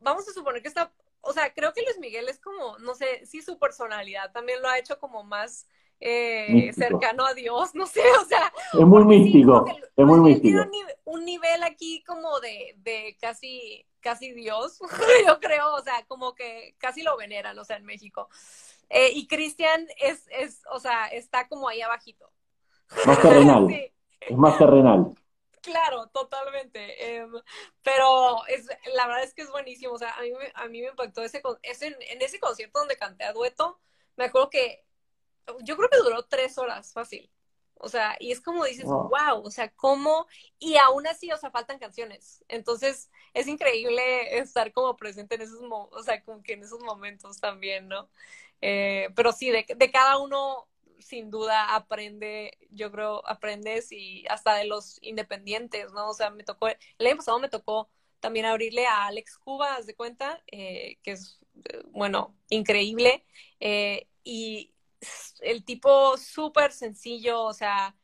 vamos 0.00 0.28
a 0.28 0.32
suponer 0.32 0.60
que 0.60 0.68
está, 0.68 0.92
o 1.20 1.32
sea, 1.32 1.52
creo 1.54 1.72
que 1.72 1.82
Luis 1.82 1.98
Miguel 2.00 2.28
es 2.28 2.40
como, 2.40 2.78
no 2.78 2.94
sé, 2.94 3.24
sí 3.26 3.42
su 3.42 3.58
personalidad 3.58 4.32
también 4.32 4.60
lo 4.60 4.68
ha 4.68 4.78
hecho 4.78 4.98
como 4.98 5.22
más 5.22 5.68
eh, 6.00 6.72
cercano 6.74 7.26
a 7.26 7.34
Dios, 7.34 7.70
no 7.74 7.86
sé, 7.86 8.02
o 8.20 8.24
sea. 8.24 8.52
Es 8.72 8.86
muy 8.86 9.04
místico, 9.04 9.66
sí, 9.68 9.82
es 9.96 10.06
muy 10.06 10.20
místico. 10.20 10.42
Tiene 10.42 10.62
un, 10.62 10.70
nivel, 10.70 10.94
un 11.04 11.24
nivel 11.24 11.62
aquí 11.62 12.02
como 12.04 12.40
de, 12.40 12.74
de 12.78 13.16
casi, 13.20 13.86
casi 14.00 14.32
Dios, 14.32 14.80
yo 15.26 15.38
creo, 15.38 15.74
o 15.74 15.80
sea, 15.82 16.04
como 16.08 16.34
que 16.34 16.74
casi 16.78 17.02
lo 17.02 17.16
veneran, 17.16 17.58
o 17.58 17.64
sea, 17.64 17.76
en 17.76 17.84
México. 17.84 18.28
Eh, 18.90 19.12
y 19.14 19.26
Cristian 19.26 19.86
es, 19.98 20.26
es, 20.30 20.62
o 20.70 20.80
sea, 20.80 21.06
está 21.06 21.48
como 21.48 21.68
ahí 21.68 21.80
abajito. 21.80 22.30
Más 23.06 23.20
terrenal. 23.22 23.66
sí. 23.70 23.92
Es 24.20 24.36
más 24.36 24.58
terrenal. 24.58 25.14
Claro, 25.62 26.08
totalmente. 26.08 27.18
Eh, 27.18 27.26
pero 27.82 28.46
es, 28.46 28.66
la 28.94 29.06
verdad 29.06 29.24
es 29.24 29.34
que 29.34 29.42
es 29.42 29.50
buenísimo. 29.50 29.94
O 29.94 29.98
sea, 29.98 30.14
a 30.14 30.22
mí, 30.22 30.30
a 30.54 30.68
mí 30.68 30.82
me 30.82 30.88
impactó 30.88 31.22
ese, 31.22 31.40
ese, 31.62 31.86
en 31.86 32.22
ese 32.22 32.40
concierto 32.40 32.80
donde 32.80 32.96
canté 32.96 33.24
a 33.24 33.32
dueto. 33.32 33.78
Me 34.16 34.24
acuerdo 34.24 34.50
que 34.50 34.84
yo 35.62 35.76
creo 35.76 35.88
que 35.88 35.98
duró 35.98 36.24
tres 36.24 36.58
horas, 36.58 36.92
fácil. 36.92 37.30
O 37.82 37.88
sea, 37.88 38.14
y 38.20 38.30
es 38.30 38.42
como 38.42 38.64
dices, 38.64 38.84
wow. 38.84 39.08
wow, 39.08 39.42
o 39.42 39.50
sea, 39.50 39.70
¿cómo? 39.70 40.26
Y 40.58 40.76
aún 40.76 41.06
así, 41.06 41.32
o 41.32 41.36
sea, 41.38 41.50
faltan 41.50 41.78
canciones. 41.78 42.44
Entonces, 42.48 43.10
es 43.32 43.46
increíble 43.46 44.38
estar 44.38 44.70
como 44.72 44.96
presente 44.96 45.36
en 45.36 45.42
esos, 45.42 45.60
o 45.62 46.02
sea, 46.02 46.22
como 46.22 46.42
que 46.42 46.52
en 46.52 46.62
esos 46.62 46.80
momentos 46.80 47.40
también, 47.40 47.88
¿no? 47.88 48.10
Eh, 48.60 49.08
pero 49.14 49.32
sí, 49.32 49.50
de, 49.50 49.66
de 49.76 49.90
cada 49.90 50.18
uno 50.18 50.68
sin 51.00 51.30
duda 51.30 51.74
aprende, 51.74 52.56
yo 52.70 52.90
creo, 52.92 53.26
aprendes 53.26 53.90
y 53.90 54.24
hasta 54.28 54.54
de 54.54 54.64
los 54.64 54.98
independientes, 55.02 55.92
¿no? 55.92 56.10
O 56.10 56.14
sea, 56.14 56.30
me 56.30 56.44
tocó, 56.44 56.68
el 56.68 57.06
año 57.06 57.16
pasado 57.16 57.38
me 57.38 57.48
tocó 57.48 57.88
también 58.20 58.46
abrirle 58.46 58.86
a 58.86 59.06
Alex 59.06 59.38
Cuba, 59.38 59.74
haz 59.76 59.86
de 59.86 59.94
cuenta, 59.94 60.42
eh, 60.46 60.98
que 61.02 61.12
es, 61.12 61.40
bueno, 61.90 62.36
increíble. 62.48 63.24
Eh, 63.58 64.06
y 64.22 64.72
el 65.40 65.64
tipo 65.64 66.16
súper 66.16 66.72
sencillo, 66.72 67.42
o 67.42 67.52
sea, 67.54 67.96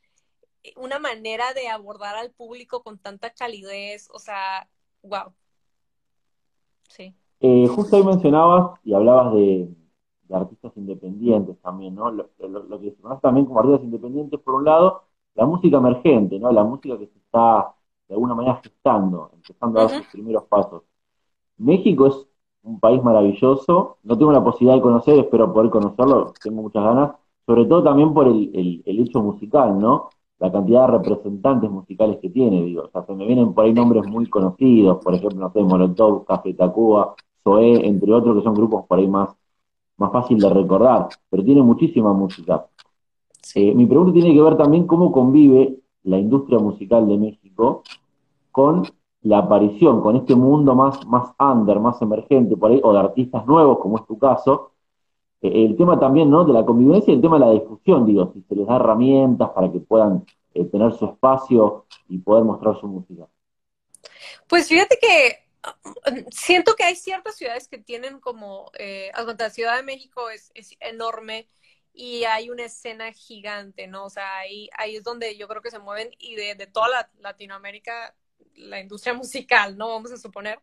una 0.77 0.99
manera 0.99 1.53
de 1.53 1.69
abordar 1.69 2.17
al 2.17 2.33
público 2.33 2.83
con 2.83 2.99
tanta 2.99 3.31
calidez, 3.31 4.09
o 4.11 4.19
sea, 4.19 4.69
wow. 5.03 5.33
Sí. 6.89 7.15
Eh, 7.41 7.67
justo 7.69 7.97
ahí 7.97 8.03
mencionabas 8.03 8.81
y 8.83 8.95
hablabas 8.95 9.35
de, 9.35 9.69
artistas 10.31 10.73
independientes 10.77 11.57
también, 11.61 11.95
¿no? 11.95 12.11
Lo, 12.11 12.29
que 12.81 12.91
se 12.91 13.01
conoce 13.01 13.21
también 13.21 13.47
como 13.47 13.61
artistas 13.61 13.85
independientes, 13.85 14.41
por 14.41 14.55
un 14.55 14.65
lado, 14.65 15.03
la 15.35 15.47
música 15.47 15.79
emergente, 15.79 16.39
¿no? 16.39 16.51
La 16.53 16.65
música 16.65 16.99
que 16.99 17.07
se 17.07 17.19
está 17.19 17.75
de 18.09 18.15
alguna 18.15 18.35
manera 18.35 18.61
gestando, 18.63 19.31
empezando 19.35 19.81
a 19.81 19.83
dar 19.85 19.91
sus 19.99 20.07
primeros 20.13 20.45
pasos. 20.45 20.83
México 21.59 22.07
es 22.07 22.27
un 22.63 22.81
país 22.81 23.03
maravilloso, 23.03 23.99
no 24.03 24.19
tengo 24.19 24.33
la 24.33 24.43
posibilidad 24.43 24.77
de 24.77 24.83
conocer, 24.83 25.19
espero 25.19 25.53
poder 25.53 25.71
conocerlo, 25.71 26.33
tengo 26.43 26.63
muchas 26.63 26.83
ganas, 26.83 27.13
sobre 27.47 27.65
todo 27.67 27.83
también 27.83 28.13
por 28.13 28.27
el, 28.27 28.83
el, 28.85 29.01
hecho 29.01 29.23
musical, 29.23 29.79
¿no? 29.79 30.11
La 30.39 30.51
cantidad 30.53 30.87
de 30.87 30.99
representantes 30.99 31.71
musicales 31.71 32.19
que 32.21 32.29
tiene, 32.29 32.63
digo, 32.63 32.83
o 32.83 32.91
sea, 32.91 33.05
se 33.07 33.15
me 33.15 33.27
vienen 33.27 33.55
por 33.55 33.65
ahí 33.65 33.73
nombres 33.73 34.07
muy 34.07 34.29
conocidos, 34.29 35.03
por 35.03 35.15
ejemplo, 35.15 35.39
no 35.39 35.53
sé, 35.53 35.63
Molotov, 35.63 36.25
Café 36.25 36.55
Tacuba, 36.55 37.15
Zoé, 37.43 37.87
entre 37.87 38.13
otros, 38.13 38.37
que 38.37 38.43
son 38.43 38.55
grupos 38.55 38.85
por 38.87 38.99
ahí 38.99 39.07
más, 39.07 39.35
más 39.97 40.13
fácil 40.13 40.39
de 40.39 40.49
recordar, 40.49 41.09
pero 41.31 41.45
tiene 41.45 41.63
muchísima 41.63 42.13
música. 42.13 42.67
Eh, 43.55 43.75
mi 43.75 43.87
pregunta 43.87 44.13
tiene 44.13 44.35
que 44.35 44.43
ver 44.43 44.57
también 44.57 44.87
cómo 44.87 45.13
convive 45.13 45.77
la 46.05 46.19
industria 46.19 46.59
musical 46.59 47.07
de 47.09 47.17
México 47.17 47.83
con 48.51 48.85
la 49.23 49.39
aparición, 49.39 50.01
con 50.01 50.17
este 50.17 50.35
mundo 50.35 50.75
más, 50.75 51.05
más 51.07 51.31
under, 51.39 51.81
más 51.81 52.01
emergente 52.01 52.57
por 52.57 52.71
ahí, 52.71 52.81
o 52.83 52.93
de 52.93 52.99
artistas 52.99 53.47
nuevos, 53.47 53.79
como 53.79 53.99
es 53.99 54.07
tu 54.07 54.19
caso, 54.19 54.73
eh, 55.43 55.65
el 55.65 55.77
tema 55.77 55.99
también 55.99 56.31
¿no? 56.31 56.45
de 56.45 56.53
la 56.53 56.65
convivencia 56.65 57.13
y 57.13 57.17
el 57.17 57.23
tema 57.23 57.39
de 57.39 57.47
la 57.47 57.53
difusión, 57.53 58.07
digo, 58.07 58.33
si 58.33 58.43
se 58.43 58.55
les 58.55 58.67
da 58.67 58.77
herramientas 58.77 59.51
para 59.51 59.71
que 59.71 59.81
puedan 59.81 60.25
eh, 60.55 60.65
tener 60.65 60.93
su 60.93 61.07
espacio 61.07 61.87
y 62.09 62.19
poder 62.19 62.45
mostrar 62.45 62.79
su 62.81 62.87
música. 62.87 63.27
Pues 64.49 64.69
fíjate 64.69 64.97
que 65.01 65.46
siento 66.31 66.75
que 66.77 66.85
hay 66.85 66.97
ciertas 66.97 67.37
ciudades 67.37 67.69
que 67.69 67.79
tienen 67.79 68.21
como, 68.21 68.71
eh, 68.79 69.11
la 69.39 69.51
Ciudad 69.51 69.77
de 69.77 69.83
México 69.83 70.31
es, 70.31 70.51
es 70.55 70.77
enorme 70.81 71.49
y 71.93 72.25
hay 72.25 72.51
una 72.51 72.65
escena 72.65 73.13
gigante, 73.13 73.87
¿no? 73.87 74.05
O 74.05 74.11
sea, 74.11 74.39
ahí, 74.39 74.69
ahí 74.77 74.97
es 74.97 75.03
donde 75.03 75.37
yo 75.37 75.49
creo 75.49 75.63
que 75.63 75.71
se 75.71 75.79
mueven 75.79 76.11
y 76.19 76.35
de, 76.35 76.55
de 76.55 76.67
toda 76.67 76.89
la, 76.89 77.11
Latinoamérica, 77.21 78.15
la 78.55 78.81
industria 78.81 79.15
musical, 79.15 79.77
¿no? 79.79 79.89
Vamos 79.89 80.13
a 80.13 80.19
suponer. 80.19 80.61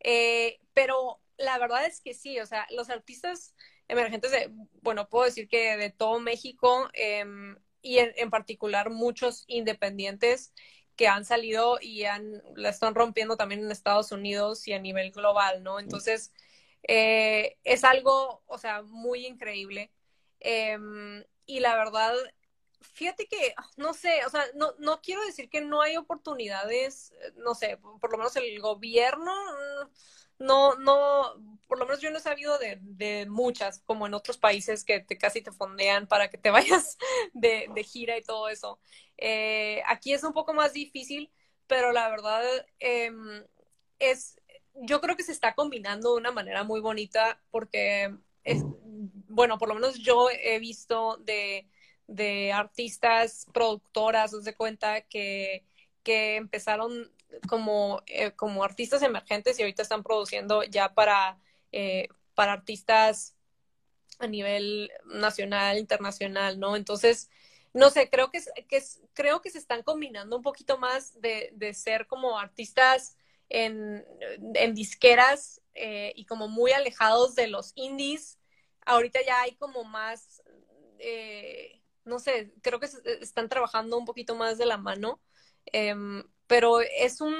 Eh, 0.00 0.60
pero 0.74 1.20
la 1.36 1.58
verdad 1.58 1.86
es 1.86 2.00
que 2.00 2.14
sí, 2.14 2.38
o 2.40 2.46
sea, 2.46 2.66
los 2.70 2.90
artistas 2.90 3.54
emergentes, 3.88 4.30
de, 4.30 4.50
bueno, 4.82 5.08
puedo 5.08 5.24
decir 5.24 5.48
que 5.48 5.76
de 5.76 5.90
todo 5.90 6.20
México 6.20 6.88
em, 6.92 7.56
y 7.82 7.98
en, 7.98 8.30
particular 8.30 8.90
muchos 8.90 9.44
independientes 9.46 10.52
que 10.98 11.08
han 11.08 11.24
salido 11.24 11.78
y 11.80 12.04
han, 12.04 12.42
la 12.56 12.70
están 12.70 12.94
rompiendo 12.94 13.36
también 13.36 13.62
en 13.62 13.70
Estados 13.70 14.12
Unidos 14.12 14.66
y 14.68 14.72
a 14.74 14.80
nivel 14.80 15.12
global, 15.12 15.62
¿no? 15.62 15.78
Entonces, 15.78 16.32
eh, 16.82 17.56
es 17.64 17.84
algo, 17.84 18.42
o 18.46 18.58
sea, 18.58 18.82
muy 18.82 19.26
increíble. 19.26 19.92
Em, 20.40 21.24
y 21.46 21.60
la 21.60 21.76
verdad, 21.76 22.14
fíjate 22.80 23.28
que, 23.28 23.54
no 23.76 23.94
sé, 23.94 24.26
o 24.26 24.30
sea, 24.30 24.44
no, 24.56 24.74
no 24.78 25.00
quiero 25.00 25.24
decir 25.24 25.48
que 25.48 25.60
no 25.60 25.82
hay 25.82 25.96
oportunidades, 25.96 27.14
no 27.36 27.54
sé, 27.54 27.78
por 27.78 28.10
lo 28.10 28.18
menos 28.18 28.34
el 28.36 28.58
gobierno, 28.60 29.32
no, 30.38 30.76
no, 30.76 31.34
por 31.66 31.78
lo 31.78 31.86
menos 31.86 32.00
yo 32.00 32.10
no 32.10 32.18
he 32.18 32.20
sabido 32.20 32.58
de, 32.58 32.78
de 32.82 33.26
muchas, 33.28 33.80
como 33.80 34.06
en 34.06 34.14
otros 34.14 34.38
países 34.38 34.84
que 34.84 35.00
te, 35.00 35.18
casi 35.18 35.42
te 35.42 35.52
fondean 35.52 36.06
para 36.06 36.28
que 36.30 36.38
te 36.38 36.50
vayas 36.52 36.98
de, 37.32 37.68
de 37.74 37.84
gira 37.84 38.16
y 38.18 38.22
todo 38.22 38.48
eso. 38.48 38.80
Eh, 39.16 39.82
aquí 39.86 40.12
es 40.12 40.22
un 40.24 40.32
poco 40.32 40.54
más 40.54 40.72
difícil, 40.72 41.30
pero 41.66 41.92
la 41.92 42.08
verdad 42.08 42.42
em, 42.78 43.44
es, 43.98 44.40
yo 44.74 45.00
creo 45.00 45.16
que 45.16 45.22
se 45.24 45.32
está 45.32 45.54
combinando 45.54 46.12
de 46.12 46.18
una 46.20 46.32
manera 46.32 46.64
muy 46.64 46.80
bonita 46.80 47.40
porque 47.50 48.14
es, 48.44 48.62
bueno, 49.28 49.58
por 49.58 49.68
lo 49.68 49.74
menos 49.74 49.98
yo 49.98 50.28
he 50.30 50.58
visto 50.58 51.16
de, 51.18 51.68
de 52.06 52.52
artistas, 52.52 53.46
productoras, 53.52 54.32
os 54.34 54.44
de 54.44 54.54
cuenta 54.54 55.02
que, 55.02 55.64
que 56.02 56.36
empezaron 56.36 57.10
como, 57.48 58.02
eh, 58.06 58.32
como 58.32 58.64
artistas 58.64 59.02
emergentes 59.02 59.58
y 59.58 59.62
ahorita 59.62 59.82
están 59.82 60.02
produciendo 60.02 60.62
ya 60.64 60.94
para, 60.94 61.38
eh, 61.72 62.08
para 62.34 62.52
artistas 62.52 63.36
a 64.18 64.26
nivel 64.26 64.90
nacional, 65.06 65.78
internacional, 65.78 66.58
¿no? 66.58 66.76
Entonces, 66.76 67.30
no 67.74 67.90
sé, 67.90 68.10
creo 68.10 68.30
que, 68.30 68.40
que 68.68 68.82
creo 69.12 69.40
que 69.40 69.50
se 69.50 69.58
están 69.58 69.82
combinando 69.82 70.36
un 70.36 70.42
poquito 70.42 70.78
más 70.78 71.20
de, 71.20 71.50
de 71.54 71.74
ser 71.74 72.06
como 72.06 72.38
artistas 72.38 73.16
en, 73.48 74.04
en 74.54 74.74
disqueras 74.74 75.60
eh, 75.74 76.12
y 76.16 76.26
como 76.26 76.48
muy 76.48 76.72
alejados 76.72 77.34
de 77.34 77.46
los 77.48 77.72
indies 77.76 78.38
ahorita 78.88 79.20
ya 79.24 79.42
hay 79.42 79.54
como 79.56 79.84
más, 79.84 80.42
eh, 80.98 81.80
no 82.04 82.18
sé, 82.18 82.52
creo 82.62 82.80
que 82.80 82.88
están 83.20 83.48
trabajando 83.48 83.98
un 83.98 84.04
poquito 84.04 84.34
más 84.34 84.58
de 84.58 84.66
la 84.66 84.78
mano, 84.78 85.20
em, 85.66 86.24
pero 86.48 86.80
es 86.80 87.20
un, 87.20 87.34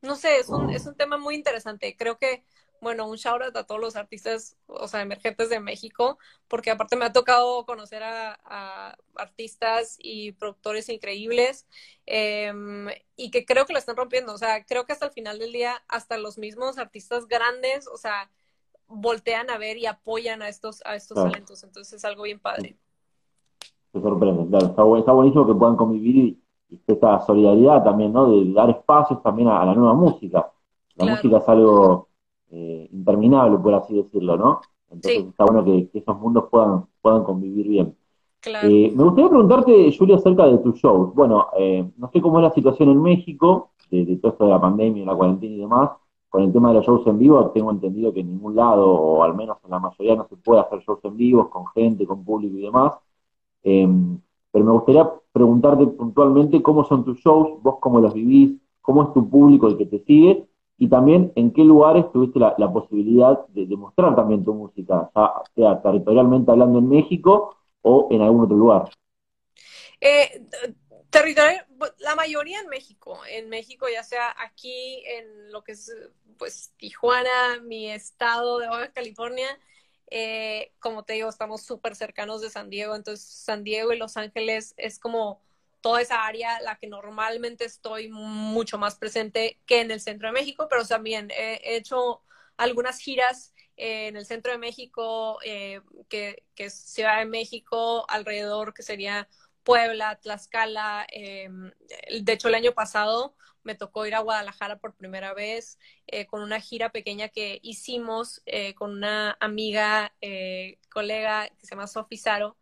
no 0.00 0.16
sé, 0.16 0.38
es 0.38 0.48
un, 0.48 0.70
es 0.70 0.86
un 0.86 0.94
tema 0.94 1.18
muy 1.18 1.34
interesante. 1.34 1.94
Creo 1.98 2.16
que, 2.16 2.44
bueno, 2.80 3.06
un 3.06 3.16
shout 3.16 3.42
out 3.42 3.56
a 3.56 3.64
todos 3.64 3.80
los 3.80 3.96
artistas, 3.96 4.56
o 4.66 4.88
sea, 4.88 5.02
emergentes 5.02 5.50
de 5.50 5.60
México, 5.60 6.16
porque 6.48 6.70
aparte 6.70 6.96
me 6.96 7.04
ha 7.04 7.12
tocado 7.12 7.66
conocer 7.66 8.02
a, 8.02 8.96
artistas 9.16 9.96
y 9.98 10.32
productores 10.32 10.88
increíbles 10.88 11.66
em, 12.06 12.88
y 13.16 13.30
que 13.30 13.44
creo 13.44 13.66
que 13.66 13.74
lo 13.74 13.78
están 13.78 13.96
rompiendo. 13.96 14.32
O 14.32 14.38
sea, 14.38 14.64
creo 14.64 14.86
que 14.86 14.92
hasta 14.94 15.06
el 15.06 15.12
final 15.12 15.38
del 15.38 15.52
día, 15.52 15.82
hasta 15.88 16.16
los 16.16 16.38
mismos 16.38 16.78
artistas 16.78 17.26
grandes, 17.26 17.86
o 17.88 17.98
sea, 17.98 18.30
voltean 18.86 19.50
a 19.50 19.58
ver 19.58 19.76
y 19.76 19.86
apoyan 19.86 20.40
a 20.40 20.48
estos, 20.48 20.82
a 20.86 20.94
estos 20.94 21.16
talentos. 21.16 21.62
Entonces 21.64 21.92
es 21.92 22.04
algo 22.04 22.22
bien 22.22 22.40
padre. 22.40 22.76
Se 23.92 24.00
sorprende, 24.00 24.48
claro. 24.48 24.66
Está, 24.66 24.98
está 24.98 25.12
buenísimo 25.12 25.46
que 25.46 25.54
puedan 25.54 25.76
convivir 25.76 26.16
y, 26.16 26.42
esta 26.86 27.20
solidaridad 27.20 27.82
también, 27.84 28.12
¿no? 28.12 28.30
De 28.30 28.52
dar 28.52 28.70
espacios 28.70 29.22
también 29.22 29.48
a, 29.48 29.64
la 29.64 29.74
nueva 29.74 29.94
música. 29.94 30.50
La 30.96 31.12
música 31.12 31.38
es 31.38 31.48
algo 31.48 32.08
eh, 32.50 32.88
interminable, 32.92 33.58
por 33.58 33.74
así 33.74 33.94
decirlo, 33.94 34.36
¿no? 34.36 34.60
Entonces 34.90 35.26
está 35.26 35.44
bueno 35.44 35.64
que, 35.64 35.88
esos 35.94 36.18
mundos 36.18 36.44
puedan, 36.50 36.86
puedan 37.00 37.24
convivir 37.24 37.68
bien. 37.68 37.96
Claro. 38.40 38.68
Eh, 38.68 38.92
me 38.94 39.04
gustaría 39.04 39.30
preguntarte, 39.30 39.96
Julia, 39.96 40.16
acerca 40.16 40.46
de 40.46 40.58
tus 40.58 40.76
shows. 40.76 41.14
Bueno, 41.14 41.48
eh, 41.58 41.88
no 41.96 42.10
sé 42.10 42.20
cómo 42.20 42.38
es 42.38 42.44
la 42.44 42.52
situación 42.52 42.90
en 42.90 43.02
México, 43.02 43.70
de, 43.90 44.04
de, 44.04 44.16
todo 44.16 44.32
esto 44.32 44.44
de 44.44 44.50
la 44.50 44.60
pandemia, 44.60 45.04
la 45.04 45.14
cuarentena 45.14 45.54
y 45.54 45.58
demás, 45.58 45.90
con 46.28 46.42
el 46.42 46.52
tema 46.52 46.68
de 46.68 46.76
los 46.76 46.86
shows 46.86 47.06
en 47.06 47.18
vivo, 47.18 47.50
tengo 47.50 47.70
entendido 47.70 48.12
que 48.12 48.20
en 48.20 48.28
ningún 48.28 48.54
lado, 48.54 48.88
o 48.88 49.22
al 49.22 49.34
menos 49.34 49.58
en 49.64 49.70
la 49.70 49.80
mayoría, 49.80 50.14
no 50.14 50.26
se 50.28 50.36
puede 50.36 50.60
hacer 50.60 50.80
shows 50.80 51.04
en 51.04 51.16
vivo 51.16 51.50
con 51.50 51.66
gente, 51.68 52.06
con 52.06 52.24
público 52.24 52.56
y 52.56 52.62
demás. 52.62 52.94
Pero 54.52 54.64
me 54.64 54.72
gustaría 54.72 55.10
preguntarte 55.32 55.86
puntualmente 55.86 56.62
cómo 56.62 56.84
son 56.84 57.04
tus 57.04 57.18
shows, 57.20 57.62
vos 57.62 57.76
cómo 57.80 58.00
los 58.00 58.14
vivís, 58.14 58.60
cómo 58.80 59.04
es 59.04 59.12
tu 59.12 59.28
público 59.28 59.68
el 59.68 59.76
que 59.76 59.86
te 59.86 60.02
sigue, 60.04 60.46
y 60.76 60.88
también 60.88 61.32
en 61.36 61.52
qué 61.52 61.62
lugares 61.62 62.10
tuviste 62.12 62.38
la, 62.38 62.72
posibilidad 62.72 63.46
de, 63.48 63.66
demostrar 63.66 64.16
también 64.16 64.44
tu 64.44 64.54
música, 64.54 65.10
sea 65.54 65.82
territorialmente 65.82 66.50
hablando 66.50 66.78
en 66.78 66.88
México 66.88 67.56
o 67.82 68.08
en 68.10 68.22
algún 68.22 68.44
otro 68.44 68.56
lugar. 68.56 68.90
Eh, 70.00 70.46
territorial, 71.10 71.66
la 71.98 72.14
mayoría 72.14 72.60
en 72.60 72.68
México, 72.68 73.18
en 73.30 73.48
México 73.50 73.86
ya 73.92 74.02
sea 74.02 74.34
aquí 74.38 75.02
en 75.06 75.52
lo 75.52 75.62
que 75.62 75.72
es 75.72 75.94
pues 76.38 76.72
Tijuana, 76.78 77.60
mi 77.62 77.90
estado 77.90 78.58
de 78.58 78.68
Baja 78.68 78.92
California, 78.92 79.46
eh, 80.10 80.72
como 80.80 81.04
te 81.04 81.14
digo, 81.14 81.28
estamos 81.28 81.62
súper 81.62 81.96
cercanos 81.96 82.40
de 82.40 82.50
San 82.50 82.68
Diego, 82.68 82.94
entonces 82.96 83.24
San 83.24 83.64
Diego 83.64 83.92
y 83.92 83.98
Los 83.98 84.16
Ángeles 84.16 84.74
es 84.76 84.98
como 84.98 85.40
toda 85.80 86.02
esa 86.02 86.26
área 86.26 86.60
la 86.60 86.76
que 86.76 86.88
normalmente 86.88 87.64
estoy 87.64 88.08
mucho 88.10 88.76
más 88.76 88.96
presente 88.96 89.58
que 89.66 89.80
en 89.80 89.90
el 89.90 90.00
centro 90.00 90.28
de 90.28 90.32
México, 90.32 90.66
pero 90.68 90.84
también 90.84 91.30
he 91.30 91.76
hecho 91.76 92.22
algunas 92.56 92.98
giras 92.98 93.54
en 93.76 94.16
el 94.16 94.26
centro 94.26 94.52
de 94.52 94.58
México, 94.58 95.38
eh, 95.42 95.80
que, 96.08 96.44
que 96.54 96.64
es 96.66 96.74
Ciudad 96.74 97.18
de 97.18 97.24
México, 97.24 98.04
alrededor, 98.10 98.74
que 98.74 98.82
sería 98.82 99.26
Puebla, 99.62 100.18
Tlaxcala. 100.20 101.06
Em, 101.10 101.70
de 102.22 102.32
hecho, 102.32 102.48
el 102.48 102.54
año 102.54 102.72
pasado 102.72 103.36
me 103.62 103.74
tocó 103.74 104.06
ir 104.06 104.14
a 104.14 104.20
Guadalajara 104.20 104.78
por 104.78 104.94
primera 104.94 105.34
vez 105.34 105.78
eh, 106.06 106.26
con 106.26 106.42
una 106.42 106.60
gira 106.60 106.90
pequeña 106.90 107.28
que 107.28 107.60
hicimos 107.62 108.42
eh, 108.46 108.74
con 108.74 108.92
una 108.92 109.36
amiga, 109.40 110.14
eh, 110.20 110.78
colega 110.90 111.48
que 111.48 111.66
se 111.66 111.70
llama 111.74 111.86
Sofi 111.86 112.16
Saro. 112.16 112.56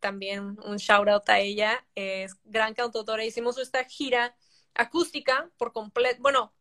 también 0.00 0.58
un 0.64 0.76
shout 0.76 1.08
out 1.08 1.28
a 1.28 1.40
ella, 1.40 1.86
es 1.94 2.34
gran 2.44 2.74
cantautora. 2.74 3.24
Hicimos 3.24 3.58
esta 3.58 3.84
gira 3.84 4.36
acústica 4.74 5.50
por 5.58 5.72
completo. 5.72 6.20
Bueno, 6.22 6.52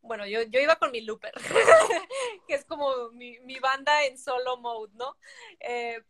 bueno, 0.00 0.26
yo, 0.26 0.42
yo 0.42 0.60
iba 0.60 0.76
con 0.76 0.90
mi 0.92 1.00
looper, 1.00 1.32
que 2.46 2.54
es 2.54 2.64
como 2.64 3.10
mi, 3.12 3.38
banda 3.60 4.04
en 4.04 4.18
solo 4.18 4.56
mode, 4.58 4.92
¿no? 4.94 5.16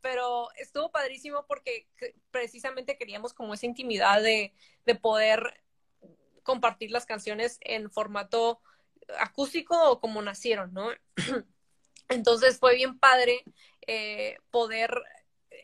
pero 0.00 0.48
estuvo 0.56 0.90
padrísimo 0.90 1.46
porque 1.46 1.88
precisamente 2.30 2.96
queríamos 2.96 3.32
como 3.32 3.54
esa 3.54 3.66
intimidad 3.66 4.22
de, 4.22 4.52
de 4.84 4.94
poder 4.94 5.62
compartir 6.42 6.90
las 6.90 7.06
canciones 7.06 7.58
en 7.62 7.90
formato 7.90 8.60
acústico 9.18 9.90
o 9.90 10.00
como 10.00 10.22
nacieron, 10.22 10.72
¿no? 10.72 10.90
Entonces 12.08 12.58
fue 12.58 12.76
bien 12.76 12.98
padre 12.98 13.42
eh, 13.86 14.36
poder, 14.50 14.94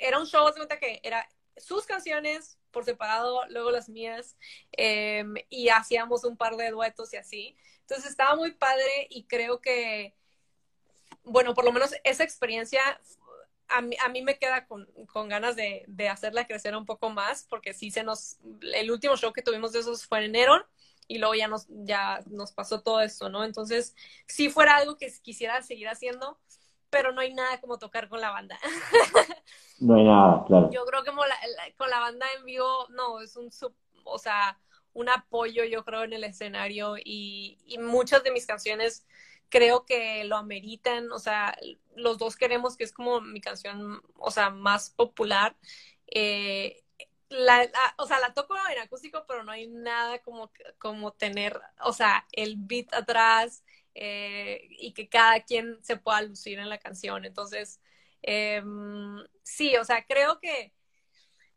era 0.00 0.18
un 0.18 0.26
show, 0.26 0.46
de 0.46 0.54
cuenta 0.54 0.78
que 0.78 1.00
era 1.02 1.28
sus 1.56 1.86
canciones 1.86 2.58
por 2.70 2.84
separado, 2.84 3.46
luego 3.48 3.70
las 3.70 3.88
mías, 3.88 4.36
em, 4.72 5.34
y 5.48 5.68
hacíamos 5.68 6.24
un 6.24 6.36
par 6.36 6.56
de 6.56 6.70
duetos 6.70 7.12
y 7.12 7.16
así. 7.16 7.56
Entonces 7.80 8.10
estaba 8.10 8.36
muy 8.36 8.52
padre 8.52 9.06
y 9.10 9.24
creo 9.26 9.60
que, 9.60 10.14
bueno, 11.30 11.54
por 11.54 11.64
lo 11.64 11.72
menos 11.72 11.94
esa 12.04 12.24
experiencia 12.24 12.80
a 13.68 13.82
mí, 13.82 13.96
a 14.04 14.08
mí 14.08 14.22
me 14.22 14.36
queda 14.36 14.66
con, 14.66 14.86
con 15.12 15.28
ganas 15.28 15.56
de, 15.56 15.84
de, 15.86 16.08
hacerla 16.08 16.46
crecer 16.46 16.76
un 16.76 16.84
poco 16.84 17.10
más, 17.10 17.46
porque 17.48 17.72
sí 17.72 17.90
se 17.90 18.02
nos, 18.02 18.38
el 18.74 18.90
último 18.90 19.16
show 19.16 19.32
que 19.32 19.42
tuvimos 19.42 19.72
de 19.72 19.80
esos 19.80 20.06
fue 20.06 20.18
en 20.18 20.24
enero 20.24 20.66
y 21.06 21.18
luego 21.18 21.34
ya 21.34 21.48
nos, 21.48 21.66
ya 21.68 22.20
nos 22.26 22.52
pasó 22.52 22.82
todo 22.82 23.00
esto, 23.00 23.28
¿no? 23.28 23.44
Entonces, 23.44 23.94
sí 24.26 24.48
fuera 24.48 24.76
algo 24.76 24.96
que 24.96 25.12
quisiera 25.22 25.62
seguir 25.62 25.88
haciendo, 25.88 26.38
pero 26.90 27.12
no 27.12 27.20
hay 27.20 27.32
nada 27.32 27.60
como 27.60 27.78
tocar 27.78 28.08
con 28.08 28.20
la 28.20 28.30
banda. 28.30 28.58
No 29.82 29.94
hay 29.94 30.04
nada, 30.04 30.44
claro. 30.46 30.68
Yo 30.70 30.84
creo 30.84 31.02
que 31.04 31.10
con 31.78 31.88
la 31.88 32.00
banda 32.00 32.26
en 32.36 32.44
vivo, 32.44 32.86
no, 32.90 33.22
es 33.22 33.34
un, 33.34 33.48
o 34.04 34.18
sea, 34.18 34.60
un 34.92 35.08
apoyo, 35.08 35.64
yo 35.64 35.86
creo, 35.86 36.04
en 36.04 36.12
el 36.12 36.22
escenario 36.22 36.96
y, 36.98 37.56
y 37.64 37.78
muchas 37.78 38.22
de 38.22 38.30
mis 38.30 38.46
canciones 38.46 39.06
creo 39.50 39.84
que 39.86 40.24
lo 40.24 40.36
ameritan, 40.36 41.12
o 41.12 41.18
sea, 41.18 41.56
los 41.96 42.18
dos 42.18 42.36
queremos 42.36 42.76
que 42.76 42.84
es 42.84 42.92
como 42.92 43.20
mi 43.20 43.40
canción, 43.40 44.02
o 44.16 44.30
sea, 44.30 44.50
más 44.50 44.90
popular. 44.90 45.56
Eh, 46.08 46.82
la, 47.28 47.70
o 47.98 48.06
sea, 48.06 48.18
la 48.20 48.34
toco 48.34 48.56
en 48.72 48.78
acústico, 48.80 49.24
pero 49.28 49.44
no 49.44 49.52
hay 49.52 49.68
nada 49.68 50.20
como, 50.20 50.50
como 50.78 51.12
tener, 51.12 51.60
o 51.84 51.92
sea, 51.92 52.26
el 52.32 52.56
beat 52.58 52.92
atrás 52.94 53.64
eh, 53.94 54.66
y 54.70 54.92
que 54.94 55.08
cada 55.08 55.40
quien 55.40 55.82
se 55.84 55.96
pueda 55.96 56.22
lucir 56.22 56.58
en 56.58 56.68
la 56.68 56.78
canción. 56.78 57.24
Entonces, 57.24 57.80
em, 58.22 59.18
sí, 59.42 59.76
o 59.76 59.84
sea, 59.84 60.04
creo 60.06 60.40
que 60.40 60.72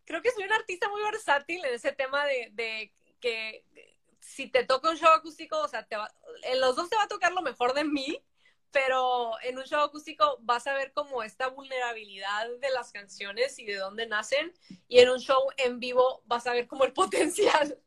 creo 0.05 0.21
que 0.21 0.31
soy 0.31 0.43
un 0.45 0.53
artista 0.53 0.89
muy 0.89 1.01
versátil 1.03 1.63
en 1.65 1.73
ese 1.75 1.91
tema 1.93 2.25
de, 2.25 2.49
de 2.53 2.93
que 3.19 3.63
si 4.23 4.47
te 4.47 4.63
toca 4.63 4.89
un 4.89 4.97
show 4.97 5.09
acústico, 5.09 5.59
o 5.59 5.67
sea, 5.67 5.85
te 5.85 5.97
en 6.43 6.61
los 6.61 6.75
dos 6.75 6.89
te 6.89 6.95
va 6.95 7.03
a 7.03 7.07
tocar 7.07 7.33
lo 7.33 7.41
mejor 7.41 7.73
de 7.73 7.83
mí, 7.83 8.23
pero 8.71 9.33
en 9.43 9.57
un 9.57 9.65
show 9.65 9.81
acústico 9.81 10.37
vas 10.41 10.65
a 10.65 10.73
ver 10.73 10.93
como 10.93 11.21
esta 11.21 11.47
vulnerabilidad 11.47 12.47
de 12.59 12.69
las 12.71 12.91
canciones 12.91 13.59
y 13.59 13.65
de 13.65 13.75
dónde 13.75 14.07
nacen, 14.07 14.53
y 14.87 14.99
en 14.99 15.09
un 15.09 15.19
show 15.19 15.41
en 15.57 15.79
vivo 15.79 16.23
vas 16.25 16.47
a 16.47 16.53
ver 16.53 16.67
como 16.67 16.85
el 16.85 16.93
potencial, 17.03 17.77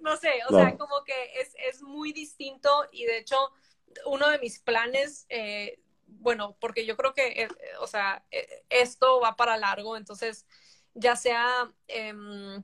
no 0.00 0.16
sé, 0.16 0.40
o 0.48 0.54
sea, 0.54 0.76
como 0.76 1.02
que 1.04 1.40
es, 1.40 1.54
es, 1.58 1.82
muy 1.82 2.12
distinto 2.12 2.70
y 2.92 3.04
de 3.06 3.18
hecho 3.18 3.36
uno 4.04 4.28
de 4.28 4.38
mis 4.38 4.60
planes, 4.60 5.26
eh, 5.30 5.80
bueno, 6.06 6.56
porque 6.60 6.84
yo 6.84 6.96
creo 6.96 7.14
que, 7.14 7.42
eh, 7.42 7.48
o 7.80 7.86
sea, 7.86 8.24
eh, 8.30 8.64
esto 8.68 9.20
va 9.20 9.36
para 9.36 9.56
largo, 9.56 9.96
entonces 9.96 10.46
ya 10.94 11.16
sea... 11.16 11.72
Em, 11.86 12.62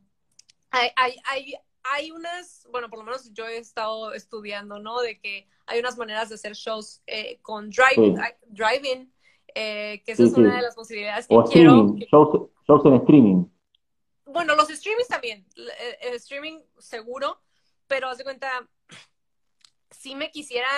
hay, 0.70 0.90
hay, 0.96 1.16
hay, 1.26 1.54
hay 1.92 2.10
unas, 2.10 2.66
bueno, 2.70 2.88
por 2.88 2.98
lo 2.98 3.04
menos 3.04 3.32
yo 3.32 3.46
he 3.46 3.58
estado 3.58 4.12
estudiando, 4.14 4.78
¿no? 4.78 5.00
De 5.00 5.18
que 5.20 5.46
hay 5.66 5.80
unas 5.80 5.96
maneras 5.96 6.28
de 6.28 6.36
hacer 6.36 6.54
shows 6.54 7.02
eh, 7.06 7.38
con 7.42 7.70
driving, 7.70 8.18
driving 8.46 9.12
eh, 9.54 10.02
que 10.04 10.12
esa 10.12 10.24
es 10.24 10.32
una 10.32 10.56
de 10.56 10.62
las 10.62 10.74
posibilidades 10.74 11.28
que 11.28 11.36
quiero. 11.52 11.94
Shows, 12.10 12.84
en 12.84 12.94
streaming. 12.94 13.44
Bueno, 14.26 14.56
los 14.56 14.68
streamings 14.68 15.08
también, 15.08 15.46
el, 16.00 16.14
streaming 16.14 16.60
seguro, 16.78 17.40
pero 17.86 18.08
haz 18.08 18.18
de 18.18 18.24
cuenta, 18.24 18.68
sí 19.90 20.16
me 20.16 20.30
quisiera 20.32 20.68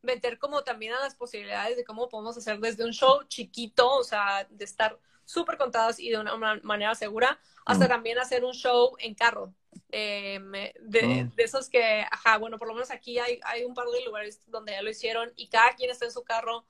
meter 0.00 0.38
como 0.38 0.62
también 0.62 0.94
a 0.94 1.00
las 1.00 1.14
posibilidades 1.14 1.76
de 1.76 1.84
cómo 1.84 2.08
podemos 2.08 2.36
hacer 2.36 2.58
desde 2.58 2.84
un 2.84 2.92
show 2.92 3.22
chiquito, 3.24 3.92
o 3.96 4.04
sea, 4.04 4.46
de 4.48 4.64
estar 4.64 4.98
súper 5.24 5.58
contados 5.58 6.00
y 6.00 6.08
de 6.08 6.18
una 6.18 6.36
manera 6.62 6.94
segura, 6.94 7.38
hasta 7.66 7.84
mm. 7.84 7.88
también 7.88 8.18
hacer 8.18 8.44
un 8.44 8.54
show 8.54 8.96
en 8.98 9.14
carro. 9.14 9.52
Eh, 9.94 10.40
de, 10.80 11.30
de, 11.36 11.42
esos 11.44 11.68
que, 11.68 12.02
ajá, 12.10 12.38
bueno, 12.38 12.56
por 12.56 12.66
lo 12.66 12.72
menos 12.72 12.90
aquí 12.90 13.18
hay, 13.18 13.38
hay 13.44 13.64
un 13.64 13.74
par 13.74 13.84
de 13.88 14.02
lugares 14.06 14.42
donde 14.50 14.72
ya 14.72 14.80
lo 14.80 14.88
hicieron 14.88 15.28
y 15.36 15.48
cada 15.48 15.72
quien 15.72 15.90
está 15.90 16.06
en 16.06 16.12
su 16.12 16.24
carro, 16.24 16.64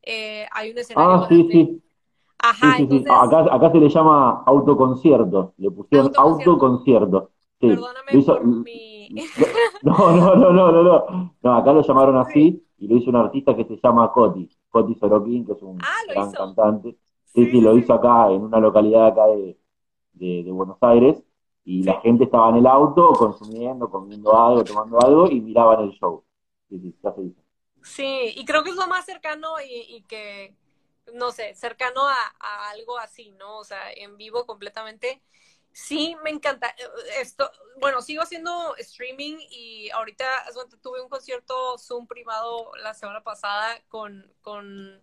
eh, 0.00 0.46
hay 0.52 0.70
un 0.70 0.78
escenario. 0.78 1.10
Ah, 1.10 1.26
sí, 1.28 1.48
sí. 1.50 1.82
Ajá, 2.38 2.76
entonces... 2.78 3.10
Acá, 3.10 3.52
acá 3.52 3.72
se 3.72 3.78
le 3.78 3.88
llama 3.88 4.44
autoconcierto, 4.46 5.54
le 5.56 5.72
pusieron 5.72 6.12
autoconcierto. 6.16 7.32
Sí. 7.60 7.66
Perdóname 7.66 8.22
por 8.24 8.44
mi... 8.44 9.08
No, 9.82 10.12
no, 10.12 10.36
no, 10.36 10.52
no, 10.52 10.70
no, 10.70 11.32
no. 11.42 11.54
acá 11.54 11.72
lo 11.72 11.82
llamaron 11.82 12.16
así 12.16 12.64
y 12.78 12.86
lo 12.86 12.96
hizo 12.96 13.10
un 13.10 13.16
artista 13.16 13.56
que 13.56 13.64
se 13.64 13.76
llama 13.82 14.12
Coti, 14.12 14.48
Coti 14.68 14.94
Sorokin, 14.94 15.44
que 15.44 15.52
es 15.52 15.62
un 15.62 15.78
ah, 15.82 16.12
gran 16.12 16.30
cantante. 16.30 16.96
Sí, 17.24 17.46
sí, 17.50 17.60
lo 17.60 17.76
hizo 17.76 17.92
acá 17.92 18.30
en 18.30 18.42
una 18.42 18.60
localidad 18.60 19.08
acá 19.08 19.26
de, 19.26 19.58
de, 20.12 20.52
Buenos 20.52 20.78
Aires 20.80 21.22
y 21.68 21.82
la 21.82 22.00
gente 22.00 22.24
estaba 22.24 22.48
en 22.48 22.56
el 22.56 22.66
auto 22.66 23.12
consumiendo, 23.12 23.90
comiendo 23.90 24.34
algo, 24.34 24.64
tomando 24.64 24.98
algo 25.04 25.26
y 25.26 25.38
miraban 25.38 25.80
el 25.80 25.90
show. 25.90 26.24
Sí, 26.66 26.78
sí, 26.80 26.96
se 27.02 27.20
dice. 27.20 27.42
Sí, 27.82 28.32
y 28.36 28.46
creo 28.46 28.64
que 28.64 28.70
es 28.70 28.76
lo 28.76 28.86
más 28.86 29.04
cercano 29.04 29.56
y, 29.62 30.02
que, 30.08 30.56
no 31.12 31.30
sé, 31.30 31.54
cercano 31.54 32.08
a, 32.08 32.70
algo 32.70 32.98
así, 32.98 33.32
¿no? 33.32 33.58
O 33.58 33.64
sea, 33.64 33.92
en 33.92 34.16
vivo 34.16 34.46
completamente. 34.46 35.20
Sí, 35.70 36.16
me 36.24 36.30
encanta. 36.30 36.74
Esto, 37.20 37.50
bueno, 37.82 38.00
sigo 38.00 38.22
haciendo 38.22 38.74
streaming 38.76 39.36
y 39.50 39.90
ahorita 39.90 40.24
tuve 40.80 41.02
un 41.02 41.10
concierto 41.10 41.76
Zoom 41.76 42.06
privado 42.06 42.72
la 42.82 42.94
semana 42.94 43.22
pasada 43.22 43.78
con, 43.88 44.32
con 44.40 44.98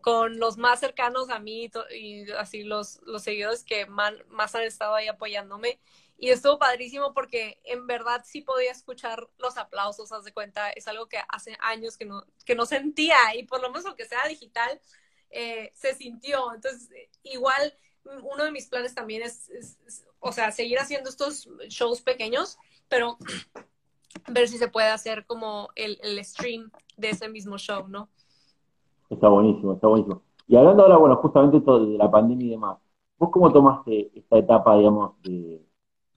con 0.00 0.38
los 0.38 0.56
más 0.56 0.80
cercanos 0.80 1.30
a 1.30 1.38
mí 1.38 1.70
y 1.94 2.30
así 2.32 2.62
los, 2.62 3.00
los 3.02 3.22
seguidores 3.22 3.64
que 3.64 3.86
más 3.86 4.54
han 4.54 4.62
estado 4.62 4.94
ahí 4.94 5.08
apoyándome. 5.08 5.78
Y 6.18 6.28
estuvo 6.28 6.58
padrísimo 6.58 7.14
porque 7.14 7.60
en 7.64 7.86
verdad 7.86 8.22
sí 8.26 8.42
podía 8.42 8.70
escuchar 8.70 9.26
los 9.38 9.56
aplausos, 9.56 10.12
haz 10.12 10.24
de 10.24 10.32
cuenta, 10.34 10.70
es 10.70 10.86
algo 10.86 11.08
que 11.08 11.18
hace 11.28 11.56
años 11.60 11.96
que 11.96 12.04
no, 12.04 12.26
que 12.44 12.54
no 12.54 12.66
sentía 12.66 13.16
y 13.34 13.44
por 13.44 13.62
lo 13.62 13.70
menos 13.70 13.86
aunque 13.86 14.04
sea 14.04 14.28
digital, 14.28 14.80
eh, 15.30 15.72
se 15.74 15.94
sintió. 15.94 16.52
Entonces, 16.54 16.90
igual 17.22 17.74
uno 18.04 18.44
de 18.44 18.52
mis 18.52 18.66
planes 18.66 18.94
también 18.94 19.22
es, 19.22 19.50
o 20.18 20.32
sea, 20.32 20.52
seguir 20.52 20.78
haciendo 20.78 21.08
estos 21.08 21.48
shows 21.68 22.02
pequeños, 22.02 22.58
pero 22.88 23.16
ver 24.28 24.48
si 24.48 24.58
se 24.58 24.68
puede 24.68 24.88
hacer 24.88 25.24
como 25.24 25.70
el, 25.74 25.98
el 26.02 26.22
stream 26.24 26.70
de 26.98 27.10
ese 27.10 27.28
mismo 27.28 27.56
show, 27.56 27.88
¿no? 27.88 28.10
Está 29.10 29.28
buenísimo, 29.28 29.72
está 29.74 29.88
buenísimo. 29.88 30.22
Y 30.46 30.56
hablando 30.56 30.84
ahora, 30.84 30.96
bueno, 30.96 31.16
justamente 31.16 31.60
todo 31.60 31.84
de 31.84 31.98
la 31.98 32.10
pandemia 32.10 32.46
y 32.46 32.50
demás, 32.50 32.78
¿vos 33.18 33.30
cómo 33.30 33.52
tomaste 33.52 34.10
esta 34.14 34.38
etapa, 34.38 34.76
digamos, 34.76 35.20
de, 35.22 35.66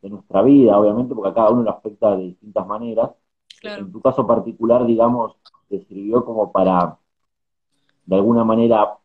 nuestra 0.03 0.41
vida, 0.41 0.77
obviamente, 0.77 1.15
porque 1.15 1.31
a 1.31 1.33
cada 1.33 1.49
uno 1.49 1.63
lo 1.63 1.71
afecta 1.71 2.15
de 2.15 2.23
distintas 2.23 2.67
maneras? 2.67 3.11
En 3.61 3.91
tu 3.91 4.01
caso 4.01 4.27
particular, 4.27 4.85
digamos, 4.85 5.37
te 5.69 5.83
sirvió 5.85 6.25
como 6.25 6.51
para, 6.51 6.97
de 8.05 8.15
alguna 8.15 8.43
manera, 8.43 8.97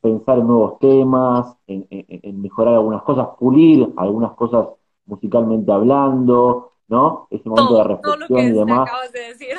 pensar 0.00 0.38
en 0.38 0.46
nuevos 0.46 0.78
temas, 0.78 1.56
en, 1.66 2.42
mejorar 2.42 2.74
algunas 2.74 3.02
cosas, 3.02 3.28
pulir 3.38 3.92
algunas 3.96 4.32
cosas 4.32 4.68
musicalmente 5.06 5.70
hablando, 5.70 6.72
¿no? 6.88 7.28
Ese 7.30 7.48
momento 7.48 7.76
de 7.76 7.84
reflexión 7.84 8.40
y 8.40 8.52
demás. 8.52 8.88
Acabas 8.88 9.12
de 9.12 9.20
decir. 9.20 9.56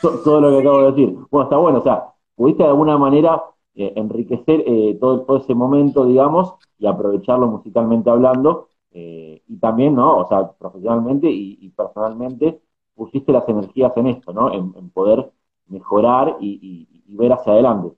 Todo, 0.00 0.40
lo 0.40 0.50
que 0.50 0.58
acabo 0.60 0.78
de 0.82 0.92
decir. 0.92 1.18
Bueno, 1.30 1.44
está 1.44 1.56
bueno, 1.56 1.78
o 1.78 1.82
sea, 1.82 2.12
pudiste 2.36 2.62
de 2.62 2.68
alguna 2.68 2.96
manera 2.98 3.42
eh, 3.74 3.92
enriquecer 3.96 4.62
eh, 4.66 4.96
todo, 5.00 5.36
ese 5.38 5.54
momento, 5.54 6.06
digamos, 6.06 6.54
y 6.78 6.86
aprovecharlo 6.86 7.46
musicalmente 7.48 8.10
hablando, 8.10 8.68
eh, 8.92 9.42
y 9.46 9.58
también, 9.58 9.94
¿no? 9.94 10.18
O 10.18 10.28
sea, 10.28 10.52
profesionalmente 10.52 11.28
y, 11.28 11.68
personalmente, 11.76 12.62
pusiste 12.94 13.32
las 13.32 13.46
energías 13.48 13.94
en 13.96 14.06
esto, 14.06 14.32
¿no? 14.32 14.52
En, 14.52 14.90
poder 14.90 15.30
mejorar 15.66 16.38
y, 16.40 17.02
ver 17.08 17.32
hacia 17.32 17.52
adelante. 17.52 17.94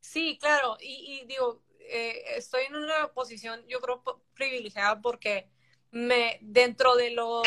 Sí, 0.00 0.38
claro, 0.40 0.76
y, 0.80 1.24
digo, 1.26 1.60
eh, 1.80 2.22
estoy 2.38 2.62
en 2.68 2.76
una 2.76 3.08
posición, 3.14 3.60
yo 3.68 3.80
creo, 3.80 4.02
privilegiada 4.34 5.00
porque 5.02 5.50
me, 5.90 6.38
dentro 6.40 6.96
de 6.96 7.10
lo 7.10 7.42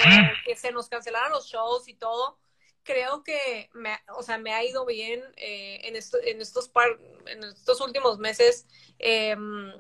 que 0.46 0.56
se 0.56 0.72
nos 0.72 0.90
cancelaron 0.90 1.32
los 1.32 1.48
shows 1.48 1.88
y 1.88 1.96
todo, 1.96 2.38
creo 2.84 3.24
que 3.24 3.70
me, 3.74 3.98
o 4.16 4.24
sea, 4.24 4.38
me 4.38 4.54
ha 4.54 4.64
ido 4.64 4.86
bien 4.86 5.22
eh, 5.38 5.82
en, 5.84 5.96
en, 5.96 6.42
estos 6.42 6.70
par, 6.70 7.00
en 7.28 7.44
estos 7.44 7.82
últimos 7.82 8.20
meses. 8.20 8.68
Em, 9.00 9.74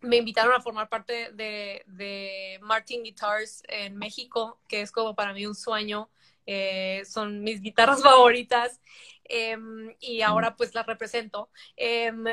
me 0.00 0.16
invitaron 0.16 0.54
a 0.54 0.60
formar 0.60 0.88
parte 0.88 1.32
de, 1.32 1.82
de, 1.86 2.58
Martin 2.62 3.02
Guitars 3.02 3.62
en 3.68 3.96
México, 3.96 4.60
que 4.68 4.80
es 4.82 4.92
como 4.92 5.14
para 5.14 5.32
mí 5.32 5.46
un 5.46 5.54
sueño. 5.54 6.10
Eh, 6.46 7.02
son 7.04 7.42
mis 7.42 7.60
guitarras 7.60 8.02
favoritas 8.02 8.80
em, 9.24 9.94
y 10.00 10.22
ahora 10.22 10.56
pues 10.56 10.74
las 10.74 10.86
represento. 10.86 11.50
Em, 11.76 12.24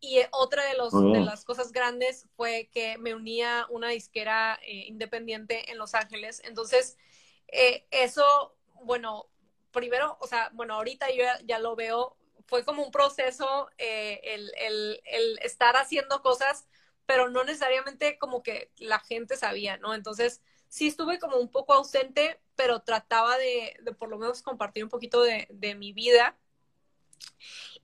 y 0.00 0.18
otra 0.32 0.64
de, 0.64 0.74
los, 0.74 0.92
de 0.92 1.20
las 1.20 1.44
cosas 1.44 1.70
grandes 1.70 2.26
fue 2.36 2.68
que 2.72 2.98
me 2.98 3.14
unía 3.14 3.66
una 3.70 3.88
disquera 3.90 4.58
eh, 4.66 4.86
independiente 4.88 5.70
en 5.70 5.78
Los 5.78 5.94
Ángeles. 5.94 6.42
Entonces, 6.44 6.98
eh, 7.46 7.86
eso, 7.92 8.56
bueno, 8.84 9.28
primero, 9.72 10.16
o 10.20 10.26
sea, 10.26 10.50
bueno, 10.52 10.74
ahorita 10.74 11.10
yo 11.10 11.24
ya, 11.44 11.58
lo 11.58 11.76
veo, 11.76 12.16
fue 12.46 12.64
como 12.64 12.82
un 12.82 12.90
proceso 12.90 13.70
el, 13.78 14.52
el, 14.58 15.00
el 15.04 15.38
estar 15.42 15.76
haciendo 15.76 16.22
cosas 16.22 16.66
pero 17.06 17.28
no 17.28 17.44
necesariamente 17.44 18.18
como 18.18 18.42
que 18.42 18.70
la 18.78 19.00
gente 19.00 19.36
sabía, 19.36 19.76
¿no? 19.76 19.94
Entonces, 19.94 20.40
sí 20.68 20.88
estuve 20.88 21.18
como 21.18 21.36
un 21.36 21.50
poco 21.50 21.74
ausente, 21.74 22.40
pero 22.56 22.80
trataba 22.80 23.36
de, 23.38 23.76
por 23.98 24.08
lo 24.08 24.18
menos 24.18 24.42
compartir 24.42 24.84
un 24.84 24.90
poquito 24.90 25.22
de, 25.22 25.74
mi 25.76 25.92
vida. 25.92 26.38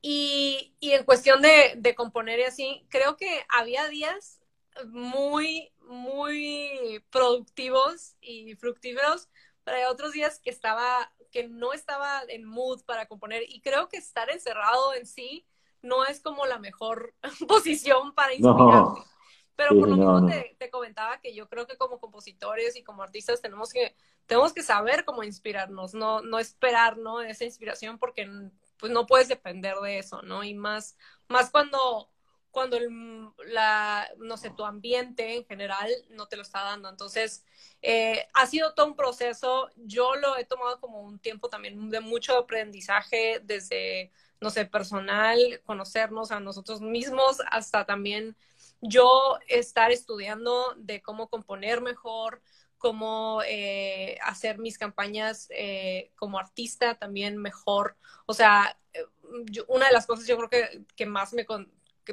Y, 0.00 0.74
en 0.80 1.04
cuestión 1.04 1.42
de, 1.42 1.74
de, 1.76 1.94
componer 1.94 2.38
y 2.40 2.44
así, 2.44 2.86
creo 2.88 3.16
que 3.16 3.44
había 3.48 3.88
días 3.88 4.40
muy, 4.86 5.72
muy 5.80 7.04
productivos 7.10 8.14
y 8.20 8.54
fructíferos, 8.54 9.28
pero 9.68 9.80
hay 9.80 9.84
otros 9.84 10.12
días 10.12 10.40
que 10.40 10.48
estaba, 10.48 11.12
que 11.30 11.46
no 11.46 11.74
estaba 11.74 12.22
en 12.28 12.46
mood 12.46 12.82
para 12.86 13.04
componer. 13.04 13.42
Y 13.46 13.60
creo 13.60 13.90
que 13.90 13.98
estar 13.98 14.30
encerrado 14.30 14.94
en 14.94 15.04
sí 15.04 15.46
no 15.82 16.06
es 16.06 16.20
como 16.20 16.46
la 16.46 16.58
mejor 16.58 17.14
posición 17.46 18.14
para 18.14 18.32
inspirarte. 18.32 19.02
Pero 19.56 19.78
por 19.78 19.88
lo 19.90 19.96
mismo 19.96 20.26
Te, 20.26 20.70
comentaba 20.70 21.20
que 21.20 21.34
yo 21.34 21.50
creo 21.50 21.66
que 21.66 21.76
como 21.76 22.00
compositores 22.00 22.76
y 22.76 22.82
como 22.82 23.02
artistas 23.02 23.42
tenemos 23.42 23.70
que, 23.70 23.94
tenemos 24.24 24.54
que 24.54 24.62
saber 24.62 25.04
cómo 25.04 25.22
inspirarnos, 25.22 25.92
no, 25.92 26.22
no 26.22 26.38
esperar, 26.38 26.96
¿no? 26.96 27.20
Esa 27.20 27.44
inspiración 27.44 27.98
porque 27.98 28.26
pues 28.78 28.90
no 28.90 29.04
puedes 29.04 29.28
depender 29.28 29.76
de 29.82 29.98
eso, 29.98 30.22
¿no? 30.22 30.44
Y 30.44 30.54
más, 30.54 30.96
más 31.28 31.50
cuando, 31.50 32.08
cuando 32.50 32.76
el, 32.76 32.88
la, 33.46 34.08
no 34.18 34.36
sé, 34.36 34.50
tu 34.50 34.64
ambiente 34.64 35.36
en 35.36 35.44
general 35.46 35.90
no 36.10 36.26
te 36.26 36.36
lo 36.36 36.42
está 36.42 36.62
dando. 36.64 36.88
Entonces, 36.88 37.44
eh, 37.82 38.26
ha 38.34 38.46
sido 38.46 38.74
todo 38.74 38.86
un 38.86 38.96
proceso. 38.96 39.70
Yo 39.76 40.16
lo 40.16 40.36
he 40.36 40.44
tomado 40.44 40.80
como 40.80 41.00
un 41.02 41.18
tiempo 41.18 41.48
también 41.48 41.90
de 41.90 42.00
mucho 42.00 42.36
aprendizaje 42.38 43.40
desde, 43.44 44.12
no 44.40 44.50
sé, 44.50 44.66
personal, 44.66 45.38
conocernos 45.64 46.30
a 46.32 46.40
nosotros 46.40 46.80
mismos, 46.80 47.38
hasta 47.50 47.84
también 47.86 48.36
yo 48.80 49.38
estar 49.48 49.90
estudiando 49.90 50.74
de 50.76 51.02
cómo 51.02 51.28
componer 51.28 51.80
mejor, 51.80 52.42
cómo 52.78 53.42
eh, 53.44 54.18
hacer 54.22 54.58
mis 54.58 54.78
campañas 54.78 55.48
eh, 55.50 56.12
como 56.16 56.38
artista 56.38 56.96
también 56.96 57.36
mejor. 57.36 57.96
O 58.26 58.34
sea, 58.34 58.78
eh, 58.92 59.04
una 59.66 59.86
de 59.86 59.92
las 59.92 60.06
cosas 60.06 60.26
yo 60.26 60.36
creo 60.36 60.48
que, 60.48 60.84
que 60.96 61.06
más 61.06 61.32
me, 61.34 61.44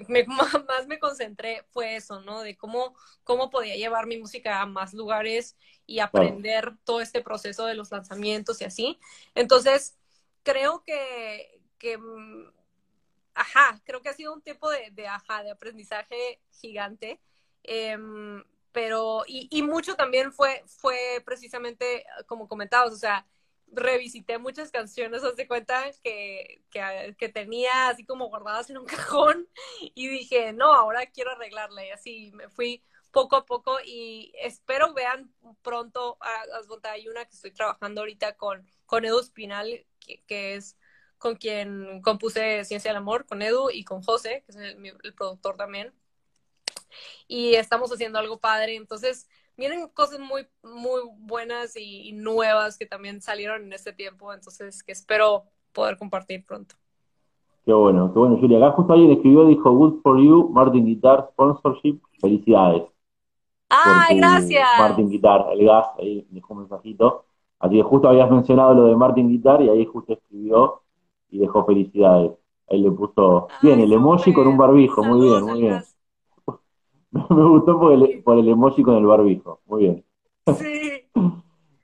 más 0.68 0.88
me 0.88 1.00
concentré 1.00 1.64
fue 1.72 1.96
eso, 1.96 2.22
¿no? 2.22 2.42
De 2.42 2.56
cómo, 2.58 2.96
cómo 3.24 3.50
podía 3.50 3.76
llevar 3.76 4.08
mi 4.08 4.18
música 4.18 4.62
a 4.62 4.66
más 4.66 4.94
lugares 4.94 5.56
y 5.86 6.00
aprender 6.00 6.74
todo 6.84 7.02
este 7.02 7.22
proceso 7.22 7.66
de 7.66 7.76
los 7.76 7.92
lanzamientos 7.92 8.62
y 8.62 8.66
así. 8.66 9.00
Entonces, 9.36 9.98
creo 10.44 10.84
que, 10.84 11.62
que 11.78 11.98
mm, 11.98 12.52
ajá, 13.34 13.82
creo 13.86 14.02
que 14.02 14.10
ha 14.10 14.14
sido 14.14 14.34
un 14.34 14.42
tiempo 14.42 14.70
de, 14.70 14.92
de 14.92 15.08
ajá, 15.08 15.44
de 15.44 15.52
aprendizaje 15.52 16.40
gigante. 16.52 17.20
Em, 17.64 18.44
pero, 18.72 19.24
y, 19.28 19.48
y, 19.52 19.64
mucho 19.64 19.96
también 19.96 20.34
fue, 20.34 20.64
fue 20.68 21.22
precisamente, 21.26 22.06
como 22.28 22.48
comentabas, 22.48 22.92
o 22.94 22.98
sea, 22.98 23.26
revisité 23.68 24.38
muchas 24.38 24.72
canciones, 24.72 25.24
haz 25.24 25.36
de 25.36 25.48
cuenta 25.48 25.84
que, 26.04 26.64
que, 27.18 27.30
tenía 27.30 27.90
así 27.90 28.06
como 28.06 28.30
guardadas 28.30 28.70
en 28.70 28.78
un 28.78 28.86
cajón 28.86 29.48
y 29.94 30.08
dije, 30.08 30.54
no, 30.54 30.74
ahora 30.74 31.06
quiero 31.08 31.32
arreglarla 31.32 31.86
y 31.86 31.92
así 31.92 32.32
me 32.34 32.50
fui 32.50 32.84
poco 33.12 33.38
a 33.38 33.46
poco 33.46 33.78
y 33.86 34.34
espero 34.42 34.94
vean 34.94 35.34
pronto, 35.62 36.18
hay 36.84 37.08
una 37.08 37.26
que 37.26 37.36
estoy 37.36 37.52
trabajando 37.52 38.02
ahorita 38.02 38.36
con, 38.36 38.70
con 38.86 39.06
Edu 39.06 39.22
Spinal, 39.24 39.86
que, 40.00 40.24
que 40.26 40.56
es 40.56 40.78
con 41.18 41.36
quien 41.36 42.02
compuse 42.02 42.66
Ciencia 42.66 42.92
del 42.92 42.98
Amor, 42.98 43.26
con 43.26 43.42
Edu 43.42 43.70
y 43.72 43.84
con 43.84 44.04
José, 44.04 44.44
que 44.46 44.52
es 44.52 44.58
el, 44.58 45.14
productor 45.16 45.58
también. 45.58 45.94
Y 47.28 47.56
estamos 47.56 47.92
haciendo 47.92 48.20
algo 48.20 48.40
padre. 48.40 48.76
Entonces, 48.76 49.28
vienen 49.58 49.88
cosas 49.90 50.20
muy, 50.20 50.48
muy 50.64 51.02
buenas 51.20 51.76
y, 51.76 52.12
nuevas 52.14 52.78
que 52.78 52.86
también 52.86 53.22
salieron 53.22 53.64
en 53.64 53.74
este 53.74 53.94
tiempo. 53.94 54.34
Entonces, 54.34 54.84
que 54.84 54.92
espero 54.92 55.44
poder 55.74 55.98
compartir 55.98 56.46
pronto. 56.46 56.76
Qué 57.66 57.74
bueno, 57.74 58.14
qué 58.14 58.20
bueno, 58.20 58.38
Julia. 58.38 58.58
Acá 58.60 58.76
justo 58.76 58.94
alguien 58.94 59.12
escribió, 59.12 59.46
dijo, 59.46 59.72
good 59.72 60.02
for 60.02 60.20
you, 60.20 60.50
Martin 60.50 60.86
Guitar, 60.86 61.30
sponsorship, 61.32 62.00
felicidades. 62.22 62.84
¡Ay, 63.70 64.18
gracias! 64.18 64.68
Martin 64.78 65.10
Guitar, 65.10 65.48
el 65.52 65.66
gas, 65.66 65.88
ahí 65.98 66.28
dejó 66.30 66.54
un 66.54 66.60
mensajito. 66.60 67.26
Así 67.60 67.78
que 67.78 67.84
justo 67.84 68.08
habías 68.08 68.30
mencionado 68.30 68.76
lo 68.76 68.86
de 68.86 68.96
Martin 68.96 69.30
Guitar 69.30 69.62
y 69.62 69.70
ahí 69.70 69.86
justo 69.86 70.14
escribió 70.14 70.82
y 71.32 71.40
dejó 71.40 71.66
felicidades. 71.66 72.34
Ahí 72.70 72.82
le 72.82 72.92
puso, 72.92 73.48
bien, 73.62 73.80
el 73.80 73.92
emoji 73.92 74.34
con 74.34 74.48
un 74.48 74.58
barbijo, 74.58 75.04
muy 75.04 75.28
bien, 75.28 75.44
muy 75.44 75.62
bien. 75.62 75.84
Me 77.30 77.44
gustó 77.48 77.80
por 77.80 77.94
el, 77.94 78.22
por 78.24 78.38
el 78.38 78.50
emoji 78.50 78.84
con 78.84 78.96
el 78.96 79.06
barbijo, 79.06 79.62
muy 79.68 79.84
bien. 79.84 80.06
Sí. 80.58 81.10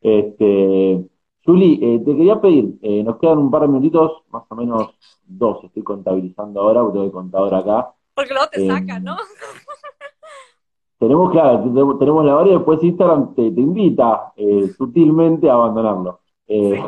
este, 0.01 1.09
Juli, 1.45 1.79
eh, 1.81 1.99
te 2.05 2.15
quería 2.15 2.39
pedir, 2.41 2.77
eh, 2.81 3.01
nos 3.03 3.17
quedan 3.17 3.39
un 3.39 3.49
par 3.49 3.61
de 3.61 3.69
minutitos, 3.69 4.23
más 4.29 4.43
o 4.49 4.55
menos 4.55 4.89
dos, 5.25 5.63
estoy 5.63 5.83
contabilizando 5.83 6.61
ahora, 6.61 6.81
porque 6.81 6.93
tengo 6.93 7.05
el 7.05 7.11
contador 7.11 7.55
acá. 7.55 7.93
Porque 8.13 8.33
luego 8.33 8.49
te 8.51 8.67
saca, 8.67 8.99
¿no? 8.99 9.15
tenemos, 10.99 11.31
claro, 11.31 11.97
tenemos 11.97 12.25
la 12.25 12.37
hora 12.37 12.49
y 12.49 12.53
después 12.53 12.83
Instagram 12.83 13.33
te, 13.33 13.51
te 13.51 13.61
invita 13.61 14.33
eh, 14.35 14.67
sutilmente 14.77 15.49
a 15.49 15.53
abandonarlo. 15.53 16.19
Eh, 16.47 16.83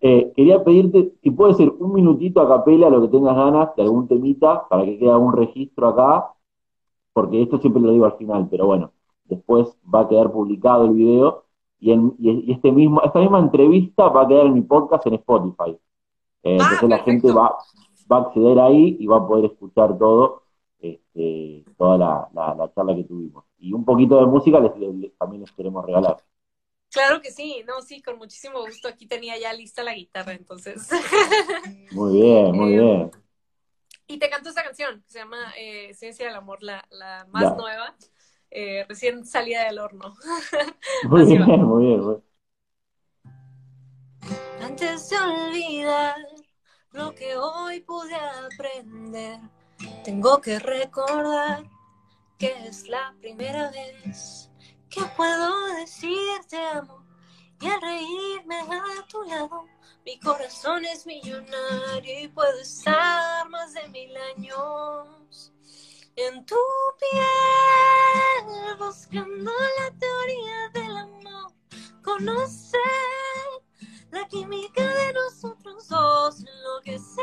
eh, 0.00 0.32
quería 0.34 0.64
pedirte 0.64 1.12
si 1.22 1.30
puede 1.30 1.52
ser 1.54 1.70
un 1.78 1.92
minutito 1.92 2.40
a 2.40 2.48
capela, 2.48 2.88
lo 2.88 3.02
que 3.02 3.08
tengas 3.08 3.36
ganas, 3.36 3.76
de 3.76 3.82
algún 3.82 4.08
temita, 4.08 4.66
para 4.68 4.84
que 4.84 4.98
quede 4.98 5.10
algún 5.10 5.34
registro 5.34 5.88
acá, 5.88 6.32
porque 7.20 7.42
esto 7.42 7.58
siempre 7.58 7.82
lo 7.82 7.92
digo 7.92 8.06
al 8.06 8.16
final, 8.16 8.48
pero 8.50 8.64
bueno, 8.64 8.92
después 9.26 9.76
va 9.94 10.00
a 10.00 10.08
quedar 10.08 10.32
publicado 10.32 10.86
el 10.86 10.94
video 10.94 11.44
y, 11.78 11.92
este 12.50 12.72
mismo, 12.72 13.02
esta 13.02 13.20
misma 13.20 13.40
entrevista 13.40 14.08
va 14.08 14.22
a 14.22 14.28
quedar 14.28 14.46
en 14.46 14.54
mi 14.54 14.62
podcast 14.62 15.06
en 15.06 15.14
Spotify. 15.14 15.76
Eh, 16.42 16.56
ah, 16.58 16.64
entonces 16.64 16.88
la 16.88 16.98
gente 17.00 17.30
va, 17.30 17.58
va 18.10 18.16
a 18.16 18.20
acceder 18.20 18.58
ahí 18.58 18.96
y 18.98 19.06
va 19.06 19.18
a 19.18 19.26
poder 19.26 19.44
escuchar 19.50 19.98
todo, 19.98 20.44
este, 20.78 21.62
toda 21.76 21.98
la, 21.98 22.72
charla 22.74 22.96
que 22.96 23.04
tuvimos. 23.04 23.44
Y 23.58 23.74
un 23.74 23.84
poquito 23.84 24.18
de 24.18 24.26
música 24.26 24.62
también 25.18 25.42
les 25.42 25.52
queremos 25.52 25.84
regalar. 25.84 26.16
Claro 26.90 27.20
que 27.20 27.30
sí, 27.30 27.62
no, 27.68 27.82
sí, 27.82 28.00
con 28.00 28.16
muchísimo 28.16 28.60
gusto. 28.60 28.88
Aquí 28.88 29.06
tenía 29.06 29.38
ya 29.38 29.52
lista 29.52 29.82
la 29.82 29.94
guitarra, 29.94 30.32
entonces. 30.32 30.88
Muy 31.92 32.14
bien, 32.14 32.56
muy 32.56 32.74
eh, 32.74 32.80
bien. 32.80 33.10
Y 34.10 34.18
te 34.18 34.28
canto 34.28 34.48
esta 34.48 34.64
canción, 34.64 35.00
que 35.02 35.08
se 35.12 35.18
llama 35.20 35.54
eh, 35.56 35.94
Ciencia 35.94 36.26
del 36.26 36.34
Amor, 36.34 36.60
la, 36.64 36.84
la 36.90 37.28
más 37.30 37.56
nueva, 37.56 37.94
eh, 38.50 38.84
recién 38.88 39.24
salida 39.24 39.64
del 39.66 39.78
horno. 39.78 40.16
Muy 41.08 41.26
bien, 41.26 41.44
muy 41.44 41.86
bien, 41.86 42.00
muy 42.00 42.16
Antes 44.60 45.10
de 45.10 45.16
olvidar 45.16 46.16
lo 46.90 47.14
que 47.14 47.36
hoy 47.36 47.82
pude 47.82 48.16
aprender, 48.16 49.38
tengo 50.02 50.40
que 50.40 50.58
recordar 50.58 51.62
que 52.36 52.52
es 52.66 52.88
la 52.88 53.14
primera 53.20 53.70
vez 53.70 54.50
¿Qué 54.88 55.02
puedo 55.16 55.74
decirte, 55.74 56.56
amo? 56.56 57.06
Y 57.60 57.68
al 57.68 57.80
reírme 57.80 58.58
a 58.58 59.06
tu 59.06 59.22
lado, 59.22 59.66
mi 60.04 60.18
corazón 60.20 60.84
es 60.84 61.06
millonario 61.06 62.20
y 62.20 62.28
puedo 62.28 62.58
estar 62.60 63.48
más 63.50 63.74
de 63.74 63.88
mil 63.88 64.16
años 64.16 65.52
en 66.16 66.44
tu 66.44 66.56
piel, 66.98 68.76
buscando 68.78 69.52
la 69.78 69.90
teoría 69.98 70.68
del 70.74 70.96
amor, 70.96 71.52
conocer 72.02 72.80
la 74.10 74.26
química 74.28 74.82
de 74.82 75.12
nosotros 75.12 75.88
dos, 75.88 76.40
lo 76.40 76.80
que 76.82 76.98
sé, 76.98 77.22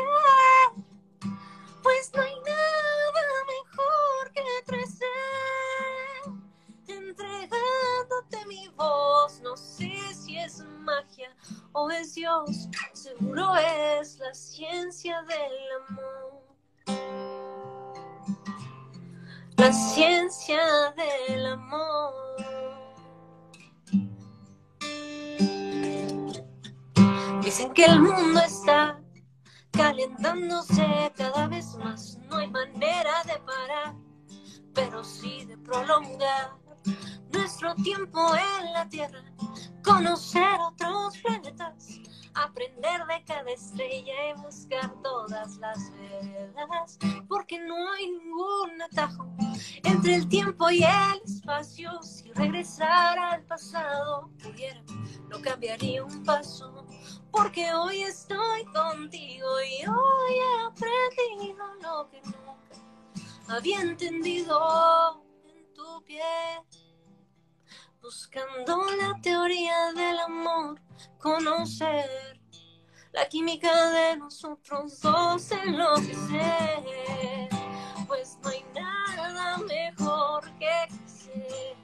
pues 1.82 2.10
no 2.14 2.22
hay 2.22 2.34
nada 2.40 3.44
mejor 3.46 4.32
mi 8.48 8.66
voz, 8.68 9.40
no 9.42 9.56
sé 9.56 9.92
si 10.14 10.38
es 10.38 10.64
magia 10.80 11.36
o 11.72 11.90
es 11.90 12.14
Dios, 12.14 12.68
seguro 12.94 13.54
es 13.56 14.18
la 14.18 14.32
ciencia 14.32 15.22
del 15.22 15.62
amor. 15.88 16.48
La 19.56 19.72
ciencia 19.72 20.60
del 20.96 21.46
amor. 21.46 22.14
Dicen 27.42 27.72
que 27.74 27.84
el 27.84 28.00
mundo 28.00 28.40
está 28.40 29.00
calentándose 29.72 31.12
cada 31.16 31.48
vez 31.48 31.74
más, 31.76 32.16
no 32.28 32.36
hay 32.36 32.48
manera 32.48 33.22
de 33.24 33.38
parar, 33.40 33.94
pero 34.74 35.04
sí 35.04 35.44
de 35.44 35.58
prolongar 35.58 36.67
nuestro 37.32 37.74
tiempo 37.76 38.20
en 38.36 38.72
la 38.72 38.88
Tierra, 38.88 39.22
conocer 39.82 40.58
otros 40.60 41.16
planetas, 41.18 42.00
aprender 42.34 43.04
de 43.06 43.24
cada 43.24 43.50
estrella 43.50 44.14
y 44.30 44.40
buscar 44.40 44.92
todas 45.02 45.56
las 45.56 45.90
veredas, 45.92 46.98
porque 47.28 47.58
no 47.58 47.92
hay 47.92 48.10
ningún 48.10 48.82
atajo 48.82 49.26
entre 49.84 50.16
el 50.16 50.28
tiempo 50.28 50.70
y 50.70 50.82
el 50.84 51.22
espacio. 51.24 52.02
Si 52.02 52.32
regresar 52.32 53.18
al 53.18 53.42
pasado 53.44 54.30
pudiera, 54.42 54.82
no 55.28 55.40
cambiaría 55.40 56.04
un 56.04 56.24
paso, 56.24 56.86
porque 57.30 57.72
hoy 57.72 58.02
estoy 58.02 58.64
contigo 58.66 59.48
y 59.62 59.86
hoy 59.86 60.34
he 60.34 60.66
aprendido 60.66 61.66
lo 61.82 62.10
que 62.10 62.20
nunca 62.22 62.58
había 63.48 63.80
entendido 63.80 65.22
en 65.22 65.27
tu 65.78 66.02
piel 66.02 66.58
buscando 68.02 68.84
la 68.96 69.16
teoría 69.22 69.92
del 69.92 70.18
amor, 70.18 70.80
conocer 71.18 72.40
la 73.12 73.28
química 73.28 73.90
de 73.90 74.16
nosotros 74.16 75.00
dos, 75.00 75.52
enloquecer, 75.52 77.48
pues 78.08 78.38
no 78.42 78.48
hay 78.50 78.64
nada 78.74 79.58
mejor 79.58 80.50
que 80.58 80.88
ser. 81.06 81.76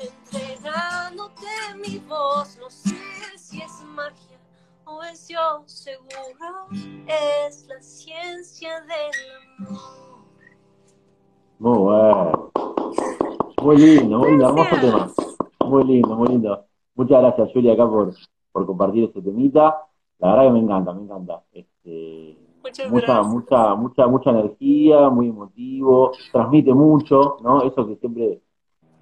Entregándote 0.00 1.46
mi 1.76 1.98
voz, 1.98 2.56
no 2.56 2.68
sé 2.68 2.98
si 3.38 3.62
es 3.62 3.80
magia 3.84 4.40
o 4.84 5.04
es 5.04 5.28
yo, 5.28 5.62
seguro 5.66 6.66
es 7.06 7.64
la 7.66 7.80
ciencia 7.80 8.80
del 8.80 9.12
amor. 9.58 10.11
Muy 11.62 11.78
bueno. 11.78 12.50
Muy 13.62 13.76
lindo, 13.76 14.18
muy 14.18 14.30
lindo, 14.30 14.48
hermoso 14.48 14.76
tema. 14.80 15.10
Muy 15.64 15.84
lindo, 15.84 16.16
muy 16.16 16.28
lindo. 16.28 16.64
Muchas 16.96 17.20
gracias, 17.22 17.50
Julia, 17.52 17.74
acá 17.74 17.88
por, 17.88 18.12
por 18.50 18.66
compartir 18.66 19.04
este 19.04 19.22
temita. 19.22 19.76
La 20.18 20.30
verdad 20.32 20.44
que 20.46 20.50
me 20.50 20.58
encanta, 20.58 20.92
me 20.92 21.02
encanta. 21.02 21.44
Este, 21.52 22.36
Muchas 22.64 22.90
mucha, 22.90 23.06
gracias. 23.06 23.26
mucha, 23.32 23.74
mucha, 23.76 24.06
mucha 24.08 24.30
energía, 24.30 25.08
muy 25.08 25.28
emotivo, 25.28 26.10
transmite 26.32 26.74
mucho, 26.74 27.36
¿no? 27.44 27.62
Eso 27.62 27.86
que 27.86 27.94
siempre 27.94 28.40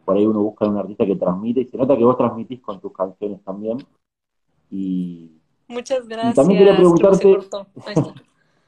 por 0.04 0.16
ahí 0.18 0.26
uno 0.26 0.40
busca 0.42 0.66
en 0.66 0.72
un 0.72 0.78
artista 0.78 1.06
que 1.06 1.16
transmite, 1.16 1.60
y 1.60 1.64
se 1.64 1.78
nota 1.78 1.96
que 1.96 2.04
vos 2.04 2.18
transmitís 2.18 2.60
con 2.60 2.78
tus 2.78 2.92
canciones 2.92 3.42
también. 3.42 3.78
Y 4.70 5.30
Muchas 5.66 6.06
gracias. 6.06 6.34
también 6.34 6.58
quería 6.58 6.76
preguntarte- 6.76 7.36
cortó. 7.36 7.66
Ahí 7.86 7.94
está. 7.96 8.14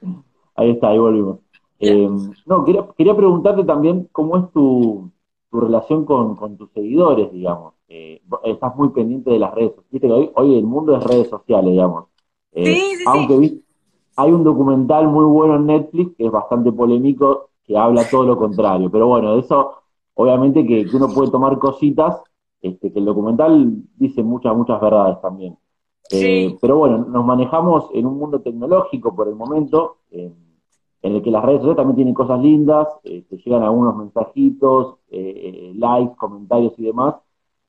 ahí 0.55 0.69
está, 0.71 0.87
ahí 0.89 0.97
volvimos. 0.97 1.39
Eh, 1.85 2.09
no, 2.45 2.63
quería, 2.65 2.87
quería 2.97 3.15
preguntarte 3.15 3.63
también 3.65 4.07
cómo 4.11 4.37
es 4.37 4.51
tu, 4.51 5.11
tu 5.51 5.59
relación 5.59 6.05
con, 6.05 6.35
con 6.35 6.57
tus 6.57 6.71
seguidores, 6.71 7.31
digamos. 7.31 7.73
Eh, 7.87 8.21
estás 8.45 8.75
muy 8.75 8.89
pendiente 8.89 9.31
de 9.31 9.39
las 9.39 9.53
redes 9.53 9.71
sociales. 9.75 9.91
Viste 9.91 10.07
que 10.07 10.13
hoy, 10.13 10.31
hoy 10.35 10.57
el 10.57 10.65
mundo 10.65 10.95
es 10.95 11.03
redes 11.03 11.29
sociales, 11.29 11.71
digamos. 11.71 12.05
Eh, 12.53 12.75
Sí, 12.75 12.95
sí, 12.97 13.07
sí. 13.07 13.09
aunque 13.09 13.37
vi- 13.37 13.63
hay 14.15 14.31
un 14.31 14.43
documental 14.43 15.07
muy 15.07 15.25
bueno 15.25 15.55
en 15.55 15.65
Netflix 15.65 16.15
que 16.17 16.25
es 16.25 16.31
bastante 16.31 16.71
polémico, 16.71 17.49
que 17.65 17.77
habla 17.77 18.09
todo 18.09 18.25
lo 18.25 18.37
contrario. 18.37 18.89
Pero 18.91 19.07
bueno, 19.07 19.33
de 19.33 19.39
eso, 19.41 19.73
obviamente 20.15 20.65
que, 20.65 20.89
que 20.89 20.95
uno 20.95 21.13
puede 21.13 21.31
tomar 21.31 21.57
cositas, 21.59 22.21
este, 22.61 22.91
que 22.93 22.99
el 22.99 23.05
documental 23.05 23.73
dice 23.97 24.23
muchas, 24.23 24.55
muchas 24.55 24.79
verdades 24.81 25.19
también. 25.21 25.57
Eh, 26.09 26.55
Sí. 26.55 26.57
pero 26.61 26.77
bueno, 26.77 26.99
nos 27.09 27.25
manejamos 27.25 27.89
en 27.93 28.05
un 28.05 28.17
mundo 28.19 28.39
tecnológico 28.41 29.15
por 29.15 29.27
el 29.27 29.35
momento, 29.35 29.97
eh, 30.11 30.31
en 31.03 31.15
el 31.15 31.23
que 31.23 31.31
las 31.31 31.43
redes 31.45 31.59
sociales 31.61 31.77
también 31.77 31.97
tienen 31.97 32.15
cosas 32.15 32.41
lindas, 32.41 32.87
eh, 33.03 33.23
te 33.29 33.37
llegan 33.37 33.63
algunos 33.63 33.97
mensajitos, 33.97 34.97
eh, 35.11 35.71
eh, 35.71 35.73
likes, 35.75 36.15
comentarios 36.17 36.73
y 36.79 36.85
demás, 36.85 37.15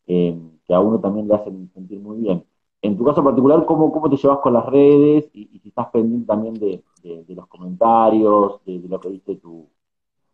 eh, 0.07 0.39
que 0.66 0.74
a 0.74 0.80
uno 0.80 1.01
también 1.01 1.28
le 1.28 1.35
hacen 1.35 1.70
sentir 1.74 2.01
muy 2.01 2.18
bien. 2.18 2.45
En 2.82 2.97
tu 2.97 3.05
caso 3.05 3.24
particular, 3.24 3.64
¿cómo, 3.66 3.91
cómo 3.93 4.11
te 4.11 4.16
llevas 4.16 4.39
con 4.41 4.53
las 4.55 4.66
redes 4.66 5.30
y, 5.35 5.47
si 5.61 5.68
estás 5.68 5.89
pendiente 5.91 6.26
también 6.26 6.55
de, 6.55 6.85
de- 7.03 7.24
de 7.24 7.35
los 7.35 7.47
comentarios, 7.49 8.64
de, 8.64 8.78
de 8.80 8.89
lo 8.89 9.01
que 9.01 9.09
dice 9.11 9.37
tu, 9.37 9.68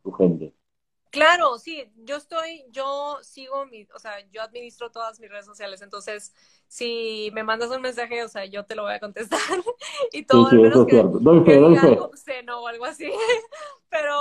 tu 0.03 0.13
gente? 0.13 0.50
Claro, 1.21 1.59
sí, 1.59 1.87
yo 1.97 2.17
estoy, 2.17 2.65
yo 2.71 3.19
sigo 3.21 3.67
mi, 3.67 3.87
o 3.95 3.99
sea, 3.99 4.27
yo 4.31 4.41
administro 4.41 4.91
todas 4.91 5.21
mis 5.21 5.29
redes 5.29 5.45
sociales, 5.45 5.83
entonces 5.83 6.33
si 6.67 7.31
me 7.35 7.43
mandas 7.43 7.69
un 7.69 7.83
mensaje, 7.83 8.25
o 8.25 8.29
sea, 8.29 8.47
yo 8.47 8.65
te 8.65 8.75
lo 8.75 8.85
voy 8.85 8.95
a 8.95 9.01
contestar 9.01 9.39
y 10.13 10.25
todo, 10.25 10.49
sí, 10.49 10.57
al 10.57 10.63
menos 10.63 10.87
que, 10.87 10.97
fe. 10.97 11.87
algo 11.89 12.05
obsceno 12.07 12.63
o 12.63 12.67
algo 12.69 12.87
así, 12.87 13.13
pero, 13.91 14.17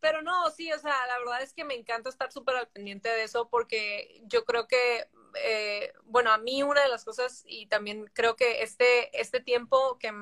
pero 0.00 0.20
no, 0.20 0.50
sí, 0.50 0.70
o 0.70 0.78
sea, 0.78 0.94
la 1.06 1.18
verdad 1.18 1.40
es 1.40 1.54
que 1.54 1.64
me 1.64 1.74
encanta 1.74 2.10
estar 2.10 2.30
súper 2.30 2.56
al 2.56 2.68
pendiente 2.68 3.08
de 3.08 3.22
eso 3.22 3.48
porque 3.48 4.20
yo 4.26 4.44
creo 4.44 4.68
que, 4.68 5.08
eh, 5.42 5.94
bueno, 6.04 6.30
a 6.30 6.36
mí 6.36 6.62
una 6.62 6.82
de 6.82 6.90
las 6.90 7.06
cosas 7.06 7.42
y 7.46 7.68
también 7.68 8.04
creo 8.12 8.36
que 8.36 8.62
este, 8.62 9.18
este 9.18 9.40
tiempo 9.40 9.96
que 9.98 10.12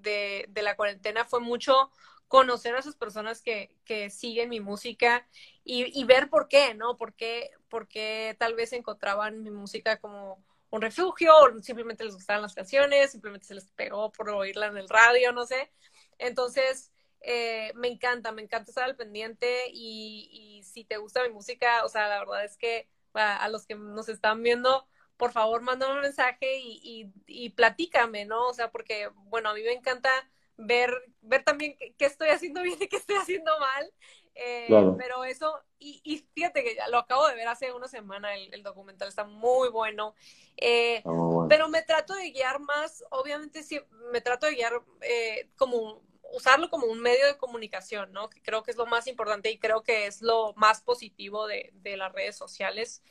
de, 0.00 0.46
de 0.48 0.62
la 0.62 0.74
cuarentena 0.74 1.24
fue 1.24 1.38
mucho 1.38 1.92
conocer 2.28 2.74
a 2.74 2.78
esas 2.78 2.94
personas 2.94 3.42
que, 3.42 3.74
que 3.84 4.10
siguen 4.10 4.50
mi 4.50 4.60
música 4.60 5.26
y, 5.64 5.98
y 5.98 6.04
ver 6.04 6.28
por 6.30 6.48
qué, 6.48 6.74
¿no? 6.74 6.96
Por 6.96 7.14
qué, 7.14 7.50
por 7.68 7.88
qué 7.88 8.36
tal 8.38 8.54
vez 8.54 8.72
encontraban 8.72 9.42
mi 9.42 9.50
música 9.50 9.98
como 9.98 10.44
un 10.70 10.82
refugio, 10.82 11.34
o 11.36 11.62
simplemente 11.62 12.04
les 12.04 12.14
gustaban 12.14 12.42
las 12.42 12.54
canciones, 12.54 13.10
simplemente 13.12 13.46
se 13.46 13.54
les 13.54 13.70
pegó 13.72 14.12
por 14.12 14.28
oírla 14.30 14.66
en 14.66 14.76
el 14.76 14.88
radio, 14.88 15.32
no 15.32 15.46
sé. 15.46 15.72
Entonces, 16.18 16.92
eh, 17.20 17.72
me 17.74 17.88
encanta, 17.88 18.32
me 18.32 18.42
encanta 18.42 18.70
estar 18.70 18.84
al 18.84 18.96
pendiente 18.96 19.64
y, 19.72 20.28
y 20.30 20.62
si 20.64 20.84
te 20.84 20.98
gusta 20.98 21.22
mi 21.22 21.30
música, 21.30 21.84
o 21.84 21.88
sea, 21.88 22.08
la 22.08 22.18
verdad 22.20 22.44
es 22.44 22.56
que 22.56 22.88
a, 23.14 23.48
los 23.48 23.66
que 23.66 23.74
nos 23.74 24.08
están 24.08 24.42
viendo, 24.42 24.86
por 25.16 25.32
favor, 25.32 25.62
mándame 25.62 25.94
un 25.94 26.00
mensaje 26.02 26.58
y, 26.58 27.12
y, 27.26 27.44
y 27.46 27.50
platícame, 27.50 28.24
¿no? 28.26 28.46
O 28.48 28.54
sea, 28.54 28.70
porque, 28.70 29.08
bueno, 29.14 29.50
a 29.50 29.54
mí 29.54 29.62
me 29.62 29.72
encanta 29.72 30.10
ver, 30.58 30.92
ver 31.22 31.44
también 31.44 31.76
qué, 31.78 31.94
qué 31.98 32.06
estoy 32.06 32.28
haciendo 32.30 32.62
bien 32.62 32.78
y 32.80 32.88
qué 32.88 32.96
estoy 32.96 33.16
haciendo 33.16 33.58
mal. 33.60 33.92
Eh, 34.34 34.68
Claro. 34.68 34.96
Pero 34.96 35.24
eso, 35.24 35.60
y, 35.78 36.00
y 36.04 36.18
fíjate 36.34 36.62
que 36.64 36.76
ya 36.76 36.88
lo 36.88 36.98
acabo 36.98 37.26
de 37.28 37.34
ver 37.36 37.48
hace 37.48 37.72
una 37.72 37.88
semana, 37.88 38.34
el, 38.36 38.54
el 38.54 38.62
documental 38.62 39.08
está 39.08 39.24
muy 39.24 39.70
bueno. 39.70 40.14
Eh, 40.56 40.98
Está 40.98 41.10
muy 41.10 41.34
bueno. 41.34 41.48
pero 41.48 41.68
me 41.68 41.82
trato 41.82 42.14
de 42.14 42.30
guiar 42.32 42.60
más, 42.60 43.04
obviamente 43.10 43.62
sí, 43.62 43.80
me 44.12 44.20
trato 44.20 44.46
de 44.46 44.54
guiar 44.54 44.82
eh, 45.02 45.50
como 45.56 46.02
usarlo 46.32 46.68
como 46.70 46.86
un 46.86 47.00
medio 47.00 47.26
de 47.26 47.38
comunicación, 47.38 48.12
¿no? 48.12 48.28
Que 48.28 48.42
creo 48.42 48.62
que 48.62 48.70
es 48.70 48.76
lo 48.76 48.86
más 48.86 49.06
importante 49.06 49.50
y 49.50 49.58
creo 49.58 49.82
que 49.82 50.06
es 50.06 50.20
lo 50.22 50.52
más 50.56 50.82
positivo 50.82 51.46
de, 51.46 51.70
de 51.76 51.96
las 51.96 52.12
redes 52.12 52.36
sociales. 52.36 53.02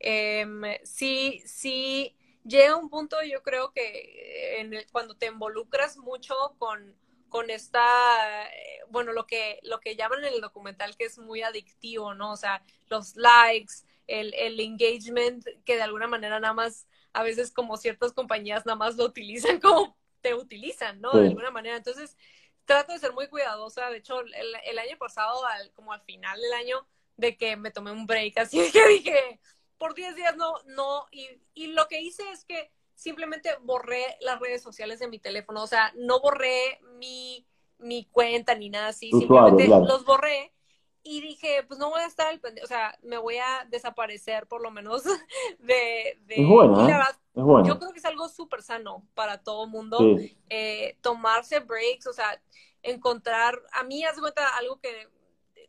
Em, 0.00 0.62
sí, 0.84 1.42
sí, 1.46 2.16
llega 2.44 2.76
un 2.76 2.90
punto, 2.90 3.16
yo 3.22 3.42
creo 3.42 3.72
que 3.72 4.60
en 4.60 4.74
el- 4.74 4.86
cuando 4.92 5.16
te 5.16 5.26
involucras 5.26 5.96
mucho 5.98 6.34
con, 6.58 6.96
con 7.28 7.50
esta, 7.50 8.46
eh, 8.52 8.80
bueno, 8.90 9.12
lo 9.12 9.26
que, 9.26 9.58
lo 9.62 9.80
que 9.80 9.96
llaman 9.96 10.24
en 10.24 10.34
el 10.34 10.40
documental 10.40 10.96
que 10.96 11.04
es 11.06 11.18
muy 11.18 11.42
adictivo, 11.42 12.14
¿no? 12.14 12.32
O 12.32 12.36
sea, 12.36 12.62
los 12.88 13.16
likes, 13.16 13.74
el, 14.06 14.34
el 14.34 14.60
engagement, 14.60 15.44
que 15.64 15.76
de 15.76 15.82
alguna 15.82 16.06
manera 16.06 16.40
nada 16.40 16.54
más, 16.54 16.86
a 17.12 17.22
veces 17.22 17.52
como 17.52 17.76
ciertas 17.76 18.12
compañías 18.12 18.66
nada 18.66 18.76
más 18.76 18.96
lo 18.96 19.04
utilizan 19.04 19.60
como 19.60 19.96
te 20.20 20.34
utilizan, 20.34 21.00
¿no? 21.00 21.18
De 21.18 21.26
alguna 21.26 21.50
manera. 21.50 21.76
Entonces, 21.76 22.16
trato 22.64 22.92
de 22.92 22.98
ser 22.98 23.12
muy 23.12 23.28
cuidadosa. 23.28 23.90
De 23.90 23.98
hecho, 23.98 24.20
el, 24.20 24.32
el 24.64 24.78
año 24.78 24.96
pasado, 24.98 25.44
al, 25.46 25.72
como 25.72 25.92
al 25.92 26.00
final 26.02 26.40
del 26.40 26.52
año, 26.54 26.86
de 27.16 27.36
que 27.36 27.56
me 27.56 27.70
tomé 27.70 27.92
un 27.92 28.06
break, 28.06 28.38
así 28.38 28.58
que 28.72 28.88
dije, 28.88 29.40
por 29.84 29.94
10 29.94 30.16
días 30.16 30.34
no, 30.38 30.54
no, 30.64 31.04
y, 31.12 31.28
y 31.52 31.66
lo 31.66 31.86
que 31.88 32.00
hice 32.00 32.22
es 32.32 32.46
que 32.46 32.70
simplemente 32.94 33.50
borré 33.60 34.16
las 34.22 34.40
redes 34.40 34.62
sociales 34.62 34.98
de 34.98 35.08
mi 35.08 35.18
teléfono, 35.18 35.62
o 35.62 35.66
sea, 35.66 35.92
no 35.94 36.20
borré 36.20 36.80
mi, 36.96 37.46
mi 37.76 38.06
cuenta 38.06 38.54
ni 38.54 38.70
nada 38.70 38.88
así, 38.88 39.10
simplemente 39.10 39.66
claro. 39.66 39.84
los 39.84 40.06
borré 40.06 40.54
y 41.02 41.20
dije, 41.20 41.64
pues 41.68 41.78
no 41.78 41.90
voy 41.90 42.00
a 42.00 42.06
estar 42.06 42.28
al 42.28 42.40
pendiente, 42.40 42.64
o 42.64 42.66
sea, 42.66 42.98
me 43.02 43.18
voy 43.18 43.36
a 43.36 43.66
desaparecer 43.68 44.46
por 44.46 44.62
lo 44.62 44.70
menos 44.70 45.04
de... 45.58 46.18
de 46.22 46.34
Es 46.34 46.48
buena, 46.48 46.72
y 46.72 46.76
la 46.76 46.82
¿eh? 46.82 46.92
verdad, 46.94 47.16
Es 47.34 47.42
bueno. 47.42 47.68
yo 47.68 47.78
creo 47.78 47.92
que 47.92 47.98
es 47.98 48.06
algo 48.06 48.26
súper 48.30 48.62
sano 48.62 49.06
para 49.12 49.42
todo 49.42 49.66
mundo 49.66 49.98
Sí, 49.98 50.34
eh, 50.48 50.96
tomarse 51.02 51.60
breaks, 51.60 52.06
o 52.06 52.14
sea, 52.14 52.40
encontrar, 52.82 53.60
a 53.70 53.84
mí 53.84 54.02
haz 54.02 54.16
de 54.16 54.22
cuenta 54.22 54.56
algo 54.56 54.80
que, 54.80 55.10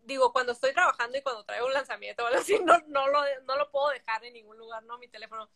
digo, 0.05 0.31
cuando 0.31 0.53
estoy 0.53 0.73
trabajando 0.73 1.17
y 1.17 1.21
cuando 1.21 1.43
traigo 1.43 1.67
un 1.67 1.73
lanzamiento 1.73 2.23
o 2.23 2.27
algo 2.27 2.39
así, 2.39 2.57
no, 2.65 2.77
no, 2.87 3.07
lo, 3.07 3.19
no 3.45 3.57
lo 3.57 3.69
puedo 3.71 3.89
dejar 3.89 4.23
en 4.23 4.33
ningún 4.33 4.57
lugar, 4.57 4.83
¿no? 4.83 4.97
Mi 4.97 5.07
teléfono. 5.07 5.49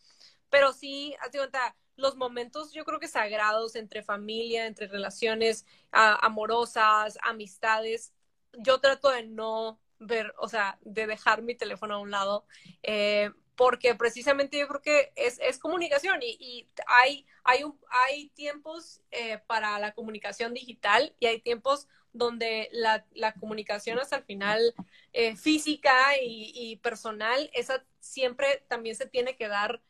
pero 0.49 0.73
sí, 0.73 1.15
hazte 1.21 1.37
cuenta, 1.37 1.75
los 1.95 2.15
momentos 2.15 2.71
yo 2.73 2.85
creo 2.85 2.99
que 2.99 3.07
sagrados 3.07 3.75
entre 3.75 4.03
familia, 4.03 4.65
entre 4.65 4.87
relaciones 4.87 5.65
ah, 5.91 6.17
amorosas, 6.21 7.17
amistades, 7.21 8.13
yo 8.53 8.79
trato 8.79 9.09
de 9.09 9.23
no 9.23 9.79
ver, 9.99 10.33
o 10.39 10.47
sea, 10.47 10.77
de 10.81 11.07
dejar 11.07 11.41
mi 11.41 11.55
teléfono 11.55 11.95
a 11.95 11.99
un 11.99 12.11
lado, 12.11 12.45
eh, 12.83 13.31
porque 13.55 13.93
precisamente 13.95 14.57
yo 14.57 14.67
creo 14.69 14.81
que 14.81 15.11
es, 15.15 15.37
es 15.39 15.59
comunicación 15.59 16.21
y, 16.21 16.37
y, 16.39 16.69
hay, 16.87 17.25
hay, 17.43 17.65
hay 18.07 18.29
tiempos 18.29 19.01
eh, 19.11 19.39
para 19.47 19.77
la 19.79 19.93
comunicación 19.93 20.53
digital 20.53 21.13
y 21.19 21.25
hay 21.25 21.41
tiempos 21.41 21.89
donde 22.13 22.69
la, 22.71 23.05
la 23.11 23.33
comunicación 23.33 23.99
hasta 23.99 24.17
el 24.17 24.23
final 24.23 24.73
eh, 25.13 25.35
física 25.35 26.17
y, 26.21 26.51
y, 26.53 26.75
personal, 26.77 27.49
esa 27.53 27.85
siempre 27.99 28.63
también 28.67 28.95
se 28.95 29.07
tiene 29.07 29.35
que 29.35 29.47
dar 29.47 29.81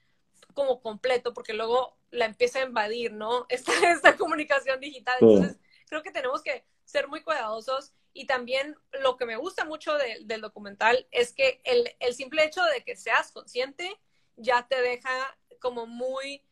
como 0.54 0.82
completo, 0.82 1.34
porque 1.34 1.54
luego 1.54 1.98
la 2.12 2.26
empieza 2.26 2.60
a 2.60 2.64
invadir, 2.64 3.14
¿no? 3.14 3.46
Esta, 3.50 3.72
esta 3.92 4.18
comunicación 4.18 4.80
digital. 4.80 5.18
Entonces, 5.22 5.60
creo 5.88 6.04
que 6.04 6.12
tenemos 6.12 6.42
que 6.42 6.66
ser 6.86 7.08
muy 7.08 7.22
cuidadosos 7.22 7.94
y 8.14 8.26
también 8.26 8.76
lo 9.02 9.18
que 9.18 9.26
me 9.26 9.38
gusta 9.38 9.66
mucho 9.66 9.96
de, 9.98 10.20
del 10.24 10.42
documental 10.42 11.08
es 11.12 11.34
que 11.34 11.62
el, 11.64 11.96
el, 12.00 12.16
simple 12.16 12.44
hecho 12.44 12.64
de 12.64 12.84
que 12.84 12.96
seas 12.96 13.32
consciente 13.32 13.96
ya 14.36 14.68
te 14.68 14.82
deja 14.82 15.38
como 15.60 15.86
muy, 15.86 16.44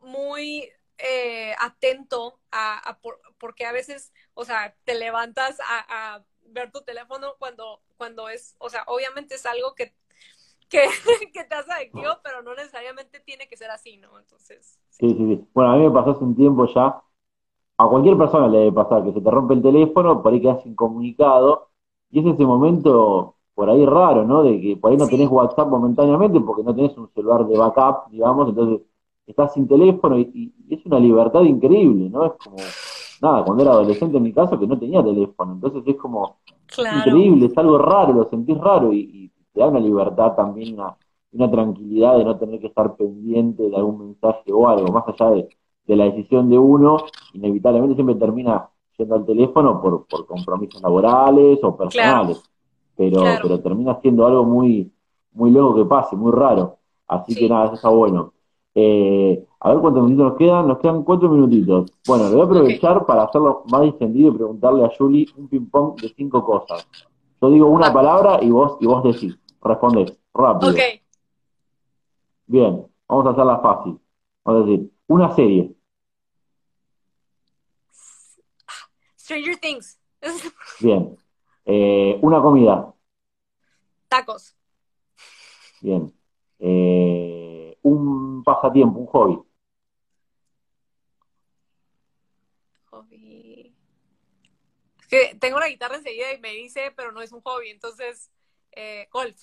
muy 0.00 0.70
eh, 0.98 1.54
atento 1.60 2.38
a, 2.50 2.78
a 2.78 2.98
por, 3.00 3.20
porque 3.38 3.66
a 3.66 3.72
veces, 3.72 4.12
o 4.34 4.44
sea, 4.44 4.74
te 4.84 4.94
levantas 4.94 5.58
a, 5.60 6.14
a, 6.16 6.24
ver 6.46 6.70
tu 6.70 6.82
teléfono 6.82 7.34
cuando, 7.38 7.80
cuando 7.96 8.28
es, 8.28 8.54
o 8.58 8.70
sea, 8.70 8.84
obviamente 8.86 9.34
es 9.34 9.46
algo 9.46 9.74
que, 9.74 9.94
que, 10.68 10.86
que 11.32 11.44
te 11.44 11.54
hace 11.54 11.72
adictivo, 11.72 12.18
pero 12.22 12.42
no 12.42 12.54
necesariamente 12.54 13.20
tiene 13.20 13.48
que 13.48 13.56
ser 13.56 13.70
así, 13.70 13.96
¿no? 13.96 14.18
Entonces. 14.18 14.78
Sí, 14.90 15.10
sí, 15.10 15.16
sí. 15.16 15.48
Bueno, 15.52 15.72
a 15.72 15.76
mí 15.76 15.82
me 15.84 15.90
pasó 15.90 16.10
hace 16.10 16.24
un 16.24 16.36
tiempo 16.36 16.66
ya 16.72 17.02
a 17.76 17.88
cualquier 17.88 18.16
persona 18.16 18.48
le 18.48 18.58
debe 18.58 18.72
pasar 18.72 19.04
que 19.04 19.12
se 19.12 19.20
te 19.20 19.30
rompe 19.30 19.54
el 19.54 19.62
teléfono, 19.62 20.22
por 20.22 20.32
ahí 20.32 20.40
quedas 20.40 20.64
incomunicado, 20.66 21.70
y 22.10 22.20
es 22.20 22.26
ese 22.34 22.44
momento 22.44 23.36
por 23.54 23.70
ahí 23.70 23.84
raro, 23.86 24.24
¿no? 24.24 24.42
De 24.42 24.60
que 24.60 24.76
por 24.76 24.90
ahí 24.90 24.96
no 24.96 25.08
tenés 25.08 25.28
WhatsApp 25.28 25.68
momentáneamente 25.68 26.40
porque 26.40 26.62
no 26.62 26.74
tenés 26.74 26.96
un 26.96 27.10
celular 27.14 27.46
de 27.46 27.58
backup, 27.58 28.10
digamos, 28.10 28.48
entonces 28.48 28.86
estás 29.26 29.54
sin 29.54 29.66
teléfono 29.66 30.18
y, 30.18 30.52
y 30.68 30.74
es 30.74 30.84
una 30.86 30.98
libertad 30.98 31.42
increíble, 31.42 32.08
¿no? 32.10 32.26
Es 32.26 32.32
como, 32.32 32.56
nada, 33.22 33.44
cuando 33.44 33.62
era 33.62 33.72
adolescente 33.72 34.16
en 34.16 34.22
mi 34.22 34.32
caso 34.32 34.58
que 34.58 34.66
no 34.66 34.78
tenía 34.78 35.02
teléfono, 35.02 35.52
entonces 35.52 35.82
es 35.86 35.96
como 35.96 36.38
claro. 36.66 36.98
increíble, 36.98 37.46
es 37.46 37.58
algo 37.58 37.78
raro, 37.78 38.12
lo 38.12 38.24
sentís 38.28 38.58
raro 38.58 38.92
y, 38.92 38.98
y 38.98 39.32
te 39.52 39.60
da 39.60 39.68
una 39.68 39.80
libertad 39.80 40.34
también, 40.34 40.74
una, 40.74 40.96
una 41.32 41.50
tranquilidad 41.50 42.18
de 42.18 42.24
no 42.24 42.36
tener 42.36 42.60
que 42.60 42.66
estar 42.68 42.94
pendiente 42.96 43.62
de 43.62 43.76
algún 43.76 43.98
mensaje 43.98 44.52
o 44.52 44.68
algo, 44.68 44.92
más 44.92 45.04
allá 45.08 45.30
de 45.30 45.48
de 45.86 45.96
la 45.96 46.04
decisión 46.04 46.48
de 46.48 46.58
uno, 46.58 46.96
inevitablemente 47.32 47.94
siempre 47.94 48.16
termina 48.16 48.68
yendo 48.96 49.14
al 49.16 49.26
teléfono 49.26 49.80
por, 49.80 50.06
por 50.06 50.26
compromisos 50.26 50.80
laborales 50.82 51.58
o 51.62 51.76
personales. 51.76 52.38
Claro. 52.38 52.54
Pero, 52.96 53.20
claro. 53.20 53.40
pero 53.42 53.60
termina 53.60 54.00
siendo 54.00 54.26
algo 54.26 54.44
muy, 54.44 54.92
muy 55.32 55.50
loco 55.50 55.76
que 55.76 55.84
pase, 55.84 56.16
muy 56.16 56.32
raro. 56.32 56.78
Así 57.08 57.34
sí. 57.34 57.40
que 57.40 57.48
nada, 57.48 57.66
eso 57.66 57.74
está 57.74 57.88
bueno. 57.88 58.32
Eh, 58.74 59.46
a 59.60 59.70
ver 59.70 59.78
cuántos 59.78 60.02
minutitos 60.02 60.30
nos 60.30 60.38
quedan. 60.38 60.68
Nos 60.68 60.78
quedan 60.78 61.02
cuatro 61.04 61.28
minutitos. 61.28 61.90
Bueno, 62.06 62.28
le 62.28 62.34
voy 62.34 62.42
a 62.42 62.44
aprovechar 62.44 62.96
okay. 62.96 63.06
para 63.06 63.22
hacerlo 63.24 63.64
más 63.70 63.82
distendido 63.82 64.30
y 64.30 64.36
preguntarle 64.36 64.84
a 64.84 64.90
Julie 64.96 65.26
un 65.36 65.48
ping-pong 65.48 66.00
de 66.00 66.08
cinco 66.16 66.44
cosas. 66.44 66.86
Yo 67.40 67.50
digo 67.50 67.66
una 67.68 67.88
ah. 67.88 67.92
palabra 67.92 68.38
y 68.42 68.50
vos, 68.50 68.76
y 68.80 68.86
vos 68.86 69.02
decís, 69.04 69.38
respondés, 69.62 70.18
rápido. 70.32 70.72
Okay. 70.72 71.00
Bien, 72.46 72.86
vamos 73.08 73.26
a 73.26 73.30
hacerla 73.30 73.58
fácil. 73.60 73.98
Vamos 74.44 74.62
a 74.62 74.66
decir, 74.66 74.90
una 75.06 75.34
serie. 75.34 75.74
Stranger 79.16 79.56
Things. 79.56 79.98
Bien. 80.80 81.16
Eh, 81.64 82.18
una 82.22 82.42
comida. 82.42 82.92
Tacos. 84.08 84.54
Bien. 85.80 86.12
Eh, 86.58 87.43
un 87.84 88.42
pasatiempo, 88.42 88.98
un 88.98 89.06
hobby. 89.06 89.38
Hobby. 92.90 93.74
Es 95.00 95.06
que 95.06 95.36
tengo 95.38 95.60
la 95.60 95.68
guitarra 95.68 95.96
enseguida 95.96 96.32
y 96.32 96.40
me 96.40 96.50
dice, 96.50 96.92
pero 96.96 97.12
no 97.12 97.20
es 97.20 97.32
un 97.32 97.42
hobby, 97.42 97.68
entonces, 97.68 98.30
eh, 98.72 99.06
golf. 99.12 99.36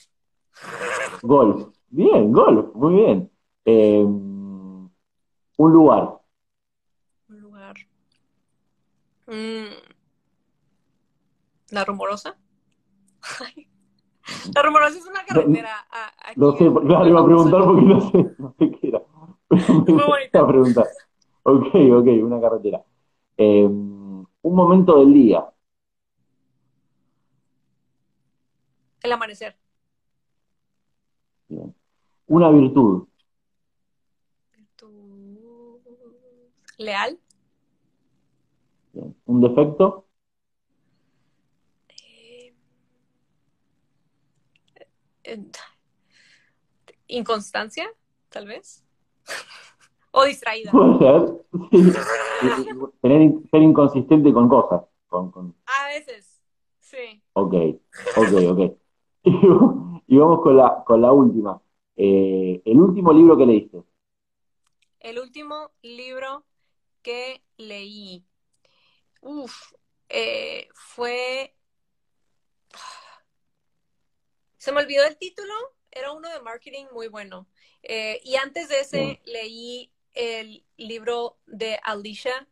Golf. 1.21 1.69
Bien, 1.89 2.31
golf, 2.31 2.73
muy 2.75 2.95
bien. 2.95 3.31
Eh, 3.65 4.03
un 4.03 4.91
lugar. 5.57 6.19
Un 7.29 7.39
lugar. 7.39 7.75
Mm. 9.27 9.67
¿La 11.69 11.85
rumorosa? 11.85 12.37
La 14.55 14.61
rumorosa 14.61 14.97
es 14.97 15.05
una 15.05 15.23
carretera. 15.25 15.69
No, 16.36 16.51
no 16.51 16.57
sé, 16.57 16.71
claro, 16.88 17.07
iba 17.07 17.21
a 17.21 17.25
preguntar 17.25 17.63
porque 17.63 17.82
no 17.82 18.01
sé, 18.01 18.36
no 18.38 18.55
sé 18.57 18.71
qué 18.71 18.88
era. 18.88 19.01
Muy 19.49 20.03
bonita. 20.07 20.47
preguntar. 20.47 20.88
Ok, 21.43 21.67
ok, 21.73 22.07
una 22.23 22.39
carretera. 22.41 22.84
Eh, 23.38 23.65
un 23.65 24.27
momento 24.55 24.99
del 24.99 25.13
día. 25.13 25.45
El 29.01 29.11
amanecer. 29.11 29.55
Bien. 31.47 31.75
Una 32.27 32.49
virtud. 32.49 33.07
leal. 36.77 37.19
Bien. 38.93 39.15
¿Un 39.25 39.41
defecto? 39.41 40.05
inconstancia, 47.07 47.89
tal 48.29 48.47
vez. 48.47 48.84
o 50.11 50.23
distraída. 50.25 50.71
Puede 50.71 50.99
ser. 50.99 51.41
Ser 53.51 53.61
inconsistente 53.61 54.34
con 54.34 54.47
cosas. 54.47 54.84
Con, 55.07 55.32
con... 55.32 55.55
A 55.65 55.88
veces, 55.88 56.41
sí. 56.79 57.21
Ok, 57.34 57.53
ok, 58.15 58.34
ok. 58.49 58.77
y 60.07 60.17
vamos 60.17 60.41
con 60.41 60.57
la, 60.57 60.84
con 60.86 61.01
la 61.01 61.11
última. 61.11 61.61
Eh, 61.95 62.61
el 62.65 62.79
último 62.79 63.11
libro 63.13 63.38
que 63.38 63.45
leíste. 63.45 63.84
El 64.99 65.19
último 65.19 65.71
libro 65.82 66.45
que 67.01 67.41
leí. 67.57 68.23
Uf, 69.21 69.73
eh, 70.09 70.67
fue... 70.73 71.55
Se 74.62 74.72
me 74.72 74.80
olvidó 74.80 75.03
el 75.05 75.18
título, 75.18 75.51
era 75.89 76.12
uno 76.12 76.30
de 76.30 76.39
marketing 76.39 76.86
muy 76.93 77.07
bueno. 77.07 77.47
Eh, 77.82 78.22
y 78.24 78.36
antes 78.36 78.70
de 78.70 78.82
ese 78.82 79.20
leí 79.26 79.91
el 80.14 80.64
libro 80.78 81.39
de 81.47 81.80
Alicia 81.82 82.47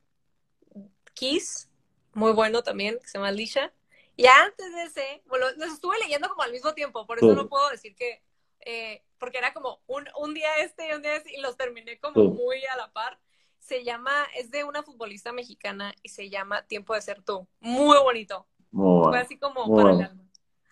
Keys, 1.13 1.69
muy 2.13 2.31
bueno 2.31 2.63
también, 2.63 2.97
que 2.97 3.07
se 3.07 3.19
llama 3.19 3.27
Alicia. 3.27 3.71
Y 4.15 4.25
antes 4.25 4.73
de 4.73 4.83
ese, 4.85 5.21
bueno, 5.27 5.45
los 5.57 5.71
estuve 5.71 5.99
leyendo 5.99 6.29
como 6.29 6.41
al 6.41 6.51
mismo 6.51 6.73
tiempo, 6.73 7.05
por 7.05 7.19
eso 7.19 7.29
sí. 7.29 7.35
no 7.35 7.47
puedo 7.47 7.69
decir 7.69 7.95
que, 7.95 8.23
eh, 8.61 9.03
porque 9.19 9.37
era 9.37 9.53
como 9.53 9.83
un, 9.85 10.07
un, 10.17 10.33
día 10.33 10.49
este 10.61 10.89
y 10.89 10.93
un 10.93 11.03
día 11.03 11.15
este, 11.15 11.37
y 11.37 11.41
los 11.41 11.57
terminé 11.57 11.99
como 11.99 12.23
sí. 12.23 12.27
muy 12.27 12.65
a 12.65 12.75
la 12.75 12.91
par 12.91 13.19
se 13.59 13.83
llama, 13.83 14.25
es 14.35 14.49
de 14.49 14.63
una 14.63 14.81
futbolista 14.81 15.31
mexicana 15.31 15.93
y 16.01 16.09
se 16.09 16.31
llama 16.31 16.65
Tiempo 16.65 16.95
de 16.95 17.01
ser 17.01 17.21
tú. 17.21 17.47
Muy 17.59 17.99
bonito. 17.99 18.47
Fue 18.71 19.19
así 19.19 19.37
como 19.37 19.75
para 19.75 19.91
el 19.91 20.01
alma. 20.01 20.23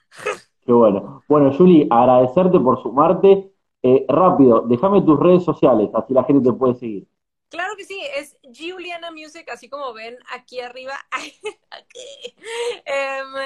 Qué 0.68 0.74
bueno. 0.74 1.24
Bueno, 1.30 1.54
Juli, 1.58 1.88
agradecerte 1.90 2.60
por 2.60 2.84
sumarte. 2.84 3.54
Eh, 3.82 4.06
rápido, 4.10 4.64
déjame 4.68 5.02
tus 5.02 5.18
redes 5.18 5.46
sociales, 5.46 5.90
así 5.94 6.14
la 6.14 6.26
gente 6.26 6.52
te 6.52 6.58
puede 6.58 6.76
seguir. 6.76 7.08
Claro 7.48 7.74
que 7.78 7.86
sí, 7.86 7.98
es 8.18 8.36
Juliana 8.44 9.10
Music, 9.12 9.48
así 9.50 9.70
como 9.70 9.94
ven 9.94 10.18
aquí 10.30 10.60
arriba. 10.60 10.96
um, 12.86 13.40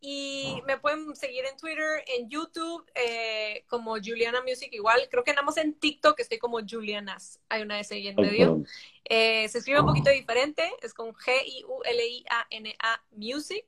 y 0.00 0.62
me 0.66 0.78
pueden 0.78 1.14
seguir 1.16 1.44
en 1.50 1.56
Twitter, 1.56 2.04
en 2.06 2.28
YouTube, 2.28 2.84
eh, 2.94 3.64
como 3.68 3.92
Juliana 3.92 4.42
Music 4.42 4.68
igual. 4.72 5.00
Creo 5.10 5.24
que 5.24 5.30
andamos 5.30 5.56
en 5.56 5.74
TikTok, 5.74 6.20
estoy 6.20 6.38
como 6.38 6.58
Julianas. 6.68 7.40
Hay 7.48 7.62
una 7.62 7.80
S 7.80 7.94
ahí 7.94 8.08
en 8.08 8.16
medio. 8.16 8.62
Eh, 9.04 9.48
se 9.48 9.58
escribe 9.58 9.80
un 9.80 9.86
poquito 9.86 10.10
diferente, 10.10 10.62
es 10.82 10.92
con 10.92 11.12
G-I-U-L-I-A-N-A 11.14 13.02
Music. 13.12 13.64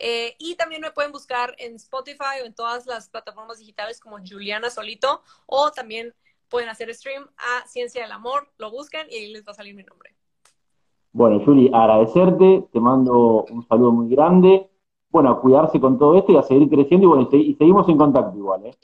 Eh, 0.00 0.34
y 0.38 0.56
también 0.56 0.80
me 0.80 0.90
pueden 0.90 1.12
buscar 1.12 1.54
en 1.58 1.76
Spotify 1.76 2.42
o 2.42 2.46
en 2.46 2.54
todas 2.54 2.86
las 2.86 3.08
plataformas 3.08 3.58
digitales 3.58 4.00
como 4.00 4.18
Juliana 4.18 4.70
Solito. 4.70 5.22
O 5.46 5.70
también 5.70 6.12
pueden 6.48 6.68
hacer 6.68 6.92
stream 6.94 7.24
a 7.36 7.66
Ciencia 7.68 8.02
del 8.02 8.12
Amor, 8.12 8.50
lo 8.58 8.70
buscan 8.70 9.06
y 9.10 9.14
ahí 9.14 9.32
les 9.32 9.46
va 9.46 9.52
a 9.52 9.54
salir 9.54 9.74
mi 9.74 9.84
nombre. 9.84 10.14
Bueno, 11.12 11.40
Juli, 11.44 11.70
agradecerte, 11.72 12.68
te 12.72 12.80
mando 12.80 13.44
un 13.44 13.66
saludo 13.66 13.92
muy 13.92 14.14
grande 14.14 14.68
bueno, 15.18 15.30
a 15.30 15.40
cuidarse 15.40 15.80
con 15.80 15.98
todo 15.98 16.16
esto 16.16 16.32
y 16.32 16.36
a 16.36 16.42
seguir 16.42 16.68
creciendo 16.68 17.06
y 17.06 17.08
bueno, 17.08 17.28
y, 17.32 17.54
seguimos 17.54 17.88
en 17.88 17.96
contacto 17.96 18.38
igual, 18.38 18.66
¿eh? 18.66 18.74